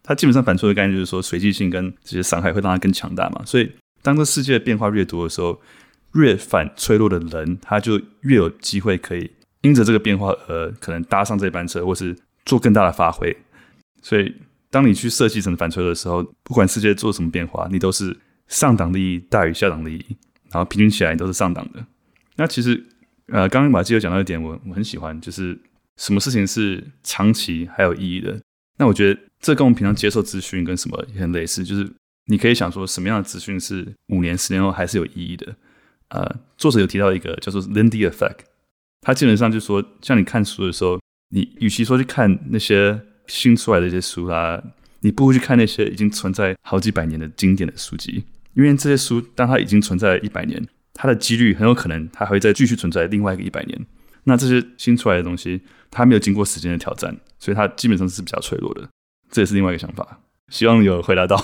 [0.03, 3.43] 他基本上反脆弱的概念就是说，随机性跟这些伤害会让他更强大嘛。
[3.45, 3.71] 所以，
[4.03, 5.61] 当这世界的变化越多的时候，
[6.15, 9.31] 越反脆弱的人，他就越有机会可以
[9.63, 12.17] 因着这个变化而可能搭上这班车，或是。
[12.47, 13.37] 做更大的发挥，
[14.03, 14.33] 所以
[14.71, 18.17] 当你去设计成反脆弱的时候，不管世界做什么变化，你都是
[18.49, 20.17] 上档利益大于下档利益，
[20.51, 21.85] 然后平均起来你都是上档的。
[22.37, 22.85] 那其实，
[23.29, 25.59] 呃，刚刚马基有讲到一点，我我很喜欢，就是
[25.97, 28.39] 什么事情是长期还有意义的。
[28.79, 31.91] 那我觉得这跟我们平常接受资讯跟什么也很类似，就是
[32.27, 35.55] 你可以想说什么样的资讯是五年、十年后还是有意义的。
[36.09, 38.39] 呃，作者有提到一个叫做 Lindy Effect，
[39.01, 40.99] 他基本上就说，像你看书的时候。
[41.31, 44.63] 你与其说去看那些新出来的一些书啦，
[45.01, 48.25] 你不如去看那些已经存在好几百年的经典的书籍，
[48.55, 53.87] 因为这些书当它已经存在一百年，它的几率很有可能它还会再继续存在另外一个一百年。
[54.25, 58.83] 那这些新出来的东西，它没有经过时间的挑战，所以它基本上是比较脆弱的。
[59.31, 60.19] 这也是另外一个想法。
[60.49, 61.37] 希望有回答到。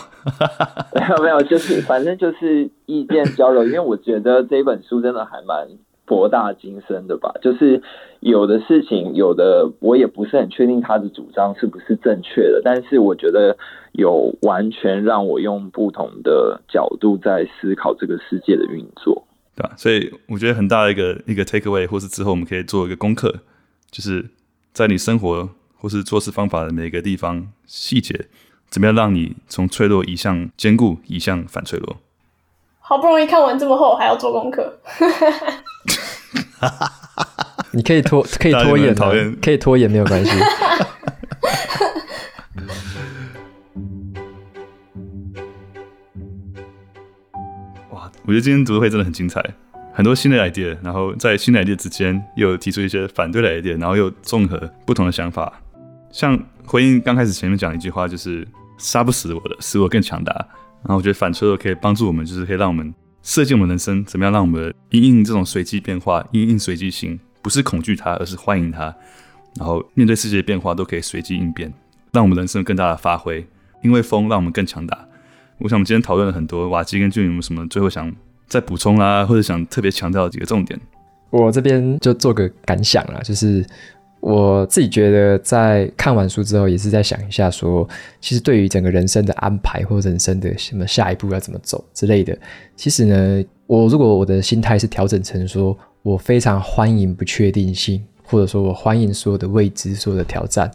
[0.95, 5.69] 没有没有，就是反正就是意见交流，因为我觉得这本书真的还蛮
[6.05, 7.33] 博大精深的吧。
[7.43, 7.83] 就是
[8.21, 13.57] 有的事情，有的我也不是很确定他的主张是不是正确的，但是我觉得
[13.93, 19.27] 有完全让我用不同的角度在思考这个世界的运作。
[19.55, 19.75] 对吧？
[19.77, 23.31] 所以我觉得很大的一个一个 take away，或是之后我们可以做一个功课，
[23.91, 24.25] 就是
[24.73, 25.47] 在你生活
[25.77, 28.29] 或是做事方法的每个地方细节，
[28.71, 31.99] 怎么样让你从脆弱移向坚固，移向反脆弱。
[32.93, 34.79] 好不容易看完这么厚，还要做功课。
[37.73, 40.31] 你可以拖，可以拖延，讨厌，可以拖延没有关系。
[47.89, 49.43] 哇我觉得今天读书会真的很精彩，
[49.95, 55.51] 很多新的 idea，然后在新的 idea 之间又提出一些反对的 idea，然后又综合不同的想法。
[56.11, 58.47] 像回应刚开始前面讲的一句话，就是
[58.77, 60.47] 杀不死我的，使我更强大。
[60.85, 68.95] 然后我觉得反脆弱可以帮助我们，就是可以让我们设计我们人生，怎么样让我们因应这种随机变化，因应随机性，不是恐惧它，而是欢迎它。
[69.57, 71.73] 然后面对世界的变化都可以随机应变，
[72.13, 73.47] 让我们人生更大的发挥。
[73.83, 74.97] 因为风让我们更强大。
[75.59, 78.15] 我想我们今天讨论了很多，瓦基跟 June 有没有什么最后想
[78.47, 80.79] 再补充啦，或者想特别强调几个重点？
[81.31, 83.67] 我这边就做个感想啦，就是
[84.23, 87.87] 我自己觉得在看完书之后，也是在想一下说，
[88.21, 92.35] 其实对于整个人生的安排或人生的什么下一步要怎么走之类的，
[92.77, 100.71] 其实呢，我如果我的心态是调整成说我非常欢迎不确定性，或者说我欢迎所有的未知、所有的挑战，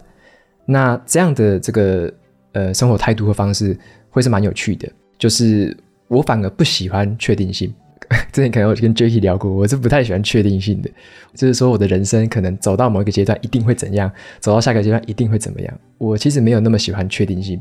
[0.66, 2.12] 那这样的这个
[2.52, 3.76] 呃生活态度和方式。
[4.10, 4.88] 会是蛮有趣的，
[5.18, 5.76] 就是
[6.08, 7.72] 我反而不喜欢确定性。
[8.32, 10.90] 之前可能我跟 Jacky 聊过，我是不太喜欢确定性的，
[11.34, 14.10] 就是说我的人生可能走到某一个阶段一定会怎样，
[14.40, 15.78] 走到下个阶段一定会怎么样。
[15.98, 17.60] 我其实没有那么喜欢确定性，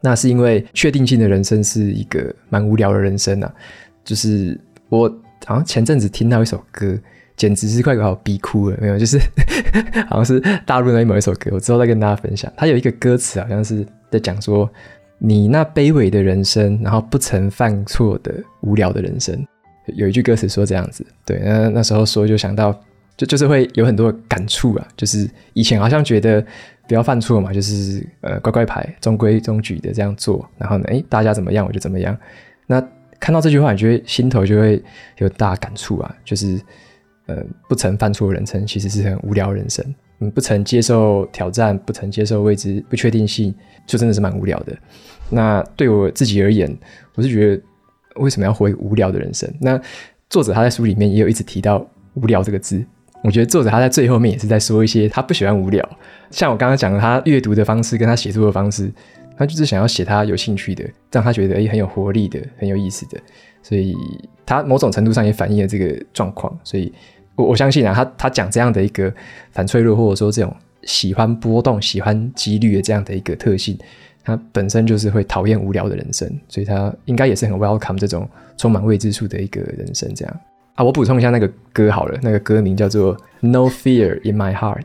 [0.00, 3.54] 那是因为确定性的人生是一个蛮无聊的人生啊。
[4.04, 4.58] 就是
[4.88, 5.08] 我
[5.44, 6.98] 好像前阵子听到一首歌，
[7.36, 9.18] 简直是快把我逼哭了，没有， 就是
[10.08, 12.50] 好像是大陆那某一首歌，我之后再跟大家分享。
[12.56, 14.70] 它有一个歌词好像是在讲说。
[15.24, 19.46] 你那卑微的人生，然后不曾犯错的无聊的人生，
[19.86, 22.72] 有一句歌词说这样子，对，那那时候说就想到，
[23.16, 26.44] 就就是会有很多感触啊，就是以前好像觉得
[26.86, 32.16] 不要犯错嘛，就是呃乖乖牌，中规中矩的这样做，然后呢，诶，大家怎么样我就怎么样。
[32.66, 32.80] 那
[33.18, 34.82] 看到这句话，你就会心头就会
[35.18, 36.60] 有大感触啊，就是
[37.26, 37.36] 呃
[37.68, 43.54] 不曾犯错的人生其实是很无聊的人生，嗯，不曾接受挑战，不曾接受未知不确定性，
[43.86, 44.76] 就真的是蛮无聊的。
[45.30, 46.76] 那对我自己而言，
[47.14, 47.62] 我是觉得
[48.16, 49.52] 为什么要活无聊的人生？
[49.60, 49.80] 那
[50.30, 52.84] 作者他在书里面也有一直提到“无聊”这个字。
[53.22, 55.88] 我觉得作者他在最后面也是在说一些他不喜欢无聊。
[56.30, 58.92] 像我刚刚讲的，他阅读的方式跟他写作的方式，
[59.36, 63.20] 他就是想要写他有兴趣的，让他觉得诶很有活力的、很有意思的。
[63.62, 63.96] 所以
[64.44, 66.58] 他某种程度上也反映了这个状况。
[66.64, 66.92] 所以
[67.36, 69.12] 我我相信啊，他他讲这样的一个
[69.52, 70.52] 反脆弱，或者说这种
[70.82, 73.78] 喜欢波动、喜欢几率的这样的一个特性。
[74.24, 80.14] 他本身就是会讨厌无聊的人生，所以他应该也是很 welcome 这种充满未知数的一个人生。
[80.14, 80.40] 这样
[80.74, 84.80] 啊，我补充一下那个歌好了，那个歌名叫做《No Fear in My Heart》，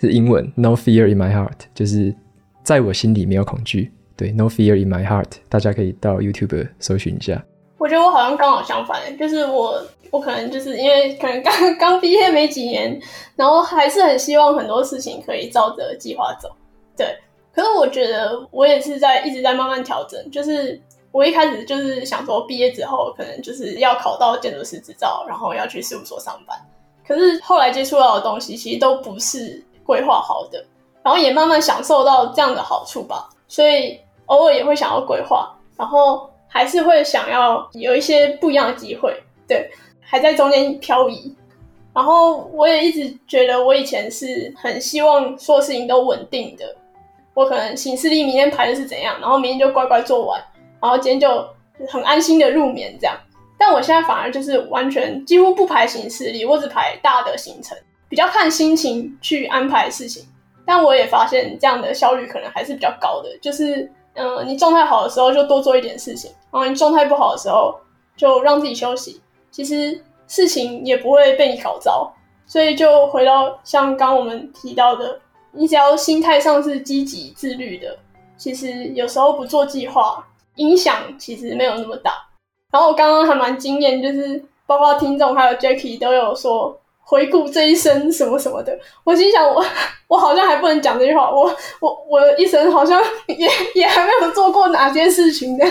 [0.00, 2.14] 是英文 “No Fear in My Heart”，就是
[2.62, 3.92] 在我心里没有恐惧。
[4.16, 7.42] 对，“No Fear in My Heart”，大家可以到 YouTube 搜寻一下。
[7.78, 13.00] 我觉得我好像刚好相反，就是我我可能就是因为可能刚 刚毕业没几年，
[13.36, 16.50] 然后还是很希望很多事情可以照着计划走。
[16.96, 17.06] 对。
[17.54, 20.80] 可是我觉得我也是在一直在慢慢调整，就是
[21.10, 26.58] 我一开始就是想说毕业之后可能就是要考到建筑师执照，然后要去事务所上班。
[27.06, 30.64] 可是后来接触到的东西其实都不是规划好的，
[31.02, 39.70] 然后也慢慢享受到这样的好处吧，所以偶尔也会想要规划，然后还是会想要有一些不一样的机会，对，
[40.00, 41.34] 还在中间漂移。
[41.92, 46.74] 然后我也一直觉得我以前是很希望所有事情都稳定的。
[47.34, 50.38] 我可能行事历明天排的是怎样，然后明天就乖乖做完，
[50.80, 51.46] 然后今天就
[51.88, 53.16] 很安心的入眠这样。
[53.58, 57.78] 但我现在反而就是完全几乎不排行事历，我只排大的行程，
[58.08, 60.26] 比较看心情去安排事情。
[60.66, 67.74] 但我也发现这样的效率可能还是比较高的，就是嗯、你状态好的时候就多做一点事情，然后你状态不好的时候
[68.16, 69.22] 就让自己休息。
[69.50, 69.98] 其实
[70.28, 72.12] 事情也不会被你搞糟，
[72.46, 75.18] 所以就回到像刚我们提到的。
[75.52, 77.98] 你只要心态上是积极自律的，
[78.36, 80.26] 其实有时候不做计划，
[80.56, 82.12] 影响其实没有那么大。
[82.70, 88.78] 然后我刚刚还蛮惊艳，就是包括听众还有 Jacky 都有说，回顾这一生什么什么的。
[89.04, 89.62] 我心想我，
[90.08, 91.30] 我好像还不能讲这句话。
[91.30, 95.66] 我我我一生好像也也还没有做过哪些事情的。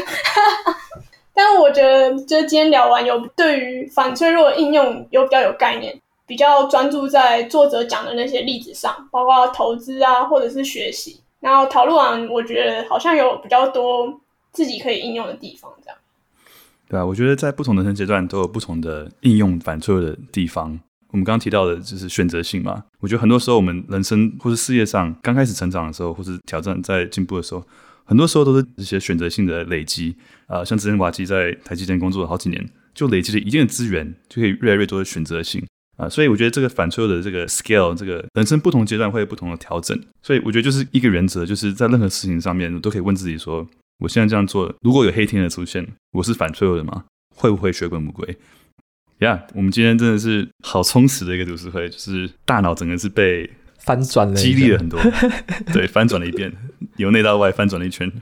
[1.34, 6.00] 但我觉得，就今天聊完，有对于反脆弱应用有比较有概念，
[6.32, 11.20] 比较专注在作者讲的那些例子上，包括投资啊，或者是学习。
[11.42, 14.18] 然后讨论完，我觉得好像有比较多
[14.54, 15.98] 自己可以应用的地方，这样。
[16.88, 20.80] 对啊，我觉得在不同的人生阶段都有不同的应用反脆弱的地方。
[21.10, 22.82] 我们刚刚提到的就是选择性嘛。
[23.02, 27.62] 我觉得很多时候我们人生或是事业上刚开始成长的时候，或是挑战在进步的时候，
[28.06, 30.16] 很多时候都是一些选择性的累积
[30.48, 35.62] 啊、像之前瓦基在台积电工作了好几年，就累积了一定的资源，就可以越来越多的选择性。
[36.02, 39.96] 啊，所以我觉得这个反脆弱的这个 scale，这个人生不同阶段会有不同的调整。
[40.24, 43.68] 所以我觉得就是一个原则，就是在任何事情上面，都可以问自己说：
[44.00, 47.06] 我现在这样做，如果有黑天鹅出现，我是反脆弱的吗？
[47.36, 48.36] 会不会血本无归？
[49.20, 53.48] 呀、yeah，我们今天真的是好充实的一个读书会，就是大脑整个是被
[53.78, 55.00] 翻转了，激励了很多，
[55.72, 56.52] 对，翻转了一遍，
[56.98, 58.12] 由内到外翻转了一圈。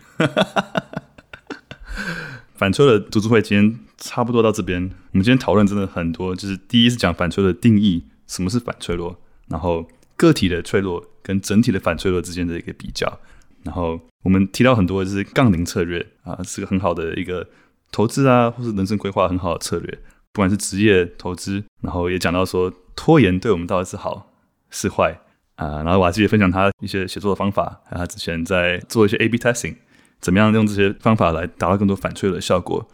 [2.55, 4.81] 反脆弱的读书会今天差不多到这边。
[5.11, 9.15] 我们今天讨论真的很多，就是第一是讲反脆弱的定义，什么是反脆弱，
[9.47, 13.19] 然后个体的脆弱跟整体的反脆弱之间的一个比较，
[13.63, 17.47] 然后我们提到很多就是杠铃策略啊，是个很好的一个
[17.91, 19.99] 投资啊，或是人生规划很好的策略，
[20.31, 24.31] 不管是职业投资，然后也讲到说拖延对我们到底是好
[24.69, 25.19] 是坏
[25.55, 29.75] 啊，然后瓦基也分享他一些写作的方法，还有他之前在做一些 A/B testing。
[30.21, 32.85] 怎么样用这些方法来达到更多反脆弱的效果？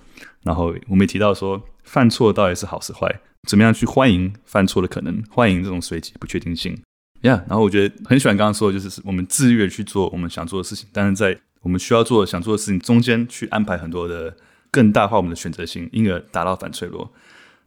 [0.46, 3.20] 然后我们也提到说，犯错到底是好是坏？
[3.48, 5.22] 怎么样去欢迎犯错的可能？
[5.30, 6.80] 欢迎这种随机不确定性？
[7.22, 14.36] 呀、然后我觉得很喜欢刚刚说的，就是我们自愿去做我们想做的事情，但是在我们需要做想做的事情中间去安排很多的
[14.70, 17.12] 更大化我们的选择性，因而达到反脆弱。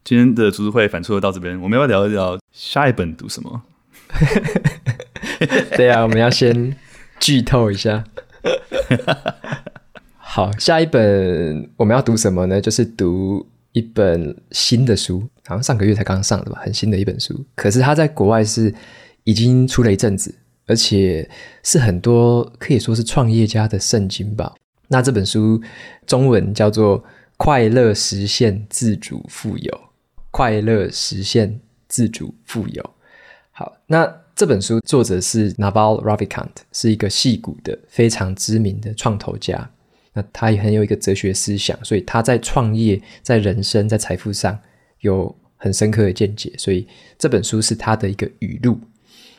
[0.05, 3.63] 今天的读书会反脆弱到这边，我们要不要聊一聊下一本读什么？
[5.77, 6.77] 对啊，我们要先
[7.19, 8.05] 剧透一下。
[10.39, 12.61] 好，下一本我们要读什么呢？
[12.61, 17.45] 就是读一本新的书，好像上个月才刚上的吧，很新的一本书。
[17.57, 18.73] 可是它在国外是
[19.25, 20.33] 已经出了一阵子，
[20.69, 21.29] 而且
[21.65, 24.55] 是很多可以说是创业家的圣经吧。
[24.87, 25.61] 那这本书
[26.07, 27.03] 中文叫做
[27.37, 29.73] 《快乐实现自主富有》，
[30.31, 31.59] 快乐实现
[31.89, 32.91] 自主富有。
[33.51, 34.09] 好，那。
[34.37, 39.69] 这本书作者是 Naval Ravikant，是一个戏骨的非常知名的创投家。
[40.13, 44.59] 那他也很有一个哲学思想，所以他在创业、在人生、在财富上
[45.01, 46.53] 有很深刻的见解。
[46.59, 46.87] 所以
[47.19, 48.79] 这本书是他的一个语录。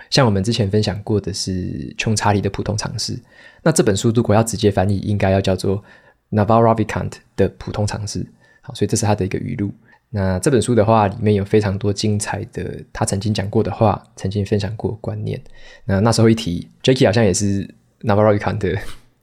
[0.09, 1.51] 像我们之前分享过的是
[1.95, 3.15] 《穷查理的普通常识》，
[3.61, 5.83] 那这本书如果要直接翻译，应该要叫做
[6.31, 8.25] Naval Ravikant 的普通常识。
[8.61, 9.71] 好，所以这是他的一个语录。
[10.09, 15.39] 那这本书的话，里面有非常多精彩的他曾经讲过的话，曾经分享过观念。
[15.85, 17.63] 那那时候一提，Jacky 好像也是
[18.01, 18.75] Naval Ravikant 的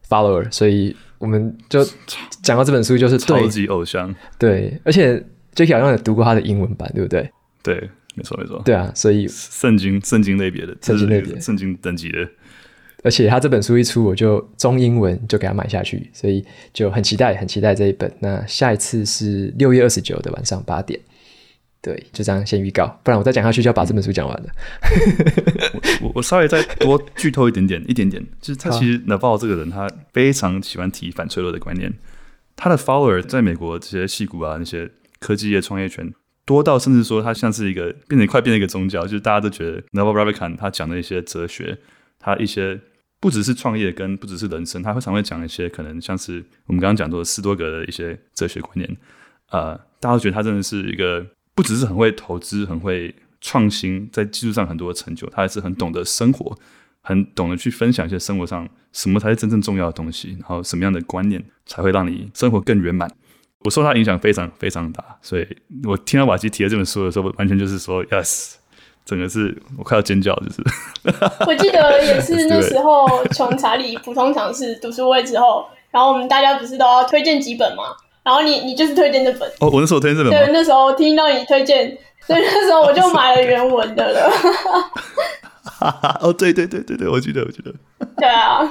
[0.08, 1.84] follower，所以我们就
[2.42, 4.14] 讲到这本书就是超级偶像。
[4.38, 5.22] 对，而且
[5.54, 7.30] Jacky 好像也读过他的英文版，对不对？
[7.62, 8.60] 对，没错没错。
[8.64, 12.28] 对啊，所以圣经圣经类别的，圣经类别，圣经等级的。
[13.04, 18.12] 而且他这本书一出，我就中英文就给他买下去，所以就很期待，很期待这一本。
[18.18, 20.98] 那下一次是六月二十九的晚上八点，
[21.86, 24.48] 对，就这样先预告，不然我再讲下去就要把这本书讲完了。
[26.02, 31.92] 我我稍微再多剧透一点点，一点点，就是他其实 Naval 这个人，他非常喜欢提反脆弱的观念。
[32.56, 34.90] 他的 follower 在美国这些戏骨啊，那些
[35.20, 36.12] 科技业创业圈
[36.44, 41.78] 多到甚至说他像是一个变成快变成一个宗教，就是大家都觉得 Naval Ravikant 他讲的一些哲学，
[42.18, 42.80] 他一些。
[43.18, 48.96] 不只是创业，跟不只是人生，他会常会讲一些可能像是我们刚刚讲过的斯多格的一些哲学观念。
[49.50, 51.26] 呃，大家都觉得他真的是一个
[51.56, 56.56] 不只是很会投资、很会创新，在技术上很多的成就，他还是很懂得生活，
[57.00, 63.10] 很懂得去分享一些生活上什么才是真正重要的东西，然后什么样的观念才会让你生活更圆满。
[63.64, 68.54] 我受他影响非常非常大，所以我听到瓦基提了这本书的时候，完全就是说 yes。
[69.04, 70.60] 整个是我快要尖叫，就是。
[71.46, 77.84] 我记得也是那时候从查理普通常识读书会之后，然后我们大家不是都要推荐几本吗？
[78.26, 79.48] 然后你你就是推荐这本。
[79.60, 80.44] 哦，我那时候推荐这本。
[80.44, 81.96] 对，那时候听到你推荐，
[82.26, 84.28] 所以那时候我就买了原文的了。
[86.20, 87.72] 哦，对对对对对，我记得我记得。
[88.16, 88.62] 对啊，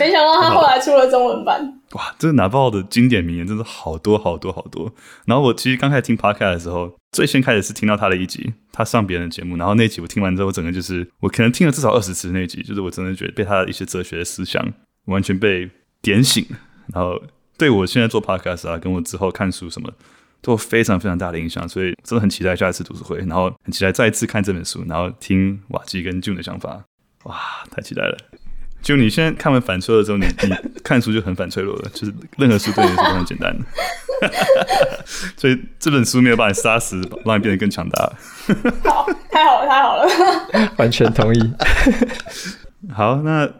[0.00, 1.80] 没想到他后来出了中文版。
[1.92, 4.90] 哇，这个 Naval 的经典名言真的好多好多好多。
[5.26, 9.56] 然后我其实刚开始听 Podcast 的时候，最先开始是听到他的一集，他上别人的节目。
[9.56, 14.66] 然后那集我听完之后，我整个就是我可能听了至少二十次那集，就是我真的觉得被他的一些哲学的思想
[15.06, 15.70] 完全被
[16.02, 16.44] 点醒。
[16.92, 17.20] 然后
[17.56, 19.92] 对我现在做 Podcast 啊，跟我之后看书什么，
[20.40, 26.82] 都有非常非常大的影响，所以真的很期待下一次读书会，然后很期待再一次看这本书，然后听瓦基跟 June 的想法。
[27.24, 27.36] 哇，
[27.70, 28.16] 太期待了！
[28.82, 33.56] 就你现在看完反脆弱的时候，你你看书就很反脆弱了，就是任何书对你来说都很简单。
[35.38, 38.12] 所以这本书没有把你杀死，让你变得更强大。
[38.84, 40.06] 好，太好了，太好了，
[40.76, 41.54] 完全同意。
[42.92, 43.50] 好，那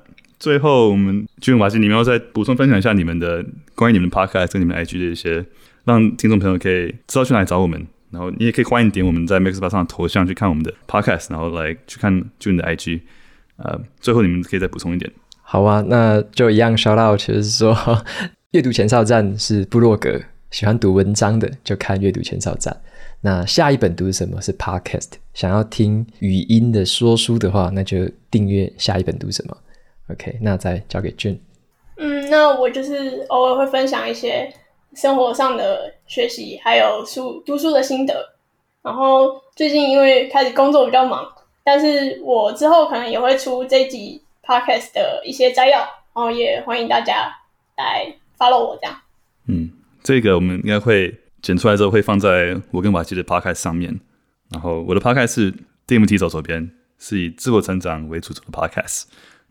[0.45, 3.43] 最后我们 June 瓦基，你们要再补充分享一下你们的
[3.75, 5.43] 关于你们 Podcast 跟你们 IG 的一些，
[5.85, 7.87] 让听众朋友可以知道去哪里找我们。
[8.11, 13.01] 然后你也可以欢迎点我们在 MixerBox 上的头像去看我们的 Podcast，然后来去看君的 IG。
[13.57, 15.11] 呃，最后你们可以再补充一点。
[15.41, 17.75] 好啊，那就一样 shout out，就是说
[18.51, 22.77] 阅读前哨站是部落格，喜欢读文章的就看阅读前哨站。
[23.23, 29.57] 那下一本读什么是 podcast，想要听语音的说书的话，那就订阅下一本读什么。
[30.11, 31.39] OK，那再交给 June。
[31.97, 34.53] 嗯，那我就是偶尔会分享一些
[34.95, 38.35] 生活上的学习，还有书读书的心得。
[38.83, 41.27] 然后最近因为开始工作比较忙。
[41.67, 47.33] 但是我之后可能也会出这一集 podcast 的一些摘要，然后也欢迎大家
[47.79, 48.95] 来 follow 我这样。
[49.49, 49.71] 嗯，
[50.03, 53.99] 这个我们应该会剪出来之后会放在我跟瓦基的 podcast 上面。
[54.51, 55.55] 然后我的 podcast 是
[55.87, 59.05] DMT 走左边，是以自我成长为主轴的 podcast。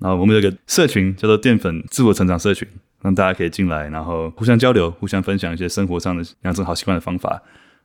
[0.04, 2.68] 然后我们有个社群叫做淀粉自我成长社群，
[3.02, 7.42] 让大家可以进来，然后互相交流，互相分享一些生活上的养成好习惯的方法。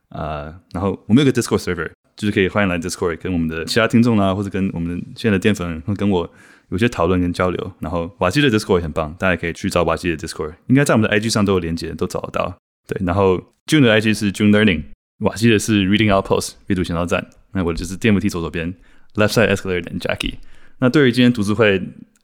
[0.09, 1.89] 啊、然后我们有个 Discord server。
[2.17, 6.29] 就是可以欢迎来 Discord 跟我们的其他听众啦，或者跟我们现在的淀粉会跟我
[6.67, 7.71] 有些讨论跟交流。
[7.79, 12.53] 然后瓦基的 Discord 也很棒，大家可以去找瓦基的 Discord，应该在我们的 IG 上都有连接，都找得到。
[12.85, 13.37] 对，然后
[13.67, 14.83] June 的 IG 是 June Learning，
[15.19, 17.25] 瓦基的是 Reading Outpost 阅读前哨站。
[17.53, 18.73] 那我就是 DMT 左左边
[19.13, 20.33] Left Side Escalator 的 Jackie。
[20.79, 21.81] 那对于今天读书会，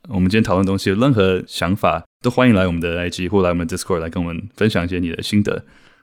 [0.07, 5.53] 我们今天讨论东西有任何想法，都欢迎来我们的 IG 或来我们 Discord 来跟我们分享一些你的心得。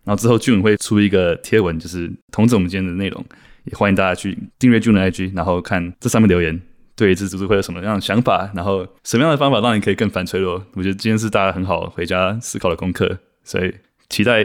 [0.05, 3.25] 然后之后 June 会出一个贴文，就是通知我们今天的内容。
[3.65, 6.61] 也欢迎大家去订阅 June 的 IG，然后看这上面留言，
[6.97, 10.67] 对这次读书会有什么样的想法，然后什么样的方法让你可以更反脆弱。
[10.75, 13.73] 我觉得今天是大家很好回家思考的功课，所以
[14.09, 14.45] 期待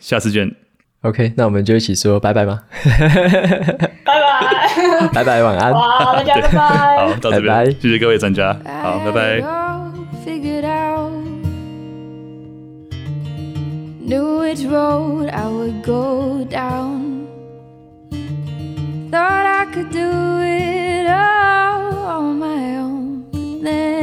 [0.00, 0.63] 下次见。
[1.04, 2.62] OK，那我们就一起说拜拜吧。
[4.04, 5.72] 拜拜，拜拜，晚安。
[5.72, 6.58] 好，大家拜拜。
[6.96, 8.56] 好，到这边，拜拜，谢谢各位专家。
[8.82, 9.42] 好，拜拜。
[19.14, 20.00] Thought I could do
[20.42, 23.93] it all on my own, but then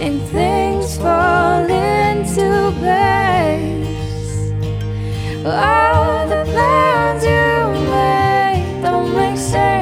[0.00, 4.50] and things fall into place.
[5.44, 9.79] All the plans you made don't make sense.